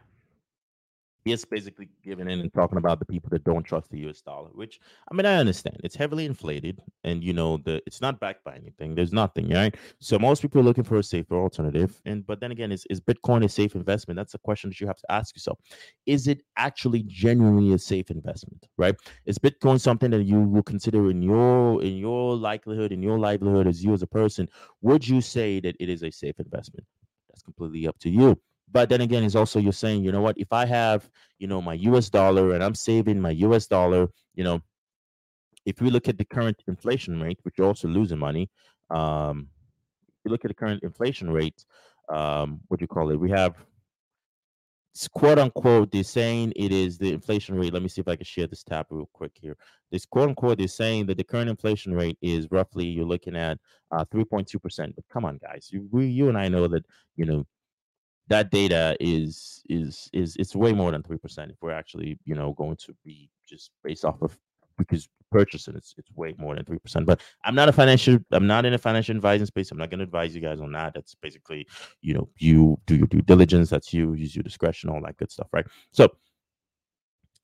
is 1.32 1.46
basically 1.46 1.90
giving 2.04 2.30
in 2.30 2.40
and 2.40 2.54
talking 2.54 2.78
about 2.78 3.00
the 3.00 3.06
people 3.06 3.30
that 3.30 3.44
don't 3.44 3.64
trust 3.64 3.90
the 3.90 4.00
US 4.08 4.22
dollar, 4.22 4.50
which 4.54 4.80
I 5.12 5.16
mean 5.16 5.26
I 5.26 5.36
understand. 5.36 5.78
It's 5.84 5.96
heavily 5.96 6.26
inflated 6.26 6.82
and 7.04 7.24
you 7.24 7.34
know 7.34 7.58
the 7.58 7.82
it's 7.86 8.02
not 8.02 8.20
backed 8.20 8.44
by 8.44 8.56
anything. 8.56 8.96
There's 8.96 9.14
nothing, 9.14 9.50
right? 9.50 9.76
So 10.00 10.20
most 10.20 10.42
people 10.42 10.62
are 10.62 10.64
looking 10.64 10.84
for 10.84 10.98
a 10.98 11.04
safer 11.04 11.36
alternative. 11.36 12.00
And 12.06 12.26
but 12.26 12.40
then 12.40 12.52
again, 12.52 12.72
is, 12.72 12.86
is 12.90 13.00
Bitcoin 13.00 13.46
a 13.46 13.50
safe 13.50 13.76
investment? 13.76 14.18
That's 14.18 14.34
a 14.34 14.40
question 14.40 14.70
that 14.70 14.80
you 14.80 14.88
have 14.88 14.98
to 14.98 15.12
ask 15.12 15.36
yourself. 15.36 15.60
Is 16.06 16.28
it 16.28 16.42
actually 16.58 17.04
genuinely 17.08 17.74
a 17.74 17.80
safe 17.80 18.10
investment? 18.12 18.68
Right? 18.78 18.96
Is 19.26 19.38
Bitcoin 19.38 19.80
something 19.80 20.12
that 20.12 20.24
you 20.24 20.40
will 20.42 20.64
consider 20.64 21.10
in 21.10 21.22
your 21.22 21.82
in 21.84 21.98
your 21.98 22.36
likelihood, 22.36 22.92
in 22.92 23.02
your 23.02 23.20
livelihood 23.20 23.68
as 23.68 23.84
you 23.84 23.94
as 23.94 24.02
a 24.02 24.08
person? 24.08 24.48
Would 24.82 25.08
you 25.08 25.22
say 25.22 25.60
that 25.62 25.76
it 25.80 25.90
is 25.90 26.04
a 26.04 26.12
safe 26.12 26.40
investment? 26.40 26.86
That's 27.30 27.44
completely 27.44 27.88
up 27.88 28.00
to 28.00 28.10
you 28.10 28.40
but 28.72 28.90
then 28.90 29.02
again, 29.02 29.24
it's 29.24 29.36
also 29.36 29.60
you're 29.60 29.72
saying, 29.74 30.04
you 30.04 30.12
know 30.12 30.22
what, 30.22 30.38
if 30.38 30.52
I 30.52 30.66
have, 30.66 31.10
you 31.40 31.48
know, 31.48 31.62
my 31.62 31.74
US 31.74 32.10
dollar 32.10 32.54
and 32.54 32.64
I'm 32.64 32.76
saving 32.76 33.20
my 33.20 33.32
US 33.32 33.68
dollar, 33.68 34.10
you 34.36 34.44
know, 34.44 34.62
if 35.66 35.82
we 35.82 35.90
look 35.90 36.08
at 36.08 36.18
the 36.18 36.26
current 36.26 36.62
inflation 36.68 37.22
rate, 37.22 37.40
which 37.44 37.56
you're 37.58 37.68
also 37.68 37.88
losing 37.88 38.20
money, 38.20 38.50
um, 38.90 39.48
if 40.08 40.16
you 40.26 40.32
look 40.32 40.46
at 40.46 40.50
the 40.50 40.56
current 40.56 40.84
inflation 40.84 41.30
rate, 41.30 41.66
um, 42.10 42.60
what 42.68 42.80
do 42.80 42.84
you 42.84 42.88
call 42.88 43.12
it? 43.12 43.20
We 43.20 43.32
have 43.32 43.56
quote 45.14 45.38
unquote 45.38 45.92
they're 45.92 46.04
saying 46.04 46.54
it 46.56 46.72
is 46.72 46.98
the 46.98 47.14
inflation 47.14 47.56
rate. 47.56 47.74
Let 47.74 47.84
me 47.84 47.90
see 47.90 48.02
if 48.02 48.08
I 48.08 48.16
can 48.16 48.26
share 48.26 48.48
this 48.48 48.64
tab 48.64 48.88
real 48.90 49.10
quick 49.14 49.34
here. 49.40 49.56
This 49.92 50.06
quote 50.06 50.30
unquote 50.30 50.58
they're 50.58 50.68
saying 50.68 51.06
that 51.08 51.18
the 51.18 51.24
current 51.24 51.50
inflation 51.50 51.94
rate 51.94 52.18
is 52.22 52.48
roughly 52.50 52.86
you're 52.86 53.06
looking 53.06 53.36
at 53.36 53.60
uh 53.92 54.06
3.2 54.06 54.62
percent. 54.62 54.96
But 54.96 55.06
come 55.12 55.26
on, 55.26 55.38
guys, 55.38 55.70
you 55.72 55.88
we, 55.92 56.08
you 56.08 56.30
and 56.30 56.38
I 56.38 56.48
know 56.48 56.68
that 56.68 56.86
you 57.16 57.26
know 57.26 57.46
that 58.30 58.52
data 58.52 58.96
is 59.00 59.62
is 59.70 60.10
is 60.14 60.36
it's 60.38 60.56
way 60.56 60.74
more 60.74 60.92
than 60.92 61.04
three 61.04 61.18
percent 61.18 61.52
if 61.52 61.58
we're 61.62 61.72
actually 61.72 62.18
you 62.26 62.36
know 62.36 62.54
going 62.54 62.76
to 62.78 62.96
be 63.04 63.30
just 63.48 63.72
based 63.84 64.06
off 64.06 64.22
of 64.22 64.38
because 64.78 65.10
purchasing 65.32 65.76
it's 65.76 65.94
it's 65.98 66.10
way 66.16 66.34
more 66.38 66.56
than 66.56 66.64
three 66.66 66.78
percent. 66.80 67.06
But 67.06 67.22
I'm 67.44 67.56
not 67.56 67.70
a 67.70 67.74
financial 67.74 68.20
I'm 68.32 68.48
not 68.48 68.66
in 68.66 68.74
a 68.74 68.78
financial 68.78 69.16
advising 69.16 69.48
space. 69.48 69.72
I'm 69.72 69.78
not 69.78 69.90
going 69.90 70.00
to 70.00 70.04
advise 70.04 70.36
you 70.36 70.42
guys 70.42 70.60
on 70.60 70.72
that. 70.74 70.94
That's 70.94 71.16
basically 71.16 71.68
you 72.02 72.14
know 72.14 72.30
you 72.38 72.80
do 72.86 72.96
your 72.96 73.08
due 73.08 73.22
diligence. 73.22 73.70
That's 73.70 73.94
you 73.94 74.14
use 74.14 74.36
your 74.36 74.44
discretion, 74.44 74.90
all 74.90 75.02
that 75.02 75.18
good 75.18 75.32
stuff, 75.32 75.48
right? 75.52 75.66
So 75.92 76.10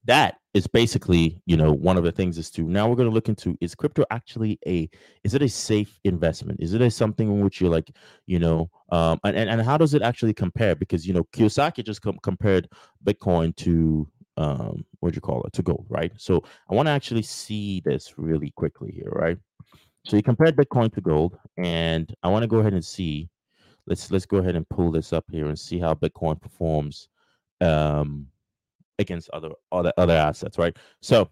that 0.06 0.36
is 0.54 0.68
basically 0.68 1.42
you 1.46 1.58
know 1.58 1.72
one 1.72 1.98
of 1.98 2.04
the 2.04 2.12
things 2.12 2.38
is 2.38 2.52
to 2.52 2.64
now 2.64 2.88
we're 2.88 2.96
going 2.96 3.10
to 3.10 3.14
look 3.14 3.30
into 3.30 3.58
is 3.62 3.74
crypto 3.74 4.04
actually 4.12 4.60
a 4.68 4.90
is 5.24 5.34
it 5.34 5.42
a 5.42 5.50
safe 5.50 6.00
investment? 6.04 6.60
Is 6.62 6.74
it 6.74 6.82
a 6.82 6.92
something 6.92 7.30
in 7.30 7.42
which 7.42 7.60
you're 7.62 7.72
like 7.72 7.92
you 8.28 8.40
know 8.40 8.70
um 8.90 9.20
and, 9.24 9.36
and, 9.36 9.50
and 9.50 9.62
how 9.62 9.78
does 9.78 9.94
it 9.94 10.02
actually 10.02 10.34
compare? 10.34 10.76
Because 10.76 11.08
you 11.08 11.14
know 11.14 11.24
kiyosaki 11.34 11.84
just 11.84 12.02
com- 12.02 12.20
compared 12.22 12.70
bitcoin 13.06 13.56
to 13.58 14.08
um 14.38 14.84
what 15.00 15.12
do 15.12 15.16
you 15.16 15.22
call 15.22 15.44
it? 15.44 15.54
To 15.54 15.64
gold 15.64 15.86
right? 15.90 16.12
So 16.18 16.44
i 16.70 16.76
want 16.76 16.88
to 16.88 16.92
actually 16.92 17.24
see 17.24 17.82
this 17.86 18.14
really 18.18 18.52
quickly 18.56 18.92
here 18.92 19.12
right? 19.12 19.38
So 20.06 20.18
you 20.18 20.24
compared 20.24 20.56
bitcoin 20.56 20.94
to 20.94 21.02
gold 21.02 21.38
and 21.58 22.14
i 22.24 22.28
want 22.28 22.44
to 22.44 22.48
go 22.48 22.58
ahead 22.58 22.74
and 22.74 22.84
see 22.84 23.30
let's 23.88 24.12
let's 24.12 24.26
go 24.26 24.38
ahead 24.38 24.56
and 24.56 24.68
pull 24.70 24.92
this 24.92 25.14
up 25.14 25.26
here 25.30 25.48
and 25.48 25.58
see 25.58 25.80
how 25.80 25.94
bitcoin 25.94 26.40
performs 26.40 27.08
um 27.62 28.28
against 29.00 29.30
other 29.32 29.50
other 29.72 29.92
other 29.98 30.16
assets 30.16 30.58
right 30.58 30.78
so 31.02 31.30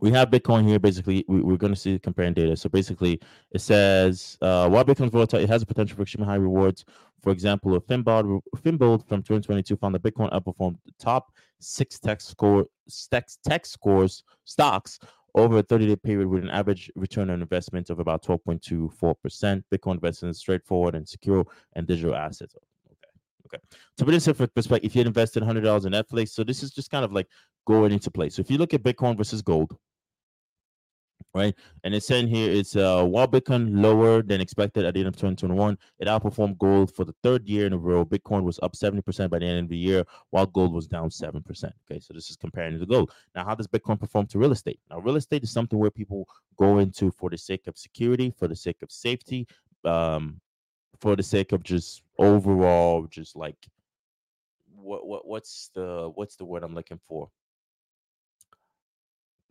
we 0.00 0.10
have 0.10 0.30
Bitcoin 0.30 0.66
here. 0.66 0.78
Basically, 0.78 1.24
we, 1.28 1.54
are 1.54 1.56
going 1.56 1.72
to 1.72 1.78
see 1.78 1.98
comparing 1.98 2.34
data. 2.34 2.56
So 2.56 2.68
basically, 2.68 3.20
it 3.52 3.60
says 3.60 4.36
uh, 4.40 4.68
while 4.68 4.84
Bitcoin's 4.84 5.10
volatile, 5.10 5.40
it 5.40 5.48
has 5.48 5.62
a 5.62 5.66
potential 5.66 5.96
for 5.96 6.02
extremely 6.02 6.28
high 6.28 6.36
rewards. 6.36 6.84
For 7.22 7.30
example, 7.30 7.74
a 7.74 7.80
Finbold, 7.80 8.42
Finbold 8.56 9.08
from 9.08 9.22
2022 9.22 9.76
found 9.76 9.94
that 9.94 10.02
Bitcoin 10.02 10.32
outperformed 10.32 10.76
the 10.84 10.92
top 10.98 11.32
six 11.60 11.98
tech 11.98 12.20
score 12.20 12.66
tech, 13.10 13.66
scores 13.66 14.24
stocks 14.44 14.98
over 15.34 15.58
a 15.58 15.62
30-day 15.62 15.96
period 15.96 16.28
with 16.28 16.44
an 16.44 16.50
average 16.50 16.90
return 16.94 17.30
on 17.30 17.42
investment 17.42 17.90
of 17.90 17.98
about 17.98 18.22
12.24%. 18.22 19.64
Bitcoin 19.72 19.94
investment 19.94 20.30
is 20.32 20.38
straightforward 20.38 20.94
and 20.94 21.08
secure 21.08 21.44
and 21.74 21.86
digital 21.86 22.14
assets. 22.14 22.54
Okay. 23.46 23.62
To 23.98 24.04
put 24.04 24.12
this 24.12 24.26
in 24.26 24.34
perspective, 24.34 24.88
if 24.88 24.94
you 24.94 25.00
had 25.00 25.06
invested 25.06 25.42
$100 25.42 25.86
in 25.86 25.92
Netflix, 25.92 26.30
so 26.30 26.44
this 26.44 26.62
is 26.62 26.70
just 26.70 26.90
kind 26.90 27.04
of 27.04 27.12
like 27.12 27.28
going 27.66 27.92
into 27.92 28.10
play. 28.10 28.30
So 28.30 28.40
if 28.40 28.50
you 28.50 28.58
look 28.58 28.74
at 28.74 28.82
Bitcoin 28.82 29.16
versus 29.16 29.42
gold, 29.42 29.76
right? 31.34 31.54
And 31.82 31.94
it's 31.94 32.06
saying 32.06 32.28
here 32.28 32.50
it's 32.50 32.76
uh, 32.76 33.04
while 33.04 33.26
Bitcoin 33.26 33.82
lower 33.82 34.22
than 34.22 34.40
expected 34.40 34.84
at 34.84 34.94
the 34.94 35.00
end 35.00 35.08
of 35.08 35.14
2021, 35.16 35.76
it 35.98 36.06
outperformed 36.08 36.58
gold 36.58 36.94
for 36.94 37.04
the 37.04 37.14
third 37.22 37.46
year 37.46 37.66
in 37.66 37.72
a 37.72 37.78
row. 37.78 38.04
Bitcoin 38.04 38.44
was 38.44 38.58
up 38.62 38.74
70% 38.74 39.30
by 39.30 39.38
the 39.38 39.46
end 39.46 39.64
of 39.64 39.68
the 39.68 39.76
year, 39.76 40.04
while 40.30 40.46
gold 40.46 40.72
was 40.72 40.86
down 40.86 41.10
7%. 41.10 41.42
Okay, 41.90 42.00
so 42.00 42.14
this 42.14 42.30
is 42.30 42.36
comparing 42.36 42.78
to 42.78 42.86
gold. 42.86 43.12
Now, 43.34 43.44
how 43.44 43.54
does 43.54 43.66
Bitcoin 43.66 43.98
perform 43.98 44.26
to 44.28 44.38
real 44.38 44.52
estate? 44.52 44.80
Now, 44.90 45.00
real 45.00 45.16
estate 45.16 45.42
is 45.42 45.52
something 45.52 45.78
where 45.78 45.90
people 45.90 46.26
go 46.56 46.78
into 46.78 47.10
for 47.10 47.30
the 47.30 47.38
sake 47.38 47.66
of 47.66 47.76
security, 47.76 48.32
for 48.38 48.48
the 48.48 48.56
sake 48.56 48.78
of 48.82 48.90
safety, 48.90 49.46
um, 49.84 50.40
for 51.04 51.14
the 51.14 51.22
sake 51.22 51.52
of 51.52 51.62
just 51.62 52.00
overall, 52.18 53.06
just 53.10 53.36
like 53.36 53.56
what 54.74 55.06
what 55.06 55.28
what's 55.28 55.70
the 55.74 56.10
what's 56.14 56.36
the 56.36 56.46
word 56.46 56.62
I'm 56.62 56.74
looking 56.74 56.98
for? 57.06 57.28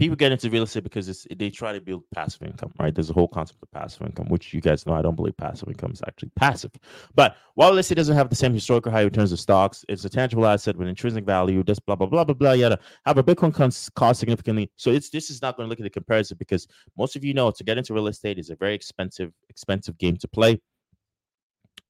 people 0.04 0.16
get 0.16 0.32
into 0.32 0.50
real 0.50 0.64
estate 0.64 0.84
because 0.84 1.08
it's, 1.08 1.28
they 1.38 1.50
try 1.50 1.72
to 1.72 1.80
build 1.80 2.04
passive 2.14 2.42
income, 2.44 2.74
right? 2.80 2.94
There's 2.94 3.10
a 3.10 3.14
whole 3.14 3.28
concept 3.28 3.62
of 3.62 3.72
passive 3.72 4.02
income, 4.06 4.28
which 4.28 4.54
you 4.54 4.60
guys 4.60 4.86
know 4.86 4.94
I 4.94 5.02
don't 5.02 5.16
believe 5.16 5.38
passive 5.38 5.70
income 5.70 5.92
is 5.92 6.02
actually 6.06 6.32
passive. 6.36 6.72
But 7.16 7.38
while 7.56 7.70
real 7.70 7.78
estate 7.78 7.96
doesn't 7.96 8.16
have 8.16 8.30
the 8.30 8.36
same 8.36 8.54
historical 8.54 8.92
high 8.92 9.04
returns 9.04 9.32
of 9.32 9.40
stocks, 9.40 9.86
it's 9.88 10.04
a 10.04 10.10
tangible 10.10 10.46
asset 10.46 10.76
with 10.76 10.88
intrinsic 10.88 11.26
value. 11.26 11.64
This 11.64 11.80
blah 11.80 11.96
blah 11.96 12.08
blah 12.08 12.24
blah 12.24 12.34
blah 12.34 12.52
yada. 12.54 12.80
However, 13.06 13.24
Bitcoin 13.24 13.54
comes 13.54 13.90
cost 13.96 14.20
significantly, 14.20 14.72
so 14.76 14.92
it's 14.92 15.10
this 15.10 15.30
is 15.30 15.42
not 15.42 15.56
going 15.56 15.68
to 15.68 15.70
look 15.70 15.80
at 15.80 15.84
the 15.84 15.90
comparison 15.90 16.38
because 16.38 16.68
most 16.98 17.16
of 17.16 17.24
you 17.24 17.34
know 17.34 17.52
to 17.52 17.64
get 17.64 17.78
into 17.78 17.94
real 17.94 18.08
estate 18.08 18.40
is 18.40 18.50
a 18.50 18.56
very 18.56 18.74
expensive 18.74 19.32
expensive 19.50 19.98
game 19.98 20.18
to 20.18 20.28
play, 20.28 20.60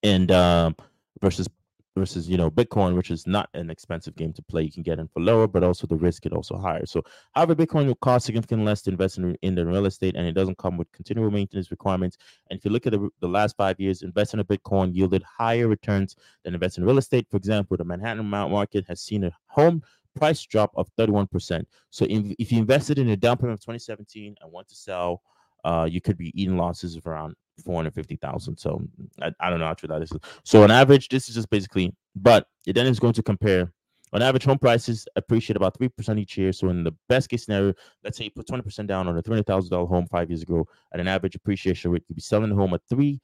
and 0.03 0.31
um, 0.31 0.75
versus 1.21 1.47
versus 1.95 2.27
you 2.27 2.37
know 2.37 2.49
bitcoin 2.49 2.95
which 2.95 3.11
is 3.11 3.27
not 3.27 3.49
an 3.53 3.69
expensive 3.69 4.15
game 4.15 4.33
to 4.33 4.41
play 4.41 4.63
you 4.63 4.71
can 4.71 4.81
get 4.81 4.97
in 4.97 5.07
for 5.07 5.21
lower 5.21 5.47
but 5.47 5.63
also 5.63 5.85
the 5.85 5.95
risk 5.95 6.25
is 6.25 6.31
also 6.31 6.57
higher. 6.57 6.85
So 6.85 7.03
however 7.33 7.55
bitcoin 7.55 7.85
will 7.85 7.95
cost 7.95 8.25
significantly 8.25 8.65
less 8.65 8.81
to 8.83 8.91
invest 8.91 9.17
in, 9.19 9.37
in 9.41 9.55
the 9.55 9.65
real 9.65 9.85
estate 9.85 10.15
and 10.15 10.25
it 10.25 10.33
doesn't 10.33 10.57
come 10.57 10.77
with 10.77 10.91
continual 10.91 11.29
maintenance 11.29 11.69
requirements. 11.71 12.17
And 12.49 12.57
if 12.57 12.65
you 12.65 12.71
look 12.71 12.87
at 12.87 12.93
the, 12.93 13.09
the 13.19 13.27
last 13.27 13.55
five 13.55 13.79
years 13.79 14.01
investing 14.01 14.39
in 14.39 14.45
bitcoin 14.45 14.95
yielded 14.95 15.23
higher 15.23 15.67
returns 15.67 16.15
than 16.43 16.55
investing 16.55 16.81
in 16.81 16.87
real 16.87 16.97
estate. 16.97 17.27
For 17.29 17.37
example 17.37 17.77
the 17.77 17.85
manhattan 17.85 18.25
market 18.25 18.85
has 18.87 19.01
seen 19.01 19.25
a 19.25 19.31
home 19.47 19.83
price 20.15 20.43
drop 20.43 20.71
of 20.75 20.87
31% 20.97 21.63
so 21.89 22.05
if, 22.09 22.51
you 22.51 22.59
invested 22.59 22.99
in 22.99 23.09
a 23.09 23.17
down 23.17 23.37
payment 23.37 23.53
of 23.53 23.59
2017 23.61 24.35
and 24.41 24.51
want 24.51 24.67
to 24.67 24.75
sell 24.75 25.21
uh, 25.63 25.87
you 25.89 26.01
could 26.01 26.17
be 26.17 26.31
eating 26.39 26.57
losses 26.57 26.95
of 26.95 27.07
around 27.07 27.35
450,000. 27.63 28.57
So 28.57 28.81
I, 29.21 29.31
I 29.39 29.49
don't 29.49 29.59
know 29.59 29.67
how 29.67 29.73
true 29.73 29.87
that 29.87 30.01
is. 30.01 30.11
So 30.43 30.63
on 30.63 30.71
average, 30.71 31.09
this 31.09 31.29
is 31.29 31.35
just 31.35 31.49
basically, 31.49 31.93
but 32.15 32.47
it 32.65 32.73
then 32.73 32.87
is 32.87 32.99
going 32.99 33.13
to 33.13 33.23
compare. 33.23 33.71
On 34.13 34.21
average, 34.21 34.45
home 34.45 34.59
prices 34.59 35.07
appreciate 35.15 35.57
about 35.57 35.77
3% 35.79 36.19
each 36.19 36.37
year. 36.37 36.53
So 36.53 36.69
in 36.69 36.83
the 36.83 36.91
best 37.09 37.29
case 37.29 37.45
scenario, 37.45 37.73
let's 38.03 38.15
say 38.17 38.25
you 38.25 38.31
put 38.31 38.47
20% 38.47 38.85
down 38.85 39.07
on 39.07 39.17
a 39.17 39.23
$300,000 39.23 39.87
home 39.87 40.05
five 40.05 40.29
years 40.29 40.43
ago 40.43 40.67
at 40.93 40.99
an 40.99 41.07
average 41.07 41.33
appreciation 41.33 41.89
rate, 41.89 42.03
you'd 42.07 42.15
be 42.15 42.21
selling 42.21 42.49
the 42.49 42.55
home 42.55 42.75
at 42.75 42.81
three 42.87 43.19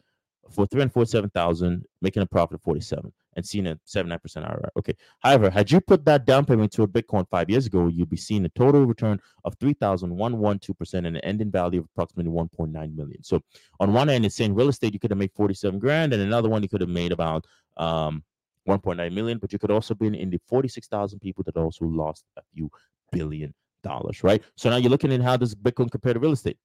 for 0.52 0.66
347,000, 0.66 1.86
making 2.02 2.24
a 2.24 2.26
profit 2.26 2.56
of 2.56 2.62
47 2.62 3.12
and 3.36 3.46
seeing 3.46 3.68
a 3.68 3.80
79% 3.88 4.20
IRR. 4.20 4.70
Okay. 4.78 4.96
However, 5.20 5.50
had 5.50 5.72
you 5.72 5.80
put 5.80 6.04
that 6.06 6.26
down 6.26 6.46
payment 6.46 6.72
to 6.74 6.84
a 6.84 6.88
Bitcoin 6.88 7.28
five 7.30 7.50
years 7.50 7.68
ago, 7.68 7.88
you'd 7.88 8.10
be 8.10 8.18
seeing 8.18 8.44
a 8.46 8.50
total 8.50 8.86
return 8.86 9.20
of 9.46 9.58
3,112% 9.60 10.94
and 10.94 11.08
an 11.08 11.18
ending 11.18 11.52
value 11.52 11.80
of 11.80 11.86
approximately 11.94 12.32
1.9 12.32 12.96
million. 12.96 13.24
So 13.24 13.42
on 13.80 13.94
one 13.94 14.10
end, 14.10 14.26
it's 14.26 14.36
saying 14.36 14.56
real 14.56 14.70
estate, 14.70 14.94
you 14.94 15.00
could 15.00 15.12
have 15.12 15.18
made 15.18 15.32
47 15.36 15.80
grand, 15.80 16.14
and 16.14 16.22
another 16.22 16.50
one, 16.50 16.64
you 16.64 16.70
could 16.70 16.82
have 16.82 16.90
made 16.90 17.12
about 17.12 17.46
um, 17.78 18.24
1.9 18.67 19.13
million, 19.13 19.38
but 19.38 19.54
you 19.54 19.60
could 19.60 19.71
also 19.71 19.94
be 19.94 20.08
in 20.08 20.30
the 20.30 20.40
46,000 20.48 21.19
people 21.19 21.44
that 21.46 21.58
also 21.58 21.86
lost 21.86 22.26
a 22.38 22.42
few 22.54 22.69
billion 23.12 23.54
dollars, 23.84 24.23
right? 24.23 24.44
So 24.56 24.69
now 24.69 24.78
you're 24.78 24.90
looking 24.92 25.13
at 25.13 25.21
how 25.21 25.38
does 25.38 25.56
Bitcoin 25.56 25.90
compare 25.90 26.13
to 26.13 26.19
real 26.19 26.32
estate? 26.32 26.58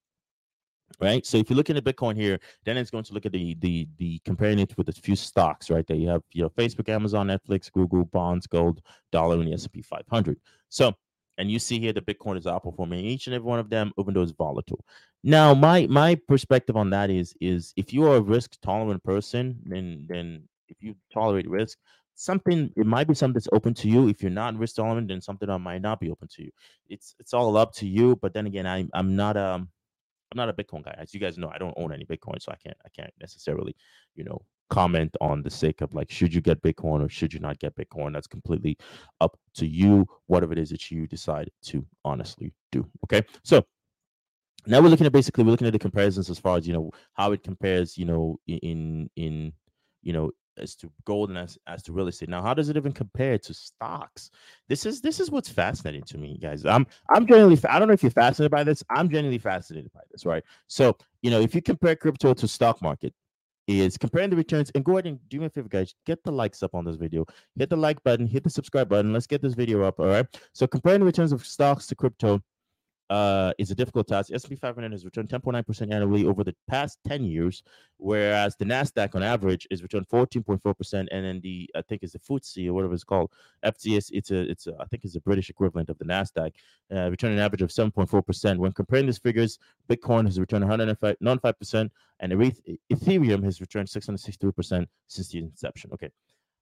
Right? 1.01 1.25
So 1.27 1.37
if 1.39 1.51
you're 1.51 1.57
looking 1.57 1.77
at 1.77 1.85
Bitcoin 1.85 2.17
here, 2.17 2.39
then 2.65 2.77
it's 2.77 2.91
going 2.91 3.05
to 3.05 3.13
look 3.13 3.27
at 3.27 3.33
the 3.33 3.55
the 3.61 3.89
the 3.99 4.21
comparing 4.25 4.59
it 4.59 4.77
with 4.77 4.89
a 4.89 4.93
few 4.93 5.17
stocks, 5.17 5.71
right? 5.71 5.87
There 5.87 5.97
you 5.97 6.09
have 6.09 6.23
you 6.33 6.43
know 6.43 6.51
Facebook, 6.51 6.89
Amazon, 6.89 7.29
Netflix, 7.29 7.71
Google, 7.73 8.05
bonds, 8.05 8.47
gold, 8.47 8.81
dollar, 9.13 9.37
and 9.37 9.49
the 9.49 9.55
S&P 9.55 9.83
500. 9.83 10.39
So 10.69 10.95
and 11.39 11.51
you 11.51 11.59
see 11.59 11.81
here 11.81 11.93
the 11.93 12.01
Bitcoin 12.01 12.39
is 12.39 12.45
outperforming 12.45 13.03
each 13.03 13.27
and 13.27 13.35
every 13.35 13.47
one 13.47 13.59
of 13.59 13.71
them, 13.71 13.93
even 13.99 14.15
though 14.15 14.23
it's 14.23 14.33
volatile. 14.33 14.85
Now, 15.23 15.55
my 15.55 15.87
my 15.87 16.17
perspective 16.29 16.77
on 16.77 16.91
that 16.91 17.11
is 17.11 17.35
is 17.41 17.73
if 17.77 17.93
you 17.93 18.07
are 18.07 18.17
a 18.17 18.21
risk 18.21 18.57
tolerant 18.63 19.03
person, 19.03 19.59
then 19.65 20.07
then 20.09 20.49
if 20.69 20.77
you 20.81 20.95
tolerate 21.13 21.49
risk, 21.49 21.79
something 22.15 22.71
it 22.77 22.87
might 22.87 23.09
be 23.09 23.15
something 23.15 23.35
that's 23.35 23.49
open 23.53 23.75
to 23.75 23.89
you. 23.89 24.09
If 24.09 24.23
you're 24.23 24.31
not 24.31 24.57
risk 24.57 24.77
tolerant, 24.77 25.09
then 25.09 25.21
something 25.21 25.49
that 25.49 25.59
might 25.59 25.83
not 25.83 26.01
be 26.01 26.11
open 26.11 26.29
to 26.29 26.45
you. 26.45 26.51
It's 26.89 27.15
it's 27.19 27.35
all 27.35 27.57
up 27.57 27.73
to 27.75 27.87
you. 27.87 28.17
But 28.17 28.35
then 28.35 28.47
again, 28.47 28.67
i'm 28.67 28.91
I'm 28.95 29.17
not 29.17 29.37
um 29.37 29.69
I'm 30.35 30.47
not 30.47 30.49
a 30.49 30.53
Bitcoin 30.53 30.85
guy. 30.85 30.95
As 30.99 31.15
you 31.15 31.21
guys 31.21 31.39
know, 31.39 31.51
I 31.55 31.59
don't 31.59 31.75
own 31.77 31.93
any 31.93 32.05
Bitcoin, 32.05 32.43
so 32.43 32.53
I 32.53 32.57
can't 32.57 32.77
I 32.85 32.89
can't 32.89 33.13
necessarily, 33.21 33.77
you 34.17 34.25
know, 34.25 34.41
comment 34.71 35.17
on 35.21 35.43
the 35.43 35.51
sake 35.51 35.81
of 35.81 35.95
like 35.95 36.11
should 36.11 36.35
you 36.35 36.41
get 36.41 36.63
Bitcoin 36.63 37.05
or 37.05 37.09
should 37.09 37.33
you 37.33 37.41
not 37.41 37.59
get 37.59 37.77
Bitcoin. 37.77 38.13
That's 38.13 38.27
completely 38.27 38.77
up 39.21 39.39
to 39.55 39.67
you, 39.67 40.07
whatever 40.27 40.53
it 40.53 40.59
is 40.59 40.71
that 40.71 40.91
you 40.91 41.07
decide 41.07 41.51
to 41.67 41.87
honestly 42.05 42.53
do. 42.73 42.87
Okay. 43.05 43.23
So 43.45 43.65
now 44.67 44.81
we're 44.81 44.89
looking 44.89 45.07
at 45.07 45.13
basically 45.13 45.45
we're 45.45 45.53
looking 45.53 45.67
at 45.67 45.73
the 45.73 45.79
comparisons 45.79 46.31
as 46.31 46.39
far 46.39 46.57
as 46.57 46.67
you 46.67 46.73
know 46.73 46.91
how 47.13 47.33
it 47.33 47.43
compares, 47.45 47.97
you 47.97 48.05
know, 48.05 48.39
in 48.47 49.09
in 49.17 49.53
you 50.03 50.13
know 50.13 50.31
as 50.59 50.75
to 50.77 50.91
gold 51.05 51.31
and 51.31 51.39
as, 51.39 51.59
as 51.67 51.83
to 51.85 51.93
real 51.93 52.09
estate. 52.09 52.29
Now, 52.29 52.43
how 52.43 52.55
does 52.55 52.69
it 52.69 52.77
even 52.77 52.93
compare 52.93 53.39
to 53.39 53.55
stocks? 53.55 54.31
This 54.69 54.87
is 54.87 55.01
this 55.01 55.21
is 55.21 55.31
what's 55.31 55.49
fascinating 55.49 56.03
to 56.05 56.19
me, 56.19 56.39
guys. 56.41 56.65
I'm 56.65 56.87
I'm 57.11 57.27
genuinely 57.27 57.59
I 57.69 57.79
don't 57.79 57.89
know 57.89 57.95
if 57.95 58.03
you're 58.03 58.11
fascinated 58.11 58.51
by 58.51 58.65
this. 58.65 58.83
I'm 58.91 59.09
genuinely 59.09 59.39
fascinated 59.39 59.93
by 59.93 60.01
this, 60.11 60.25
right? 60.25 60.45
So, 60.67 60.97
you 61.23 61.31
know, 61.31 61.41
if 61.41 61.55
you 61.55 61.63
compare 61.63 61.97
crypto 61.97 62.35
to 62.35 62.49
stock 62.49 62.81
market, 62.83 63.15
is 63.67 63.97
comparing 63.97 64.31
the 64.31 64.37
returns 64.37 64.71
and 64.75 64.85
go 64.85 64.93
ahead 64.93 65.07
and 65.07 65.19
do 65.29 65.41
me 65.41 65.47
a 65.47 65.51
favor, 65.51 65.69
guys. 65.69 65.95
Get 66.07 66.23
the 66.23 66.33
likes 66.33 66.63
up 66.63 66.75
on 66.75 66.85
this 66.85 66.97
video. 66.97 67.25
Hit 67.59 67.71
the 67.71 67.77
like 67.77 68.03
button, 68.03 68.27
hit 68.27 68.45
the 68.45 68.51
subscribe 68.51 68.89
button. 68.89 69.13
Let's 69.13 69.27
get 69.27 69.43
this 69.43 69.55
video 69.55 69.83
up. 69.83 69.99
All 70.01 70.07
right. 70.07 70.27
So 70.53 70.67
comparing 70.67 71.01
the 71.01 71.07
returns 71.07 71.33
of 71.33 71.47
stocks 71.47 71.87
to 71.87 71.95
crypto 71.95 72.43
uh, 73.11 73.53
is 73.59 73.71
a 73.71 73.75
difficult 73.75 74.09
task. 74.09 74.33
S&P 74.33 74.57
500 74.57 74.93
has 74.93 75.05
returned 75.05 75.29
10.9% 75.29 75.93
annually 75.93 76.25
over 76.25 76.43
the 76.43 76.55
past 76.69 76.99
10 77.07 77.25
years, 77.25 77.63
whereas 77.99 78.57
the 78.57 78.65
Nasdaq 78.65 79.15
on 79.15 79.23
average 79.23 79.67
is 79.71 79.83
returned 79.83 80.09
14.4%, 80.09 81.07
and 81.11 81.25
then 81.25 81.41
the 81.43 81.71
I 81.75 81.83
think 81.83 82.03
is 82.03 82.13
the 82.13 82.19
FTSE 82.19 82.69
or 82.69 82.73
whatever 82.73 82.95
it's 82.95 83.05
called, 83.05 83.31
FTS. 83.65 84.11
It's 84.13 84.31
a 84.31 84.51
it's 84.51 84.67
a, 84.67 84.75
I 84.81 84.87
think 84.87 85.05
it's 85.05 85.17
a 85.17 85.21
British 85.21 85.51
equivalent 85.51 85.91
of 85.91 85.99
the 85.99 86.05
Nasdaq, 86.05 86.53
uh, 86.95 87.11
returned 87.11 87.35
an 87.35 87.41
average 87.41 87.63
of 87.63 87.71
7.4%. 87.71 88.59
When 88.59 88.73
comparing 88.73 89.07
these 89.07 89.19
figures, 89.19 89.59
Bitcoin 89.89 90.25
has 90.25 90.41
returned 90.41 90.65
105 90.65 91.59
percent, 91.59 91.93
and 92.21 92.33
Ethereum 92.33 93.45
has 93.45 93.61
returned 93.61 93.89
663% 93.89 94.87
since 95.09 95.29
the 95.29 95.39
inception. 95.39 95.91
Okay. 95.93 96.11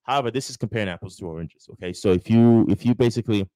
However, 0.05 0.32
this 0.32 0.51
is 0.51 0.57
comparing 0.57 0.88
apples 0.88 1.16
to 1.18 1.26
oranges. 1.26 1.68
Okay, 1.72 1.93
so 1.93 2.11
if 2.11 2.28
you 2.28 2.66
if 2.68 2.84
you 2.84 2.95
basically 2.95 3.49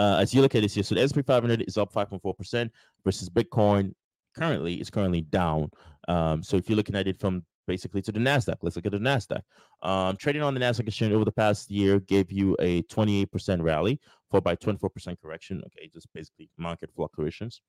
uh, 0.00 0.16
as 0.18 0.32
you 0.32 0.40
look 0.40 0.54
at 0.54 0.62
this 0.62 0.72
here, 0.72 0.82
so 0.82 0.94
the 0.94 1.02
S&P 1.02 1.20
500 1.20 1.62
is 1.68 1.76
up 1.76 1.92
5.4% 1.92 2.70
versus 3.04 3.28
Bitcoin 3.28 3.92
currently 4.34 4.80
is 4.80 4.88
currently 4.88 5.20
down. 5.20 5.70
Um, 6.08 6.42
so 6.42 6.56
if 6.56 6.70
you're 6.70 6.76
looking 6.76 6.94
at 6.94 7.06
it 7.06 7.20
from 7.20 7.44
basically 7.66 8.00
to 8.02 8.12
the 8.12 8.18
Nasdaq, 8.18 8.56
let's 8.62 8.76
look 8.76 8.86
at 8.86 8.92
the 8.92 8.98
Nasdaq. 8.98 9.42
Um, 9.82 10.16
trading 10.16 10.40
on 10.40 10.54
the 10.54 10.60
Nasdaq 10.60 10.88
exchange 10.88 11.12
over 11.12 11.26
the 11.26 11.32
past 11.32 11.70
year 11.70 12.00
gave 12.00 12.32
you 12.32 12.56
a 12.60 12.82
28% 12.84 13.62
rally, 13.62 14.00
followed 14.30 14.44
by 14.44 14.56
24% 14.56 15.20
correction. 15.20 15.62
Okay, 15.66 15.90
just 15.92 16.08
basically 16.14 16.48
market 16.56 16.90
fluctuations. 16.96 17.60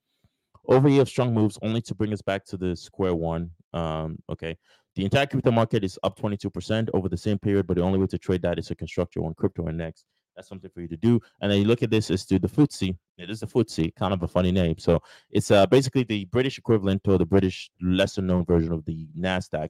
Over 0.69 0.87
year 0.87 1.01
of 1.01 1.09
strong 1.09 1.33
moves, 1.33 1.59
only 1.61 1.81
to 1.81 1.95
bring 1.95 2.13
us 2.13 2.21
back 2.21 2.45
to 2.45 2.55
the 2.55 2.77
square 2.77 3.15
one. 3.15 3.51
Um, 3.73 4.19
okay, 4.29 4.55
the 4.95 5.03
entire 5.03 5.25
crypto 5.25 5.51
market 5.51 5.83
is 5.83 5.99
up 6.03 6.17
22% 6.17 6.89
over 6.93 7.09
the 7.09 7.17
same 7.17 7.39
period, 7.39 7.67
but 7.67 7.75
the 7.75 7.83
only 7.83 7.99
way 7.99 8.07
to 8.07 8.17
trade 8.17 8.41
that 8.43 8.57
is 8.57 8.67
to 8.67 8.75
construct 8.75 9.17
your 9.17 9.25
own 9.25 9.33
crypto 9.33 9.67
index. 9.67 10.05
That's 10.41 10.49
something 10.49 10.71
for 10.73 10.81
you 10.81 10.87
to 10.87 10.97
do. 10.97 11.21
And 11.39 11.51
then 11.51 11.59
you 11.59 11.65
look 11.65 11.83
at 11.83 11.91
this 11.91 12.09
as 12.09 12.25
to 12.25 12.39
the 12.39 12.47
FTSE. 12.47 12.97
It 13.19 13.29
is 13.29 13.41
the 13.41 13.45
FTSE, 13.45 13.93
kind 13.93 14.11
of 14.11 14.23
a 14.23 14.27
funny 14.27 14.51
name. 14.51 14.79
So 14.79 14.99
it's 15.29 15.51
uh, 15.51 15.67
basically 15.67 16.01
the 16.01 16.25
British 16.25 16.57
equivalent 16.57 17.07
or 17.07 17.19
the 17.19 17.27
British 17.27 17.69
lesser 17.79 18.23
known 18.23 18.43
version 18.43 18.71
of 18.71 18.83
the 18.85 19.07
NASDAQ. 19.15 19.69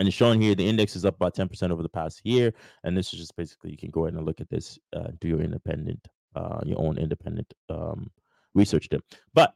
And 0.00 0.08
it's 0.08 0.16
showing 0.16 0.40
here 0.40 0.56
the 0.56 0.68
index 0.68 0.96
is 0.96 1.04
up 1.04 1.14
about 1.14 1.36
10% 1.36 1.70
over 1.70 1.84
the 1.84 1.88
past 1.88 2.22
year. 2.24 2.52
And 2.82 2.96
this 2.96 3.12
is 3.12 3.20
just 3.20 3.36
basically 3.36 3.70
you 3.70 3.76
can 3.76 3.90
go 3.90 4.06
ahead 4.06 4.14
and 4.14 4.26
look 4.26 4.40
at 4.40 4.50
this, 4.50 4.80
uh, 4.96 5.10
do 5.20 5.28
your 5.28 5.40
independent, 5.40 6.08
uh, 6.34 6.58
your 6.64 6.80
own 6.80 6.98
independent 6.98 7.54
um, 7.70 8.10
research 8.52 8.88
there. 8.88 9.00
But, 9.32 9.54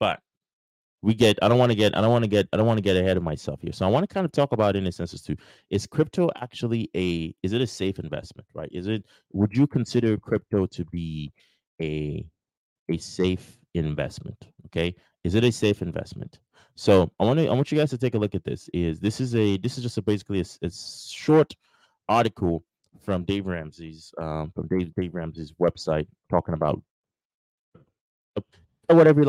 but 0.00 0.18
we 1.02 1.14
get 1.14 1.38
i 1.42 1.48
don't 1.48 1.58
want 1.58 1.70
to 1.70 1.76
get 1.76 1.96
i 1.96 2.00
don't 2.00 2.10
want 2.10 2.24
to 2.24 2.28
get 2.28 2.48
i 2.52 2.56
don't 2.56 2.66
want 2.66 2.78
to 2.78 2.82
get 2.82 2.96
ahead 2.96 3.16
of 3.16 3.22
myself 3.22 3.60
here. 3.60 3.72
So 3.72 3.86
i 3.86 3.88
want 3.88 4.08
to 4.08 4.12
kind 4.12 4.24
of 4.24 4.32
talk 4.32 4.52
about 4.52 4.76
in 4.76 4.86
a 4.86 4.92
sense 4.92 5.14
as 5.14 5.22
to 5.22 5.36
is 5.70 5.86
crypto 5.86 6.30
actually 6.36 6.90
a 6.96 7.34
is 7.42 7.52
it 7.52 7.60
a 7.60 7.66
safe 7.66 7.98
investment 7.98 8.48
right? 8.54 8.68
Is 8.72 8.86
it 8.86 9.04
would 9.32 9.56
you 9.56 9.66
consider 9.66 10.16
crypto 10.16 10.66
to 10.66 10.84
be 10.86 11.32
a 11.80 12.24
a 12.90 12.98
safe 12.98 13.58
investment 13.74 14.36
okay? 14.66 14.94
Is 15.24 15.34
it 15.34 15.44
a 15.44 15.52
safe 15.52 15.82
investment? 15.82 16.38
So 16.76 17.10
i 17.18 17.24
want 17.24 17.38
to 17.38 17.48
i 17.48 17.52
want 17.52 17.70
you 17.72 17.78
guys 17.78 17.90
to 17.90 17.98
take 17.98 18.14
a 18.14 18.18
look 18.18 18.34
at 18.34 18.44
this. 18.44 18.68
Is 18.72 19.00
this 19.00 19.20
is 19.20 19.34
a 19.34 19.56
this 19.58 19.78
is 19.78 19.84
just 19.84 19.98
a 19.98 20.02
basically 20.02 20.40
a, 20.40 20.66
a 20.66 20.70
short 20.70 21.54
article 22.08 22.64
from 23.02 23.24
dave 23.24 23.46
ramsey's 23.46 24.12
um 24.18 24.50
from 24.52 24.66
dave 24.66 24.92
dave 24.94 25.14
ramsey's 25.14 25.52
website 25.52 26.08
talking 26.28 26.54
about 26.54 26.82
whatever 28.88 29.20
you 29.20 29.26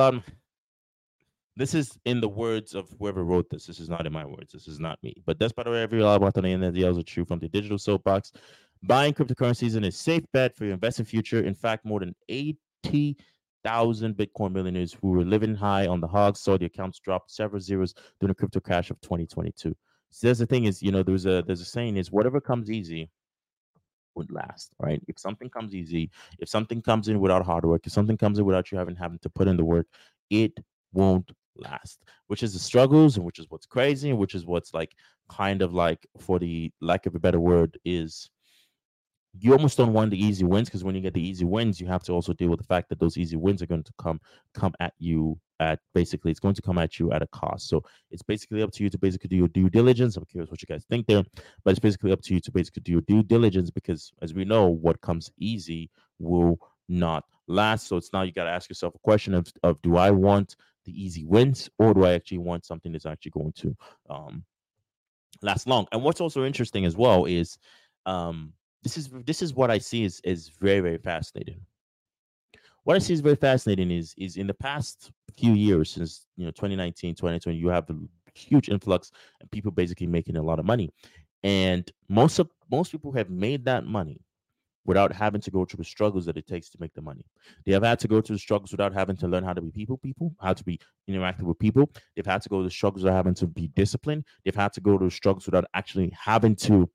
this 1.62 1.76
is 1.76 2.00
in 2.06 2.20
the 2.20 2.28
words 2.28 2.74
of 2.74 2.90
whoever 2.98 3.24
wrote 3.24 3.48
this. 3.52 3.68
This 3.68 3.80
is 3.80 3.88
not 3.88 4.08
in 4.08 4.12
my 4.12 4.26
words. 4.26 4.52
This 4.52 4.68
is 4.68 4.80
not 4.80 4.98
me. 5.04 5.14
But 5.28 5.38
despite 5.38 5.68
every 5.68 6.02
lot 6.02 6.16
about 6.16 6.34
the 6.34 6.44
internet 6.44 6.76
yells 6.76 6.98
are 6.98 7.04
true 7.04 7.24
from 7.24 7.38
the 7.38 7.50
digital 7.50 7.78
soapbox. 7.78 8.32
Buying 8.82 9.14
cryptocurrencies 9.14 9.68
is 9.68 9.76
a 9.76 9.92
safe 9.92 10.24
bet 10.34 10.56
for 10.56 10.66
your 10.66 10.74
investing 10.74 11.06
future. 11.06 11.44
In 11.44 11.54
fact, 11.54 11.86
more 11.86 12.00
than 12.00 12.16
80,000 12.30 14.18
Bitcoin 14.18 14.54
millionaires 14.54 14.98
who 15.00 15.10
were 15.10 15.24
living 15.24 15.54
high 15.54 15.86
on 15.86 16.02
the 16.02 16.08
hog 16.08 16.36
saw 16.36 16.58
the 16.58 16.66
accounts 16.66 16.98
drop 16.98 17.30
several 17.30 17.62
zeros 17.62 17.94
during 18.20 18.32
the 18.32 18.36
crypto 18.36 18.60
crash 18.60 18.90
of 18.90 19.00
2022. 19.02 19.76
So 20.10 20.28
that's 20.28 20.40
the 20.40 20.48
thing 20.48 20.66
is, 20.66 20.82
you 20.82 20.92
know, 20.92 21.04
there's 21.04 21.28
a 21.28 21.44
there's 21.46 21.62
a 21.62 21.66
saying 21.66 21.96
is 21.96 22.12
whatever 22.12 22.42
comes 22.42 22.72
easy 22.72 23.12
would 24.16 24.32
last, 24.32 24.74
right? 24.80 25.00
If 25.08 25.20
something 25.20 25.50
comes 25.52 25.76
easy, 25.76 26.10
if 26.40 26.50
something 26.50 26.82
comes 26.82 27.08
in 27.08 27.20
without 27.20 27.46
hard 27.46 27.66
work, 27.66 27.86
if 27.86 27.94
something 27.94 28.18
comes 28.18 28.40
in 28.40 28.46
without 28.46 28.72
you 28.72 28.80
having 28.80 28.96
having 28.96 29.20
to 29.20 29.30
put 29.30 29.48
in 29.48 29.58
the 29.58 29.64
work, 29.64 29.86
it 30.32 30.60
won't 30.92 31.32
last, 31.56 32.04
which 32.28 32.44
is 32.44 32.54
the 32.54 32.60
struggles 32.60 33.18
and 33.18 33.26
which 33.26 33.40
is 33.40 33.46
what's 33.50 33.66
crazy 33.66 34.10
and 34.10 34.20
which 34.20 34.36
is 34.36 34.46
what's 34.46 34.74
like 34.74 34.96
kind 35.30 35.62
of 35.62 35.74
like, 35.74 36.06
for 36.20 36.40
the 36.40 36.72
lack 36.82 37.06
of 37.06 37.16
a 37.16 37.20
better 37.20 37.40
word, 37.40 37.78
is 37.86 38.30
you 39.40 39.54
almost 39.54 39.78
don't 39.78 39.94
want 39.94 40.12
the 40.12 40.24
easy 40.24 40.44
wins 40.44 40.68
because 40.68 40.84
when 40.84 40.96
you 40.96 41.02
get 41.02 41.14
the 41.14 41.26
easy 41.26 41.46
wins, 41.46 41.80
you 41.80 41.88
have 41.88 42.04
to 42.04 42.12
also 42.12 42.34
deal 42.34 42.50
with 42.50 42.60
the 42.60 42.66
fact 42.66 42.90
that 42.90 43.00
those 43.00 43.18
easy 43.18 43.38
wins 43.38 43.62
are 43.62 43.68
going 43.68 43.84
to 43.84 43.94
come 43.98 44.20
come 44.54 44.74
at 44.80 44.94
you 45.00 45.40
at 45.62 45.80
basically 45.94 46.32
it's 46.32 46.40
going 46.40 46.56
to 46.56 46.62
come 46.62 46.78
at 46.78 47.00
you 47.00 47.12
at 47.14 47.22
a 47.22 47.28
cost. 47.28 47.70
So 47.70 47.84
it's 48.10 48.24
basically 48.24 48.62
up 48.62 48.72
to 48.74 48.84
you 48.84 48.90
to 48.90 48.98
basically 48.98 49.30
do 49.30 49.38
your 49.38 49.48
due 49.48 49.70
diligence. 49.70 50.18
I'm 50.18 50.26
curious 50.26 50.52
what 50.52 50.62
you 50.62 50.66
guys 50.66 50.84
think 50.90 51.08
there, 51.08 51.24
but 51.64 51.72
it's 51.72 51.80
basically 51.80 52.12
up 52.12 52.22
to 52.24 52.34
you 52.34 52.42
to 52.42 52.52
basically 52.52 52.82
do 52.82 52.92
your 52.92 53.02
due 53.02 53.24
diligence 53.24 53.72
because 53.72 54.12
as 54.22 54.34
we 54.34 54.44
know, 54.44 54.68
what 54.68 55.00
comes 55.02 55.32
easy 55.38 55.90
will 56.20 56.60
not 56.90 57.24
last. 57.48 57.88
So 57.88 57.96
it's 57.96 58.12
now 58.12 58.24
you 58.24 58.34
got 58.34 58.46
to 58.46 58.50
ask 58.50 58.70
yourself 58.70 58.96
a 58.96 59.00
question 59.00 59.34
of, 59.34 59.48
of 59.64 59.82
do 59.82 59.96
I 59.96 60.12
want 60.12 60.58
the 60.86 61.04
easy 61.04 61.26
wins, 61.26 61.70
or 61.78 61.94
do 61.94 62.06
I 62.06 62.14
actually 62.14 62.40
want 62.40 62.66
something 62.66 62.92
that's 62.92 63.06
actually 63.06 63.32
going 63.32 63.54
to 63.54 63.76
um, 64.10 64.44
last 65.42 65.68
long? 65.68 65.88
And 65.92 66.04
what's 66.04 66.22
also 66.22 66.44
interesting 66.46 66.86
as 66.86 66.96
well 66.96 67.26
is 67.26 67.58
um, 68.06 68.54
this 68.84 68.98
is 68.98 69.10
this 69.26 69.42
is 69.42 69.54
what 69.54 69.72
I 69.72 69.78
see 69.78 70.04
is 70.04 70.22
is 70.24 70.50
very 70.60 70.80
very 70.80 70.98
fascinating. 70.98 71.62
What 72.84 72.96
I 72.96 73.00
see 73.00 73.14
is 73.14 73.22
very 73.22 73.36
fascinating 73.36 73.92
is 73.92 74.14
is 74.18 74.38
in 74.38 74.48
the 74.48 74.54
past 74.54 75.12
few 75.38 75.54
years 75.54 75.92
since 75.92 76.28
you 76.36 76.46
know 76.46 76.52
2019 76.52 77.16
2020 77.16 77.58
you 77.58 77.70
have 77.70 77.90
a 77.90 77.96
huge 78.34 78.70
influx 78.70 79.12
and 79.40 79.50
people 79.52 79.72
basically 79.72 80.08
making 80.08 80.36
a 80.36 80.42
lot 80.42 80.60
of 80.60 80.66
money 80.66 80.90
and 81.44 81.92
most 82.10 82.40
of 82.40 82.50
most 82.70 82.92
people 82.92 83.12
have 83.12 83.30
made 83.30 83.66
that 83.66 83.86
money 83.86 84.20
without 84.86 85.14
having 85.14 85.42
to 85.42 85.52
go 85.52 85.66
through 85.66 85.78
the 85.78 85.84
struggles 85.84 86.26
that 86.26 86.38
it 86.38 86.48
takes 86.48 86.70
to 86.70 86.78
make 86.80 86.94
the 86.94 87.02
money. 87.02 87.24
They 87.66 87.72
have 87.74 87.84
had 87.84 88.00
to 88.00 88.08
go 88.08 88.22
through 88.22 88.38
the 88.38 88.40
struggles 88.40 88.72
without 88.72 88.94
having 88.94 89.16
to 89.18 89.28
learn 89.28 89.44
how 89.44 89.54
to 89.54 89.62
be 89.62 89.72
people, 89.72 89.98
people, 89.98 90.36
how 90.42 90.54
to 90.54 90.64
be 90.64 90.80
interactive 91.10 91.44
with 91.44 91.60
people. 91.60 91.92
They've 92.16 92.26
had 92.26 92.42
to 92.44 92.50
go 92.50 92.60
to 92.60 92.64
the 92.64 92.72
struggles 92.72 93.04
without 93.04 93.18
having 93.18 93.36
to 93.36 93.48
be 93.48 93.68
disciplined. 93.70 94.26
They've 94.44 94.56
had 94.56 94.74
to 94.74 94.82
go 94.82 94.98
to 94.98 95.06
the 95.06 95.12
struggles 95.12 95.46
without 95.46 95.66
actually 95.74 96.12
having 96.20 96.56
to 96.58 96.90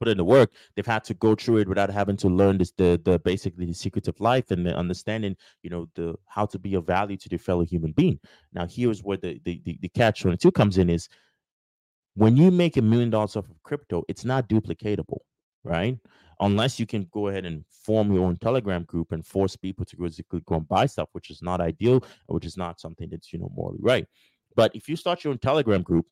put 0.00 0.08
in 0.08 0.16
the 0.16 0.24
work. 0.24 0.50
They've 0.74 0.86
had 0.86 1.04
to 1.04 1.14
go 1.14 1.34
through 1.34 1.58
it 1.58 1.68
without 1.68 1.90
having 1.90 2.16
to 2.18 2.28
learn 2.28 2.58
this 2.58 2.72
the 2.76 3.00
the 3.04 3.18
basically 3.20 3.66
the 3.66 3.72
secrets 3.72 4.08
of 4.08 4.18
life 4.20 4.50
and 4.50 4.66
the 4.66 4.76
understanding, 4.76 5.36
you 5.62 5.70
know, 5.70 5.88
the 5.94 6.16
how 6.26 6.46
to 6.46 6.58
be 6.58 6.74
of 6.74 6.86
value 6.86 7.16
to 7.16 7.28
their 7.28 7.38
fellow 7.38 7.64
human 7.64 7.92
being. 7.92 8.18
Now 8.52 8.66
here's 8.66 9.02
where 9.02 9.16
the 9.16 9.40
the, 9.44 9.60
the, 9.64 9.78
the 9.80 9.88
catch 9.88 10.22
22 10.22 10.50
comes 10.52 10.78
in 10.78 10.90
is 10.90 11.08
when 12.14 12.36
you 12.36 12.50
make 12.50 12.76
a 12.76 12.82
million 12.82 13.10
dollars 13.10 13.36
off 13.36 13.50
of 13.50 13.62
crypto, 13.62 14.04
it's 14.08 14.24
not 14.24 14.48
duplicatable, 14.48 15.18
right? 15.64 15.98
Unless 16.40 16.78
you 16.78 16.86
can 16.86 17.06
go 17.12 17.28
ahead 17.28 17.44
and 17.44 17.64
form 17.70 18.12
your 18.12 18.24
own 18.24 18.36
telegram 18.36 18.84
group 18.84 19.12
and 19.12 19.26
force 19.26 19.56
people 19.56 19.84
to 19.84 19.96
basically 19.96 20.40
go 20.46 20.56
and 20.56 20.68
buy 20.68 20.86
stuff 20.86 21.08
which 21.12 21.30
is 21.30 21.42
not 21.42 21.60
ideal 21.60 22.04
which 22.26 22.44
is 22.44 22.56
not 22.56 22.80
something 22.80 23.08
that's 23.10 23.32
you 23.32 23.38
know 23.38 23.50
morally 23.54 23.78
right. 23.80 24.06
But 24.56 24.74
if 24.74 24.88
you 24.88 24.96
start 24.96 25.24
your 25.24 25.32
own 25.32 25.38
telegram 25.38 25.82
group 25.82 26.06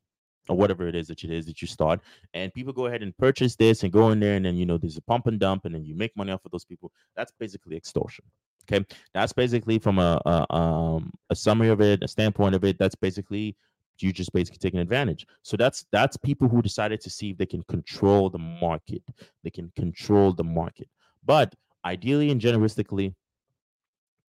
or 0.49 0.57
whatever 0.57 0.87
it 0.87 0.95
is 0.95 1.07
that 1.07 1.23
it 1.23 1.31
is 1.31 1.45
that 1.45 1.61
you 1.61 1.67
start 1.67 2.01
and 2.33 2.53
people 2.53 2.73
go 2.73 2.87
ahead 2.87 3.01
and 3.01 3.17
purchase 3.17 3.55
this 3.55 3.83
and 3.83 3.93
go 3.93 4.09
in 4.11 4.19
there 4.19 4.35
and 4.35 4.45
then 4.45 4.55
you 4.55 4.65
know 4.65 4.77
there's 4.77 4.97
a 4.97 5.01
pump 5.01 5.27
and 5.27 5.39
dump 5.39 5.65
and 5.65 5.73
then 5.73 5.85
you 5.85 5.95
make 5.95 6.15
money 6.17 6.31
off 6.31 6.43
of 6.45 6.51
those 6.51 6.65
people 6.65 6.91
that's 7.15 7.31
basically 7.39 7.77
extortion 7.77 8.25
okay? 8.69 8.85
That's 9.13 9.33
basically 9.33 9.79
from 9.79 9.99
a, 9.99 10.21
a 10.25 10.53
um 10.55 11.11
a 11.29 11.35
summary 11.35 11.69
of 11.69 11.81
it 11.81 12.03
a 12.03 12.07
standpoint 12.07 12.55
of 12.55 12.63
it 12.63 12.77
that's 12.77 12.95
basically 12.95 13.55
you 13.99 14.11
just 14.11 14.33
basically 14.33 14.59
taking 14.59 14.79
advantage. 14.79 15.25
So 15.43 15.57
that's 15.57 15.85
that's 15.91 16.17
people 16.17 16.47
who 16.47 16.61
decided 16.61 17.01
to 17.01 17.09
see 17.09 17.31
if 17.31 17.37
they 17.37 17.45
can 17.45 17.63
control 17.63 18.29
the 18.29 18.39
market. 18.39 19.03
They 19.43 19.49
can 19.49 19.71
control 19.75 20.33
the 20.33 20.43
market. 20.43 20.87
But 21.25 21.53
ideally 21.85 22.31
and 22.31 22.41
generalistically, 22.41 23.13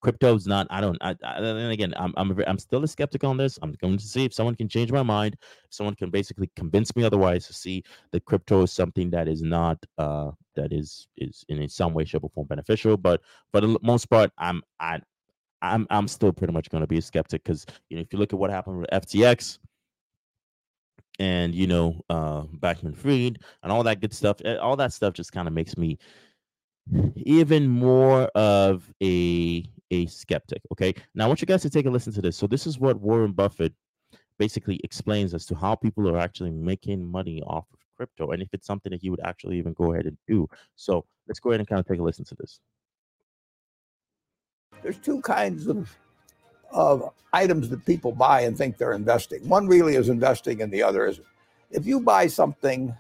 crypto 0.05 0.35
is 0.35 0.47
not. 0.47 0.67
I 0.71 0.81
don't. 0.81 0.99
I, 1.01 1.17
I, 1.25 1.39
and 1.39 1.73
again, 1.73 1.95
I'm 1.97 2.13
I'm 2.17 2.39
I'm 2.47 2.59
still 2.59 2.85
a 2.85 2.89
skeptic 2.89 3.25
on 3.25 3.37
this. 3.37 3.59
I'm 3.63 3.75
going 3.81 3.97
to 3.97 4.05
see 4.05 4.25
if 4.25 4.35
someone 4.35 4.55
can 4.55 4.69
change 4.69 4.93
my 4.93 5.03
mind. 5.03 5.37
If 5.41 5.75
someone 5.75 5.97
can 5.97 6.11
basically 6.11 6.51
convince 6.55 6.95
me 6.95 7.05
otherwise 7.05 7.47
to 7.47 7.55
see 7.55 7.83
that 8.13 8.25
crypto 8.27 8.63
is 8.63 8.73
something 8.73 9.11
that 9.11 9.27
is 9.27 9.43
not 9.43 9.79
uh 9.99 10.31
that 10.55 10.73
is 10.73 11.09
is 11.17 11.45
in 11.49 11.69
some 11.69 11.95
way, 11.95 12.05
shape, 12.05 12.23
or 12.23 12.31
form 12.31 12.47
beneficial. 12.47 12.97
But 12.97 13.23
for 13.51 13.61
the 13.63 13.79
most 13.83 14.07
part, 14.11 14.31
I'm 14.39 14.63
I 14.79 15.01
I'm 15.63 15.87
I'm 15.91 16.09
still 16.09 16.33
pretty 16.33 16.53
much 16.53 16.71
going 16.71 16.83
to 16.83 16.87
be 16.87 16.99
a 16.99 17.03
skeptic 17.03 17.45
because 17.45 17.67
you 17.89 17.97
know 17.97 18.03
if 18.03 18.13
you 18.13 18.19
look 18.19 18.33
at 18.33 18.39
what 18.39 18.51
happened 18.51 18.79
with 18.81 18.91
FTX 18.91 19.59
and 21.19 21.55
you 21.55 21.67
know 21.67 22.01
uh 22.11 22.43
Bankman 22.43 22.97
Fried 22.97 23.39
and 23.63 23.73
all 23.73 23.83
that 23.85 24.01
good 24.01 24.13
stuff, 24.13 24.39
eh, 24.45 24.57
all 24.57 24.77
that 24.77 24.93
stuff 24.93 25.15
just 25.15 25.33
kind 25.33 25.49
of 25.49 25.55
makes 25.55 25.77
me 25.77 25.99
even 27.17 27.69
more 27.69 28.25
of 28.35 28.91
a 29.03 29.65
a 29.91 30.07
skeptic. 30.07 30.63
Okay, 30.73 30.95
now 31.15 31.25
I 31.25 31.29
want 31.29 31.41
you 31.41 31.47
guys 31.47 31.63
to 31.63 31.71
take 31.71 31.87
a 31.87 31.91
listen 31.91 32.13
to 32.15 32.23
this. 32.23 32.37
So 32.37 32.47
this 32.47 32.67
is 32.67 32.79
what 32.79 33.01
Warren 33.01 33.33
Buffett 33.33 33.73
basically 34.39 34.81
explains 34.83 35.35
as 35.35 35.47
to 35.47 35.55
how 35.55 35.75
people 35.75 36.09
are 36.09 36.19
actually 36.19 36.51
making 36.51 37.05
money 37.11 37.43
off 37.43 37.67
of 37.73 37.79
crypto 37.97 38.33
and 38.33 38.43
if 38.43 38.49
it's 38.53 38.67
something 38.67 38.91
that 38.91 39.01
he 39.01 39.11
would 39.11 39.21
actually 39.21 39.59
even 39.59 39.73
go 39.73 39.93
ahead 39.93 40.07
and 40.07 40.19
do. 40.27 40.49
So 40.75 41.05
let's 41.29 41.41
go 41.41 41.51
ahead 41.51 41.61
and 41.61 41.69
kind 41.69 41.81
of 41.81 41.87
take 41.87 42.01
a 42.01 42.03
listen 42.03 42.25
to 42.27 42.35
this. 42.35 42.61
There's 44.85 44.99
two 44.99 45.21
kinds 45.23 45.67
of 45.67 45.97
of 46.71 47.11
items 47.33 47.69
that 47.71 47.85
people 47.87 48.13
buy 48.13 48.43
and 48.43 48.57
think 48.59 48.77
they're 48.77 48.93
investing. 48.93 49.49
One 49.49 49.67
really 49.67 49.97
is 49.97 50.09
investing, 50.09 50.63
and 50.63 50.73
the 50.73 50.83
other 50.83 51.07
isn't. 51.07 51.27
if 51.71 51.87
you 51.87 52.01
buy 52.01 52.27
something, 52.29 52.95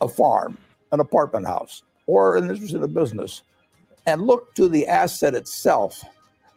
a 0.00 0.08
farm, 0.08 0.56
an 0.92 1.00
apartment 1.00 1.46
house, 1.46 1.82
or 2.06 2.36
an 2.36 2.50
interest 2.50 2.74
in 2.74 2.82
a 2.82 2.88
business, 2.88 3.42
and 4.06 4.22
look 4.22 4.54
to 4.54 4.68
the 4.68 4.86
asset 4.86 5.34
itself 5.34 6.02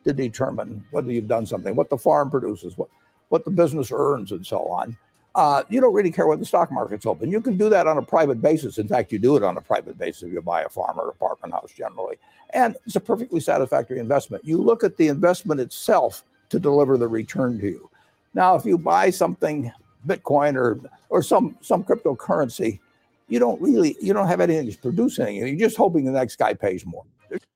to 0.05 0.13
determine 0.13 0.85
whether 0.91 1.11
you've 1.11 1.27
done 1.27 1.45
something, 1.45 1.75
what 1.75 1.89
the 1.89 1.97
farm 1.97 2.29
produces, 2.29 2.77
what, 2.77 2.89
what 3.29 3.45
the 3.45 3.51
business 3.51 3.91
earns, 3.93 4.31
and 4.31 4.45
so 4.45 4.59
on. 4.67 4.97
Uh, 5.35 5.63
you 5.67 5.81
don't 5.81 5.93
really 5.93 6.11
care 6.11 6.27
what 6.27 6.39
the 6.39 6.45
stock 6.45 6.71
market's 6.71 7.05
open. 7.07 7.31
You 7.31 7.41
can 7.41 7.57
do 7.57 7.67
that 7.69 7.87
on 7.87 7.97
a 7.97 8.03
private 8.03 8.41
basis. 8.41 8.77
In 8.77 8.87
fact, 8.87 9.11
you 9.11 9.17
do 9.17 9.35
it 9.35 9.43
on 9.43 9.57
a 9.57 9.61
private 9.61 9.97
basis 9.97 10.23
if 10.23 10.31
you 10.33 10.41
buy 10.41 10.61
a 10.61 10.69
farm 10.69 10.99
or 10.99 11.09
apartment 11.09 11.53
house 11.53 11.71
generally. 11.75 12.17
And 12.51 12.75
it's 12.85 12.95
a 12.95 12.99
perfectly 12.99 13.39
satisfactory 13.39 13.99
investment. 13.99 14.45
You 14.45 14.57
look 14.57 14.83
at 14.83 14.95
the 14.97 15.07
investment 15.07 15.59
itself 15.59 16.23
to 16.49 16.59
deliver 16.59 16.97
the 16.99 17.07
return 17.07 17.59
to 17.59 17.65
you. 17.65 17.89
Now, 18.35 18.55
if 18.55 18.63
you 18.63 18.77
buy 18.77 19.09
something, 19.09 19.71
Bitcoin 20.07 20.55
or 20.55 20.79
or 21.09 21.23
some 21.23 21.57
some 21.61 21.83
cryptocurrency, 21.83 22.79
you 23.27 23.39
don't 23.39 23.59
really 23.61 23.95
you 24.01 24.13
don't 24.13 24.27
have 24.27 24.41
anything 24.41 24.69
to 24.69 24.77
produce 24.77 25.17
anything. 25.19 25.57
You're 25.57 25.67
just 25.67 25.77
hoping 25.77 26.05
the 26.05 26.11
next 26.11 26.35
guy 26.35 26.53
pays 26.53 26.85
more. 26.85 27.05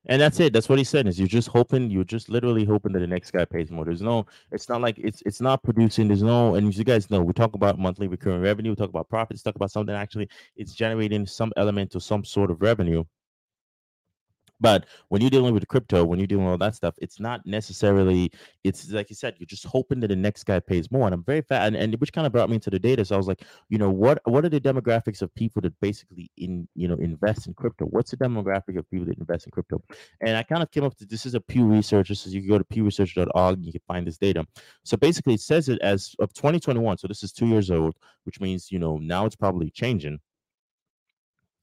And 0.10 0.22
that's 0.22 0.39
it. 0.39 0.53
That's 0.53 0.70
what 0.70 0.78
he 0.78 0.86
said. 0.86 1.08
Is 1.08 1.20
you're 1.20 1.28
just 1.28 1.49
hoping, 1.49 1.89
you're 1.91 2.05
just 2.05 2.30
literally 2.30 2.64
hoping 2.64 2.93
that 2.93 2.99
the 2.99 3.08
next 3.08 3.32
guy 3.32 3.43
pays 3.43 3.70
more. 3.70 3.84
There's 3.84 4.01
no, 4.01 4.26
it's 4.51 4.70
not 4.70 4.82
like 4.82 4.97
it's 4.97 5.22
it's 5.26 5.41
not 5.41 5.64
producing. 5.64 6.08
There's 6.08 6.24
no, 6.24 6.55
and 6.55 6.76
you 6.76 6.84
guys 6.86 7.10
know, 7.10 7.22
we 7.22 7.34
talk 7.34 7.55
about 7.55 7.78
monthly 7.78 8.08
recurring 8.08 8.41
revenue, 8.41 8.72
we 8.72 8.76
talk 8.76 8.89
about 8.89 9.10
profits, 9.10 9.41
talk 9.41 9.55
about 9.55 9.72
something 9.72 9.93
actually 9.93 10.30
it's 10.55 10.74
generating 10.74 11.26
some 11.26 11.51
element 11.58 11.93
of 11.95 12.03
some 12.03 12.24
sort 12.24 12.51
of 12.51 12.62
revenue. 12.62 13.03
But 14.60 14.86
when 15.10 15.22
you're 15.22 15.30
dealing 15.30 15.53
with 15.53 15.68
crypto, 15.68 16.03
when 16.03 16.20
you're 16.20 16.28
doing 16.28 16.47
all 16.47 16.58
that 16.58 16.76
stuff, 16.76 16.95
it's 16.97 17.20
not 17.20 17.45
necessarily. 17.45 18.32
It's 18.64 18.91
like 18.91 19.10
you 19.10 19.16
said, 19.16 19.36
you're 19.38 19.45
just 19.45 19.66
hoping 19.66 19.99
that 20.01 20.08
the 20.08 20.16
next 20.16 20.45
guy 20.45 20.60
pays 20.60 20.89
more. 20.91 21.05
And 21.05 21.14
I'm 21.14 21.24
very 21.24 21.41
fat, 21.41 21.68
and, 21.68 21.76
and 21.76 21.95
which 21.95 22.12
kind 22.12 22.26
of 22.26 22.34
brought 22.34 22.49
me 22.49 22.55
into 22.55 22.70
the 22.70 22.80
data. 22.80 23.05
So 23.05 23.16
I 23.16 23.18
was 23.18 23.28
like, 23.28 23.43
you 23.70 23.78
know, 23.78 23.89
what 23.89 24.20
what 24.26 24.45
are 24.45 24.49
the 24.49 24.60
demographics 24.60 25.22
of 25.22 25.34
people 25.36 25.62
that 25.62 25.80
basically 25.80 26.32
in 26.38 26.68
you 26.76 26.88
know 26.88 26.95
invest 26.95 27.47
in 27.47 27.53
crypto? 27.53 27.86
What's 27.86 28.12
the 28.12 28.18
demographic 28.18 28.78
of 28.78 28.89
people 28.89 29.05
that 29.08 29.18
invest 29.18 29.45
in 29.45 29.51
crypto? 29.51 29.82
And 30.22 30.36
I 30.36 30.43
kind 30.43 30.64
of 30.64 30.72
came 30.72 30.84
up 30.84 30.95
to 30.97 31.05
this 31.05 31.26
is 31.26 31.36
a 31.36 31.41
Pew 31.41 31.66
Research. 31.66 32.10
This 32.10 32.26
is 32.26 32.34
you 32.34 32.41
can 32.41 32.49
go 32.49 32.58
to 32.58 32.64
pewresearch.org 32.64 33.58
and 33.58 33.66
you 33.66 33.72
can 33.72 33.82
find 33.88 34.08
this 34.08 34.18
data. 34.18 34.45
So 34.84 34.97
basically, 34.97 35.36
it 35.36 35.41
says 35.41 35.70
it 35.70 35.80
as 35.82 36.16
of 36.20 36.34
2021. 36.34 36.97
So 36.97 37.08
this 37.08 37.24
is 37.24 37.32
two 37.32 37.47
years 37.47 37.70
old, 37.70 37.95
which 38.24 38.39
means 38.39 38.72
you 38.72 38.80
know 38.80 38.97
now 38.97 39.26
it's 39.26 39.36
probably 39.36 39.70
changing 39.70 40.20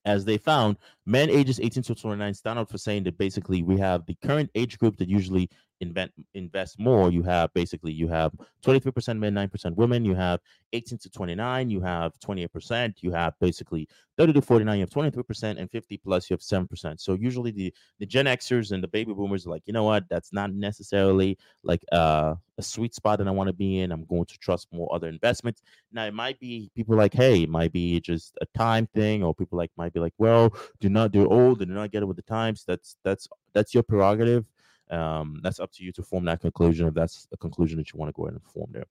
as 0.04 0.24
they 0.24 0.38
found 0.38 0.76
men 1.06 1.30
ages 1.30 1.60
18 1.60 1.82
to 1.84 1.94
29 1.94 2.34
stand 2.34 2.58
out 2.58 2.70
for 2.70 2.78
saying 2.78 3.04
that 3.04 3.18
basically 3.18 3.62
we 3.62 3.78
have 3.78 4.04
the 4.06 4.16
current 4.22 4.50
age 4.54 4.78
group 4.78 4.96
that 4.96 5.08
usually 5.08 5.48
invent 5.86 6.10
invest 6.34 6.78
more 6.78 7.10
you 7.10 7.22
have 7.22 7.52
basically 7.54 7.92
you 7.92 8.08
have 8.08 8.32
23% 8.64 9.18
men 9.18 9.34
9% 9.34 9.76
women 9.76 10.04
you 10.04 10.14
have 10.14 10.40
18 10.72 10.98
to 10.98 11.10
29 11.10 11.70
you 11.70 11.80
have 11.80 12.12
28% 12.20 12.94
you 13.00 13.10
have 13.12 13.32
basically 13.40 13.88
30 14.16 14.32
to 14.32 14.42
49 14.42 14.78
you 14.78 14.82
have 14.82 14.90
23% 14.90 15.58
and 15.58 15.70
50 15.70 15.96
plus 15.98 16.30
you 16.30 16.34
have 16.34 16.40
7% 16.40 17.00
so 17.00 17.14
usually 17.14 17.50
the 17.50 17.74
the 17.98 18.06
gen 18.06 18.26
xers 18.26 18.72
and 18.72 18.82
the 18.82 18.88
baby 18.88 19.12
boomers 19.12 19.46
are 19.46 19.50
like 19.50 19.64
you 19.66 19.72
know 19.72 19.84
what? 19.84 20.04
That's 20.08 20.32
not 20.32 20.52
necessarily 20.52 21.38
like 21.62 21.84
uh, 21.92 22.34
a 22.58 22.62
sweet 22.62 22.94
spot 22.94 23.18
that 23.18 23.28
i 23.28 23.30
want 23.30 23.48
to 23.48 23.52
be 23.52 23.80
in. 23.80 23.92
I'm 23.92 24.04
going 24.04 24.26
to 24.26 24.38
trust 24.38 24.68
more 24.72 24.92
other 24.94 25.08
investments. 25.08 25.62
Now 25.92 26.04
it 26.06 26.14
might 26.14 26.38
be 26.38 26.70
people 26.74 26.96
like 26.96 27.14
hey 27.14 27.42
it 27.42 27.48
might 27.48 27.72
be 27.72 28.00
just 28.00 28.36
a 28.40 28.46
time 28.56 28.86
thing 28.94 29.22
or 29.22 29.34
people 29.34 29.58
like 29.58 29.70
might 29.76 29.92
be 29.92 30.00
like 30.00 30.14
well 30.18 30.54
do 30.80 30.88
not 30.88 31.12
do 31.12 31.28
old 31.28 31.60
and 31.60 31.70
do 31.70 31.74
not 31.74 31.90
get 31.90 32.02
it 32.02 32.06
with 32.06 32.16
the 32.16 32.22
times. 32.22 32.64
That's 32.66 32.96
that's 33.04 33.28
that's 33.52 33.74
your 33.74 33.82
prerogative 33.82 34.44
um, 34.90 35.40
that's 35.42 35.60
up 35.60 35.72
to 35.72 35.84
you 35.84 35.92
to 35.92 36.02
form 36.02 36.24
that 36.26 36.40
conclusion 36.40 36.86
if 36.86 36.94
that's 36.94 37.26
a 37.32 37.36
conclusion 37.36 37.78
that 37.78 37.92
you 37.92 37.98
want 37.98 38.08
to 38.08 38.16
go 38.16 38.24
ahead 38.24 38.34
and 38.34 38.42
form 38.42 38.70
there. 38.72 38.86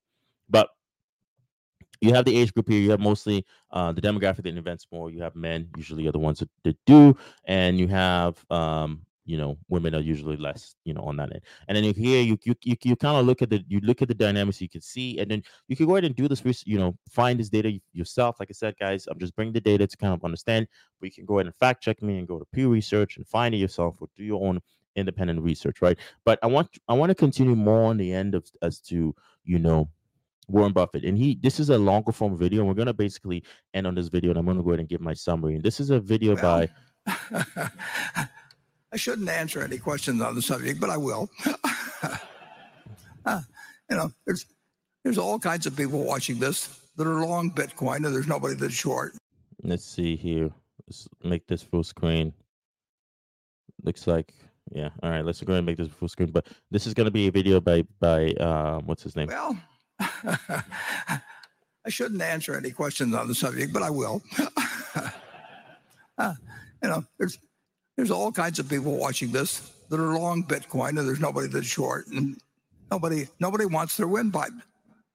But 0.48 0.68
you 2.00 2.12
have 2.14 2.24
the 2.24 2.36
age 2.36 2.52
group 2.52 2.68
here. 2.68 2.80
You 2.80 2.90
have 2.90 3.00
mostly 3.00 3.44
uh, 3.70 3.92
the 3.92 4.00
demographic 4.00 4.44
that 4.44 4.56
invents 4.56 4.86
more. 4.92 5.10
You 5.10 5.22
have 5.22 5.34
men 5.34 5.68
usually 5.76 6.06
are 6.06 6.12
the 6.12 6.18
ones 6.18 6.40
that, 6.40 6.50
that 6.64 6.76
do, 6.86 7.16
and 7.44 7.78
you 7.78 7.88
have 7.88 8.44
um, 8.50 9.02
you 9.26 9.38
know 9.38 9.56
women 9.68 9.94
are 9.94 10.00
usually 10.00 10.36
less 10.36 10.76
you 10.84 10.92
know 10.92 11.02
on 11.02 11.16
that 11.16 11.32
end. 11.32 11.42
And 11.68 11.76
then 11.76 11.94
here 11.94 12.22
you 12.22 12.38
you 12.44 12.54
you, 12.62 12.76
you 12.82 12.96
kind 12.96 13.16
of 13.16 13.26
look 13.26 13.42
at 13.42 13.50
the 13.50 13.64
you 13.68 13.80
look 13.80 14.02
at 14.02 14.08
the 14.08 14.14
dynamics 14.14 14.60
you 14.60 14.68
can 14.68 14.80
see, 14.80 15.18
and 15.18 15.30
then 15.30 15.42
you 15.68 15.76
can 15.76 15.86
go 15.86 15.94
ahead 15.96 16.04
and 16.04 16.14
do 16.14 16.28
this. 16.28 16.42
You 16.66 16.78
know, 16.78 16.96
find 17.08 17.38
this 17.38 17.48
data 17.48 17.78
yourself. 17.92 18.36
Like 18.38 18.50
I 18.50 18.54
said, 18.54 18.74
guys, 18.78 19.06
I'm 19.06 19.18
just 19.18 19.34
bringing 19.34 19.54
the 19.54 19.60
data 19.60 19.86
to 19.86 19.96
kind 19.96 20.14
of 20.14 20.24
understand. 20.24 20.68
But 21.00 21.06
you 21.06 21.12
can 21.12 21.24
go 21.24 21.38
ahead 21.38 21.46
and 21.46 21.54
fact 21.56 21.82
check 21.82 22.02
me 22.02 22.18
and 22.18 22.28
go 22.28 22.38
to 22.38 22.44
Pew 22.52 22.70
Research 22.70 23.16
and 23.16 23.26
find 23.26 23.54
it 23.54 23.58
yourself 23.58 23.96
or 24.00 24.08
do 24.16 24.24
your 24.24 24.44
own 24.44 24.60
independent 24.96 25.40
research, 25.40 25.82
right? 25.82 25.98
But 26.24 26.38
I 26.42 26.46
want 26.46 26.68
I 26.88 26.94
want 26.94 27.10
to 27.10 27.14
continue 27.14 27.54
more 27.54 27.84
on 27.84 27.96
the 27.96 28.12
end 28.12 28.34
of 28.34 28.50
as 28.62 28.80
to 28.82 29.14
you 29.44 29.58
know 29.58 29.88
Warren 30.48 30.72
Buffett, 30.72 31.04
and 31.04 31.16
he 31.16 31.38
this 31.42 31.60
is 31.60 31.70
a 31.70 31.78
longer 31.78 32.12
form 32.12 32.36
video. 32.36 32.60
And 32.60 32.68
we're 32.68 32.74
gonna 32.74 32.92
basically 32.94 33.42
end 33.72 33.86
on 33.86 33.94
this 33.94 34.08
video, 34.08 34.30
and 34.30 34.38
I'm 34.38 34.46
gonna 34.46 34.62
go 34.62 34.70
ahead 34.70 34.80
and 34.80 34.88
give 34.88 35.00
my 35.00 35.14
summary. 35.14 35.54
And 35.54 35.62
this 35.62 35.80
is 35.80 35.90
a 35.90 36.00
video 36.00 36.34
well, 36.36 36.68
by. 37.06 37.10
I 38.92 38.96
shouldn't 38.96 39.28
answer 39.28 39.62
any 39.62 39.78
questions 39.78 40.22
on 40.22 40.34
the 40.34 40.42
subject, 40.42 40.80
but 40.80 40.90
I 40.90 40.96
will. 40.96 41.28
uh, 43.26 43.40
you 43.90 43.96
know, 43.96 44.10
there's 44.26 44.46
there's 45.02 45.18
all 45.18 45.38
kinds 45.38 45.66
of 45.66 45.76
people 45.76 46.04
watching 46.04 46.38
this 46.38 46.80
that 46.96 47.06
are 47.06 47.26
long 47.26 47.50
Bitcoin, 47.50 47.96
and 47.96 48.14
there's 48.14 48.28
nobody 48.28 48.54
that's 48.54 48.74
short. 48.74 49.14
Let's 49.62 49.84
see 49.84 50.16
here. 50.16 50.50
Let's 50.86 51.08
make 51.22 51.46
this 51.46 51.62
full 51.62 51.84
screen. 51.84 52.32
Looks 53.82 54.06
like 54.06 54.32
yeah. 54.70 54.90
All 55.02 55.10
right. 55.10 55.24
Let's 55.24 55.40
go 55.40 55.52
ahead 55.52 55.58
and 55.58 55.66
make 55.66 55.76
this 55.76 55.88
full 55.88 56.08
screen. 56.08 56.30
But 56.30 56.46
this 56.70 56.86
is 56.86 56.94
going 56.94 57.06
to 57.06 57.10
be 57.10 57.26
a 57.28 57.30
video 57.30 57.60
by 57.60 57.84
by 58.00 58.32
um, 58.34 58.86
what's 58.86 59.02
his 59.02 59.16
name? 59.16 59.28
Well, 59.28 59.58
I 59.98 61.88
shouldn't 61.88 62.22
answer 62.22 62.56
any 62.56 62.70
questions 62.70 63.14
on 63.14 63.28
the 63.28 63.34
subject, 63.34 63.72
but 63.72 63.82
I 63.82 63.90
will. 63.90 64.22
uh, 66.18 66.34
you 66.82 66.88
know, 66.88 67.04
there's 67.18 67.38
there's 67.96 68.10
all 68.10 68.32
kinds 68.32 68.58
of 68.58 68.68
people 68.68 68.96
watching 68.96 69.30
this 69.30 69.70
that 69.90 70.00
are 70.00 70.18
long 70.18 70.44
Bitcoin, 70.44 70.98
and 70.98 71.06
there's 71.06 71.20
nobody 71.20 71.46
that's 71.46 71.66
short, 71.66 72.06
and 72.08 72.36
nobody 72.90 73.28
nobody 73.40 73.66
wants 73.66 73.96
their 73.96 74.08
windpipe 74.08 74.52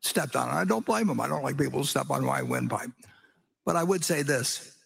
stepped 0.01 0.35
on. 0.35 0.49
I 0.49 0.63
don't 0.63 0.85
blame 0.85 1.07
them. 1.07 1.19
I 1.19 1.27
don't 1.27 1.43
like 1.43 1.57
people 1.57 1.81
to 1.81 1.87
step 1.87 2.09
on 2.09 2.23
my 2.23 2.41
windpipe. 2.41 2.91
But 3.65 3.75
I 3.75 3.83
would 3.83 4.05
say 4.05 4.21
this: 4.21 4.77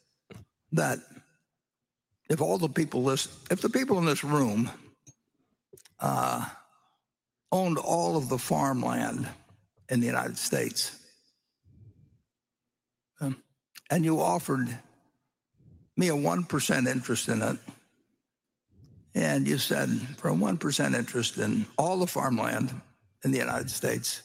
that 0.72 0.99
if 2.34 2.41
all 2.41 2.57
the 2.57 2.67
people 2.67 3.03
list, 3.03 3.29
if 3.51 3.61
the 3.61 3.69
people 3.69 3.99
in 3.99 4.05
this 4.05 4.23
room 4.23 4.71
uh, 5.99 6.43
owned 7.51 7.77
all 7.77 8.17
of 8.17 8.27
the 8.27 8.39
farmland 8.39 9.29
in 9.88 9.99
the 9.99 10.07
United 10.07 10.36
States, 10.36 10.97
um, 13.21 13.38
and 13.91 14.03
you 14.03 14.19
offered 14.19 14.67
me 15.95 16.07
a 16.07 16.15
one 16.15 16.43
percent 16.43 16.88
interest 16.88 17.27
in 17.29 17.43
it, 17.43 17.57
and 19.13 19.47
you 19.47 19.59
said 19.59 19.89
for 20.17 20.29
a 20.29 20.34
one 20.34 20.57
percent 20.57 20.95
interest 20.95 21.38
in 21.38 21.67
all 21.77 21.99
the 21.99 22.07
farmland 22.07 22.73
in 23.23 23.31
the 23.31 23.38
United 23.38 23.69
States, 23.69 24.23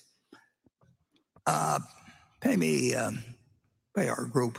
uh, 1.46 1.78
pay 2.40 2.56
me, 2.56 2.94
uh, 2.94 3.11
pay 3.94 4.09
our 4.09 4.24
group. 4.24 4.59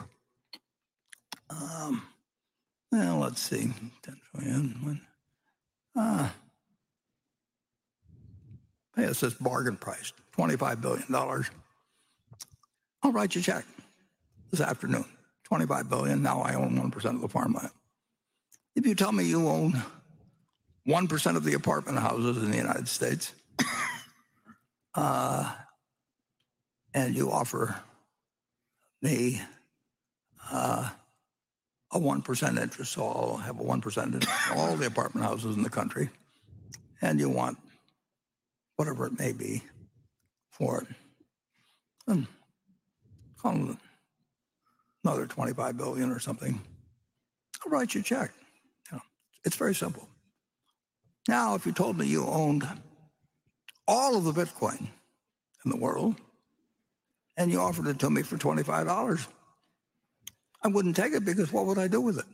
Um, 1.49 2.03
well, 2.91 3.19
let's 3.19 3.41
see. 3.41 3.71
10 4.03 4.17
trillion. 4.31 5.01
Uh, 5.95 6.29
pay 8.95 9.05
us 9.05 9.19
this 9.19 9.33
bargain 9.35 9.77
price, 9.77 10.13
$25 10.37 10.81
billion. 10.81 11.05
I'll 13.01 13.11
write 13.11 13.35
you 13.35 13.41
a 13.41 13.43
check 13.43 13.65
this 14.51 14.61
afternoon. 14.61 15.05
25 15.45 15.89
billion. 15.89 16.21
Now 16.21 16.41
I 16.41 16.53
own 16.53 16.77
1% 16.79 17.05
of 17.15 17.21
the 17.21 17.27
farmland. 17.27 17.71
If 18.75 18.85
you 18.85 18.95
tell 18.95 19.11
me 19.11 19.23
you 19.23 19.47
own 19.47 19.81
1% 20.87 21.35
of 21.35 21.43
the 21.43 21.53
apartment 21.53 21.97
houses 21.99 22.37
in 22.43 22.51
the 22.51 22.57
United 22.57 22.87
States, 22.87 23.33
uh, 24.95 25.53
and 26.93 27.15
you 27.15 27.31
offer 27.31 27.75
me 29.01 29.41
uh, 30.51 30.89
a 31.91 31.99
1% 31.99 32.61
interest, 32.61 32.91
so 32.91 33.07
I'll 33.07 33.37
have 33.37 33.59
a 33.59 33.63
1% 33.63 34.13
interest 34.13 34.27
in 34.51 34.57
all 34.57 34.75
the 34.75 34.87
apartment 34.87 35.25
houses 35.25 35.55
in 35.55 35.63
the 35.63 35.69
country, 35.69 36.09
and 37.01 37.19
you 37.19 37.29
want 37.29 37.57
whatever 38.75 39.07
it 39.07 39.17
may 39.17 39.31
be 39.31 39.63
for 40.51 40.81
it. 40.81 40.87
And 42.07 42.27
call 43.41 43.71
it 43.71 43.77
another 45.03 45.25
25 45.25 45.77
billion 45.77 46.11
or 46.11 46.19
something. 46.19 46.61
I'll 47.63 47.71
write 47.71 47.93
you 47.93 48.01
a 48.01 48.03
check. 48.03 48.31
You 48.91 48.97
know, 48.97 49.03
it's 49.43 49.55
very 49.55 49.75
simple. 49.75 50.07
Now, 51.27 51.55
if 51.55 51.65
you 51.65 51.71
told 51.71 51.97
me 51.97 52.07
you 52.07 52.25
owned 52.25 52.67
all 53.87 54.15
of 54.15 54.23
the 54.23 54.31
Bitcoin 54.31 54.87
in 55.65 55.71
the 55.71 55.77
world 55.77 56.15
and 57.37 57.51
you 57.51 57.59
offered 57.59 57.87
it 57.87 57.99
to 57.99 58.09
me 58.09 58.21
for 58.21 58.37
$25, 58.37 59.27
I 60.63 60.67
wouldn't 60.67 60.95
take 60.95 61.13
it 61.13 61.25
because 61.25 61.51
what 61.51 61.65
would 61.65 61.77
I 61.77 61.87
do 61.87 62.01
with 62.01 62.19
it? 62.19 62.25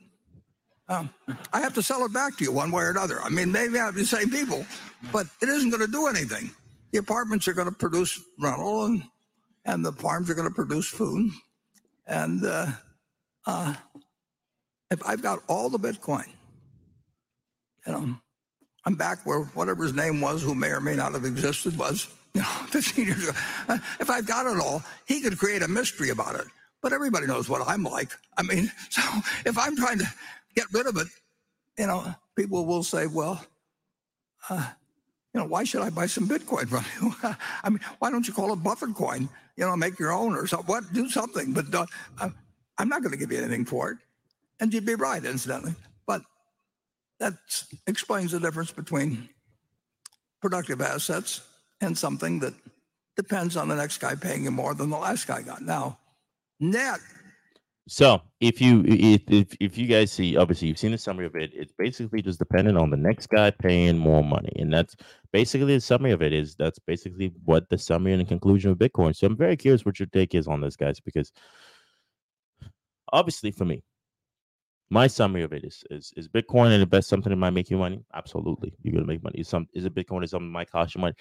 um, 0.87 1.09
I 1.51 1.61
have 1.61 1.73
to 1.75 1.81
sell 1.81 2.05
it 2.05 2.13
back 2.13 2.37
to 2.37 2.43
you 2.43 2.51
one 2.51 2.71
way 2.71 2.83
or 2.83 2.91
another. 2.91 3.19
I 3.21 3.29
mean, 3.29 3.51
maybe 3.51 3.79
I 3.79 3.85
have 3.85 3.95
the 3.95 4.05
same 4.05 4.29
people, 4.29 4.65
but 5.11 5.27
it 5.41 5.49
isn't 5.49 5.71
going 5.71 5.85
to 5.85 5.91
do 5.91 6.07
anything. 6.07 6.51
The 6.91 6.99
apartments 6.99 7.47
are 7.47 7.53
going 7.53 7.67
to 7.67 7.73
produce 7.75 8.21
rental, 8.39 8.85
and 8.85 9.03
and 9.65 9.83
the 9.83 9.91
farms 9.91 10.29
are 10.29 10.35
going 10.35 10.47
to 10.47 10.53
produce 10.53 10.87
food. 10.87 11.31
And 12.05 12.45
uh, 12.45 12.67
uh, 13.47 13.73
if 14.91 15.03
I've 15.05 15.23
got 15.23 15.39
all 15.47 15.69
the 15.69 15.79
Bitcoin, 15.79 16.27
you 17.87 17.93
know, 17.93 18.15
I'm 18.85 18.95
back 18.95 19.25
where 19.25 19.39
whatever 19.55 19.83
his 19.83 19.93
name 19.93 20.21
was, 20.21 20.43
who 20.43 20.53
may 20.53 20.69
or 20.69 20.81
may 20.81 20.95
not 20.95 21.13
have 21.13 21.25
existed, 21.25 21.75
was 21.77 22.07
you 22.35 22.41
know 22.41 22.47
15 22.67 23.05
years 23.05 23.27
ago. 23.27 23.37
Uh, 23.67 23.79
if 23.99 24.11
I've 24.11 24.27
got 24.27 24.45
it 24.45 24.59
all, 24.59 24.83
he 25.07 25.19
could 25.19 25.39
create 25.39 25.63
a 25.63 25.67
mystery 25.67 26.09
about 26.11 26.35
it. 26.35 26.45
But 26.85 26.93
everybody 26.93 27.25
knows 27.25 27.49
what 27.49 27.67
I'm 27.67 27.83
like. 27.83 28.11
I 28.37 28.43
mean, 28.43 28.71
so 28.91 29.01
if 29.43 29.57
I'm 29.57 29.75
trying 29.75 29.97
to 29.97 30.05
get 30.55 30.67
rid 30.71 30.85
of 30.85 30.97
it, 30.97 31.07
you 31.79 31.87
know, 31.87 32.13
people 32.35 32.63
will 32.67 32.83
say, 32.83 33.07
well, 33.07 33.43
uh, 34.51 34.69
you 35.33 35.39
know, 35.39 35.47
why 35.47 35.63
should 35.63 35.81
I 35.81 35.89
buy 35.89 36.05
some 36.05 36.27
Bitcoin 36.27 36.69
from 36.69 36.85
you? 37.01 37.15
I 37.63 37.69
mean, 37.71 37.79
why 37.97 38.11
don't 38.11 38.27
you 38.27 38.35
call 38.35 38.53
it 38.53 38.57
Buffett 38.57 38.93
coin? 38.93 39.27
You 39.57 39.65
know, 39.65 39.75
make 39.75 39.97
your 39.97 40.13
own 40.13 40.35
or 40.35 40.45
something. 40.45 40.67
What? 40.67 40.93
Do 40.93 41.09
something. 41.09 41.53
But 41.53 41.73
uh, 41.73 42.29
I'm 42.77 42.87
not 42.87 43.01
going 43.01 43.13
to 43.13 43.17
give 43.17 43.31
you 43.31 43.39
anything 43.39 43.65
for 43.65 43.89
it. 43.89 43.97
And 44.59 44.71
you'd 44.71 44.85
be 44.85 44.93
right, 44.93 45.25
incidentally. 45.25 45.73
But 46.05 46.21
that 47.19 47.33
explains 47.87 48.31
the 48.31 48.39
difference 48.39 48.69
between 48.69 49.27
productive 50.39 50.81
assets 50.81 51.41
and 51.81 51.97
something 51.97 52.41
that 52.41 52.53
depends 53.15 53.57
on 53.57 53.69
the 53.69 53.75
next 53.75 53.97
guy 53.97 54.13
paying 54.13 54.43
you 54.43 54.51
more 54.51 54.75
than 54.75 54.91
the 54.91 54.99
last 54.99 55.25
guy 55.25 55.41
got. 55.41 55.63
Now, 55.63 55.97
net 56.59 56.99
so 57.87 58.21
if 58.39 58.59
you 58.61 58.83
if, 58.87 59.21
if 59.27 59.55
if 59.59 59.77
you 59.77 59.85
guys 59.85 60.11
see, 60.11 60.37
obviously 60.37 60.67
you've 60.67 60.79
seen 60.79 60.91
the 60.91 60.97
summary 60.97 61.27
of 61.27 61.35
it. 61.35 61.51
It's 61.53 61.71
basically 61.71 62.23
just 62.23 62.39
dependent 62.39 62.79
on 62.79 62.89
the 62.89 62.97
next 62.97 63.27
guy 63.27 63.51
paying 63.51 63.95
more 63.97 64.23
money, 64.23 64.51
and 64.55 64.73
that's 64.73 64.95
basically 65.31 65.75
the 65.75 65.81
summary 65.81 66.11
of 66.11 66.23
it. 66.23 66.33
Is 66.33 66.55
that's 66.55 66.79
basically 66.79 67.31
what 67.43 67.69
the 67.69 67.77
summary 67.77 68.13
and 68.13 68.21
the 68.21 68.25
conclusion 68.25 68.71
of 68.71 68.79
Bitcoin. 68.79 69.15
So 69.15 69.27
I'm 69.27 69.37
very 69.37 69.55
curious 69.55 69.85
what 69.85 69.99
your 69.99 70.07
take 70.07 70.33
is 70.33 70.47
on 70.47 70.61
this, 70.61 70.75
guys, 70.75 70.99
because 70.99 71.31
obviously 73.13 73.51
for 73.51 73.65
me, 73.65 73.83
my 74.89 75.05
summary 75.05 75.43
of 75.43 75.53
it 75.53 75.63
is 75.63 75.83
is 75.91 76.11
is 76.17 76.27
Bitcoin 76.27 76.71
and 76.71 76.89
best 76.89 77.07
something 77.07 77.29
that 77.29 77.35
might 77.35 77.51
make 77.51 77.69
you 77.69 77.77
money? 77.77 78.03
Absolutely, 78.15 78.73
you're 78.81 78.93
gonna 78.93 79.05
make 79.05 79.23
money. 79.23 79.41
Is 79.41 79.47
some 79.47 79.67
is 79.75 79.85
it 79.85 79.93
Bitcoin 79.93 80.23
is 80.23 80.31
something 80.31 80.47
that 80.47 80.53
might 80.53 80.71
cost 80.71 80.95
you 80.95 81.01
money? 81.01 81.13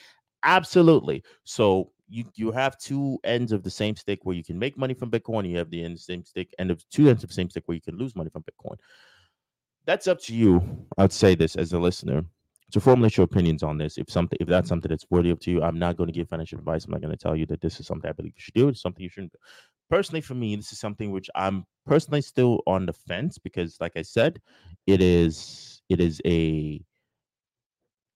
Absolutely. 0.45 1.22
So 1.45 1.91
you 2.09 2.24
you 2.34 2.52
have 2.52 2.78
two 2.78 3.18
ends 3.24 3.52
of 3.52 3.62
the 3.62 3.70
same 3.70 3.96
stick 3.96 4.20
where 4.22 4.36
you 4.36 4.44
can 4.44 4.59
make 4.59 4.76
money 4.76 4.94
from 4.94 5.11
Bitcoin. 5.11 5.48
You 5.48 5.59
have 5.59 5.70
the 5.70 5.84
end 5.84 5.98
same 5.98 6.24
stick 6.24 6.55
end 6.59 6.70
of 6.70 6.88
two 6.90 7.09
ends 7.09 7.22
of 7.22 7.30
the 7.30 7.34
same 7.34 7.50
stick 7.50 7.64
where 7.66 7.74
you 7.74 7.80
can 7.80 7.96
lose 7.96 8.14
money 8.14 8.30
from 8.30 8.42
Bitcoin. 8.42 8.76
That's 9.86 10.07
up 10.07 10.20
to 10.22 10.34
you. 10.34 10.86
I'd 10.98 11.12
say 11.12 11.34
this 11.34 11.57
as 11.57 11.72
a 11.72 11.78
listener 11.78 12.24
to 12.72 12.80
formulate 12.80 13.16
your 13.16 13.24
opinions 13.24 13.62
on 13.62 13.78
this. 13.78 13.98
If 13.98 14.11
something 14.11 14.38
if 14.40 14.48
that's 14.48 14.68
something 14.68 14.88
that's 14.88 15.07
worthy 15.11 15.30
up 15.30 15.40
to 15.40 15.50
you, 15.50 15.62
I'm 15.62 15.78
not 15.78 15.96
going 15.96 16.09
to 16.09 16.12
give 16.12 16.28
financial 16.28 16.59
advice. 16.59 16.84
I'm 16.84 16.92
not 16.92 17.02
going 17.02 17.16
to 17.16 17.22
tell 17.22 17.36
you 17.36 17.46
that 17.46 17.61
this 17.61 17.80
is 17.80 17.86
something 17.86 18.09
I 18.09 18.12
believe 18.12 18.32
you 18.36 18.40
should 18.40 18.55
do. 18.55 18.68
It's 18.68 18.82
something 18.82 19.02
you 19.02 19.09
shouldn't 19.09 19.32
do. 19.32 19.38
Personally, 19.90 20.22
for 20.22 20.34
me, 20.34 20.57
this 20.57 20.72
is 20.72 20.78
something 20.78 21.11
which 21.11 21.28
I'm 21.34 21.66
personally 21.86 22.22
still 22.22 22.61
on 22.66 22.86
the 22.86 22.92
fence 22.92 23.38
because, 23.38 23.76
like 23.80 23.92
I 23.96 24.02
said, 24.02 24.40
it 24.86 25.00
is 25.02 25.82
it 25.88 26.00
is 26.00 26.20
a 26.24 26.82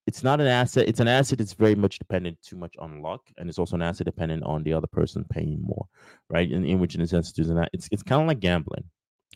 it's 0.09 0.25
not 0.25 0.41
an 0.41 0.47
asset. 0.47 0.89
It's 0.89 1.01
an 1.01 1.07
asset 1.07 1.37
that's 1.37 1.53
very 1.53 1.75
much 1.75 1.99
dependent 1.99 2.41
too 2.41 2.57
much 2.57 2.75
on 2.79 3.03
luck, 3.03 3.21
and 3.37 3.47
it's 3.47 3.59
also 3.59 3.77
an 3.77 3.83
asset 3.83 4.07
dependent 4.07 4.43
on 4.43 4.63
the 4.63 4.73
other 4.73 4.87
person 4.87 5.23
paying 5.29 5.61
more, 5.63 5.85
right? 6.31 6.51
In, 6.51 6.65
in 6.65 6.79
which, 6.79 6.95
in 6.95 7.03
a 7.03 7.07
sense, 7.07 7.31
it's 7.37 7.89
it's 7.93 8.03
kind 8.03 8.23
of 8.23 8.29
like 8.29 8.41
gambling. 8.41 8.85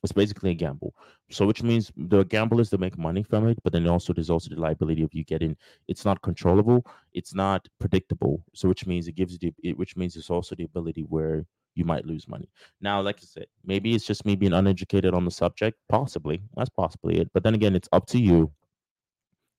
It's 0.02 0.12
basically 0.12 0.50
a 0.50 0.54
gamble. 0.54 0.94
So, 1.30 1.46
which 1.46 1.62
means 1.62 1.92
the 1.94 2.24
gamblers 2.24 2.70
to 2.70 2.78
make 2.78 2.96
money 2.96 3.22
from 3.22 3.46
it, 3.48 3.58
but 3.62 3.74
then 3.74 3.86
also 3.86 4.14
there's 4.14 4.30
also 4.30 4.48
the 4.48 4.60
liability 4.60 5.02
of 5.02 5.12
you 5.12 5.24
getting. 5.24 5.56
It's 5.88 6.06
not 6.06 6.22
controllable. 6.22 6.86
It's 7.12 7.34
not 7.34 7.68
predictable. 7.78 8.42
So, 8.54 8.66
which 8.70 8.86
means 8.86 9.06
it 9.08 9.14
gives 9.14 9.34
you 9.34 9.38
the, 9.42 9.68
it, 9.68 9.78
which 9.78 9.94
means 9.94 10.16
it's 10.16 10.30
also 10.30 10.54
the 10.54 10.64
ability 10.64 11.02
where 11.02 11.44
you 11.74 11.84
might 11.84 12.06
lose 12.06 12.26
money. 12.26 12.48
Now, 12.80 13.02
like 13.02 13.18
I 13.18 13.26
said, 13.26 13.46
maybe 13.62 13.94
it's 13.94 14.06
just 14.06 14.24
me 14.24 14.36
being 14.36 14.54
uneducated 14.54 15.12
on 15.12 15.26
the 15.26 15.30
subject. 15.30 15.76
Possibly, 15.90 16.42
that's 16.56 16.70
possibly 16.70 17.20
it. 17.20 17.30
But 17.34 17.42
then 17.42 17.54
again, 17.54 17.76
it's 17.76 17.90
up 17.92 18.06
to 18.06 18.18
you 18.18 18.50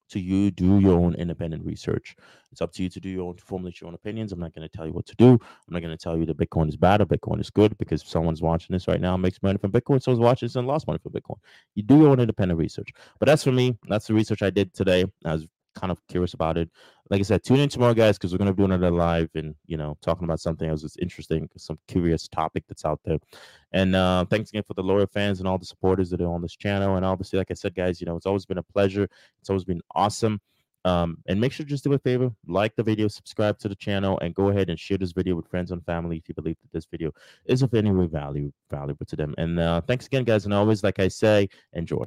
to 0.09 0.19
you 0.19 0.51
do 0.51 0.79
your 0.79 0.99
own 0.99 1.15
independent 1.15 1.65
research. 1.65 2.15
It's 2.51 2.61
up 2.61 2.71
to 2.73 2.83
you 2.83 2.89
to 2.89 2.99
do 2.99 3.09
your 3.09 3.27
own 3.27 3.35
to 3.35 3.43
formulate 3.43 3.81
your 3.81 3.87
own 3.87 3.95
opinions. 3.95 4.31
I'm 4.31 4.39
not 4.39 4.53
going 4.53 4.67
to 4.67 4.77
tell 4.77 4.85
you 4.85 4.93
what 4.93 5.07
to 5.07 5.15
do. 5.15 5.31
I'm 5.31 5.39
not 5.69 5.81
going 5.81 5.95
to 5.95 6.01
tell 6.01 6.17
you 6.17 6.25
that 6.27 6.37
Bitcoin 6.37 6.69
is 6.69 6.77
bad 6.77 7.01
or 7.01 7.05
Bitcoin 7.05 7.39
is 7.39 7.49
good 7.49 7.75
because 7.77 8.03
someone's 8.03 8.41
watching 8.41 8.73
this 8.73 8.87
right 8.87 9.01
now 9.01 9.17
makes 9.17 9.41
money 9.41 9.57
from 9.57 9.71
Bitcoin. 9.71 10.01
Someone's 10.01 10.23
watching 10.23 10.45
this 10.47 10.55
and 10.55 10.67
lost 10.67 10.85
money 10.85 10.99
from 11.01 11.13
Bitcoin. 11.13 11.37
You 11.73 11.83
do 11.83 11.97
your 11.97 12.09
own 12.09 12.19
independent 12.19 12.59
research. 12.59 12.89
But 13.19 13.25
that's 13.25 13.43
for 13.43 13.51
me. 13.51 13.77
That's 13.87 14.07
the 14.07 14.13
research 14.13 14.43
I 14.43 14.51
did 14.51 14.73
today. 14.73 15.05
I 15.25 15.33
was 15.33 15.47
kind 15.73 15.91
of 15.91 15.99
curious 16.07 16.33
about 16.33 16.57
it. 16.57 16.69
Like 17.09 17.19
I 17.19 17.23
said, 17.23 17.43
tune 17.43 17.59
in 17.59 17.69
tomorrow, 17.69 17.93
guys, 17.93 18.17
because 18.17 18.31
we're 18.31 18.45
to 18.45 18.53
do 18.53 18.65
another 18.65 18.89
live 18.89 19.29
and, 19.35 19.55
you 19.65 19.77
know, 19.77 19.97
talking 20.01 20.23
about 20.23 20.39
something 20.39 20.69
else 20.69 20.81
that's 20.81 20.97
interesting, 20.97 21.49
some 21.57 21.77
curious 21.87 22.27
topic 22.27 22.63
that's 22.67 22.85
out 22.85 23.01
there. 23.03 23.17
And 23.71 23.95
uh, 23.95 24.25
thanks 24.25 24.49
again 24.49 24.63
for 24.65 24.73
the 24.73 24.83
loyal 24.83 25.07
fans 25.07 25.39
and 25.39 25.47
all 25.47 25.57
the 25.57 25.65
supporters 25.65 26.09
that 26.11 26.21
are 26.21 26.33
on 26.33 26.41
this 26.41 26.55
channel. 26.55 26.95
And 26.95 27.05
obviously, 27.05 27.37
like 27.37 27.51
I 27.51 27.55
said, 27.55 27.75
guys, 27.75 27.99
you 27.99 28.05
know, 28.05 28.15
it's 28.15 28.25
always 28.25 28.45
been 28.45 28.57
a 28.57 28.63
pleasure. 28.63 29.07
It's 29.41 29.49
always 29.49 29.65
been 29.65 29.81
awesome. 29.93 30.39
Um, 30.85 31.17
and 31.27 31.39
make 31.39 31.53
sure 31.53 31.65
just 31.65 31.85
do 31.85 31.93
a 31.93 31.99
favor, 31.99 32.31
like 32.45 32.75
the 32.75 32.83
video, 32.83 33.07
subscribe 33.07 33.57
to 33.59 33.69
the 33.69 33.75
channel, 33.75 34.19
and 34.19 34.35
go 34.35 34.49
ahead 34.49 34.69
and 34.69 34.77
share 34.77 34.97
this 34.97 35.13
video 35.13 35.35
with 35.35 35.47
friends 35.47 35.71
and 35.71 35.83
family 35.85 36.17
if 36.17 36.27
you 36.27 36.35
believe 36.35 36.57
that 36.61 36.71
this 36.73 36.85
video 36.85 37.11
is 37.45 37.61
of 37.61 37.73
any 37.73 37.91
way 37.91 38.05
value 38.05 38.51
valuable 38.69 39.05
to 39.05 39.15
them. 39.15 39.33
And 39.37 39.59
uh, 39.59 39.81
thanks 39.81 40.07
again, 40.07 40.25
guys. 40.25 40.45
And 40.45 40.53
always, 40.53 40.83
like 40.83 40.99
I 40.99 41.07
say, 41.07 41.47
enjoy. 41.71 42.05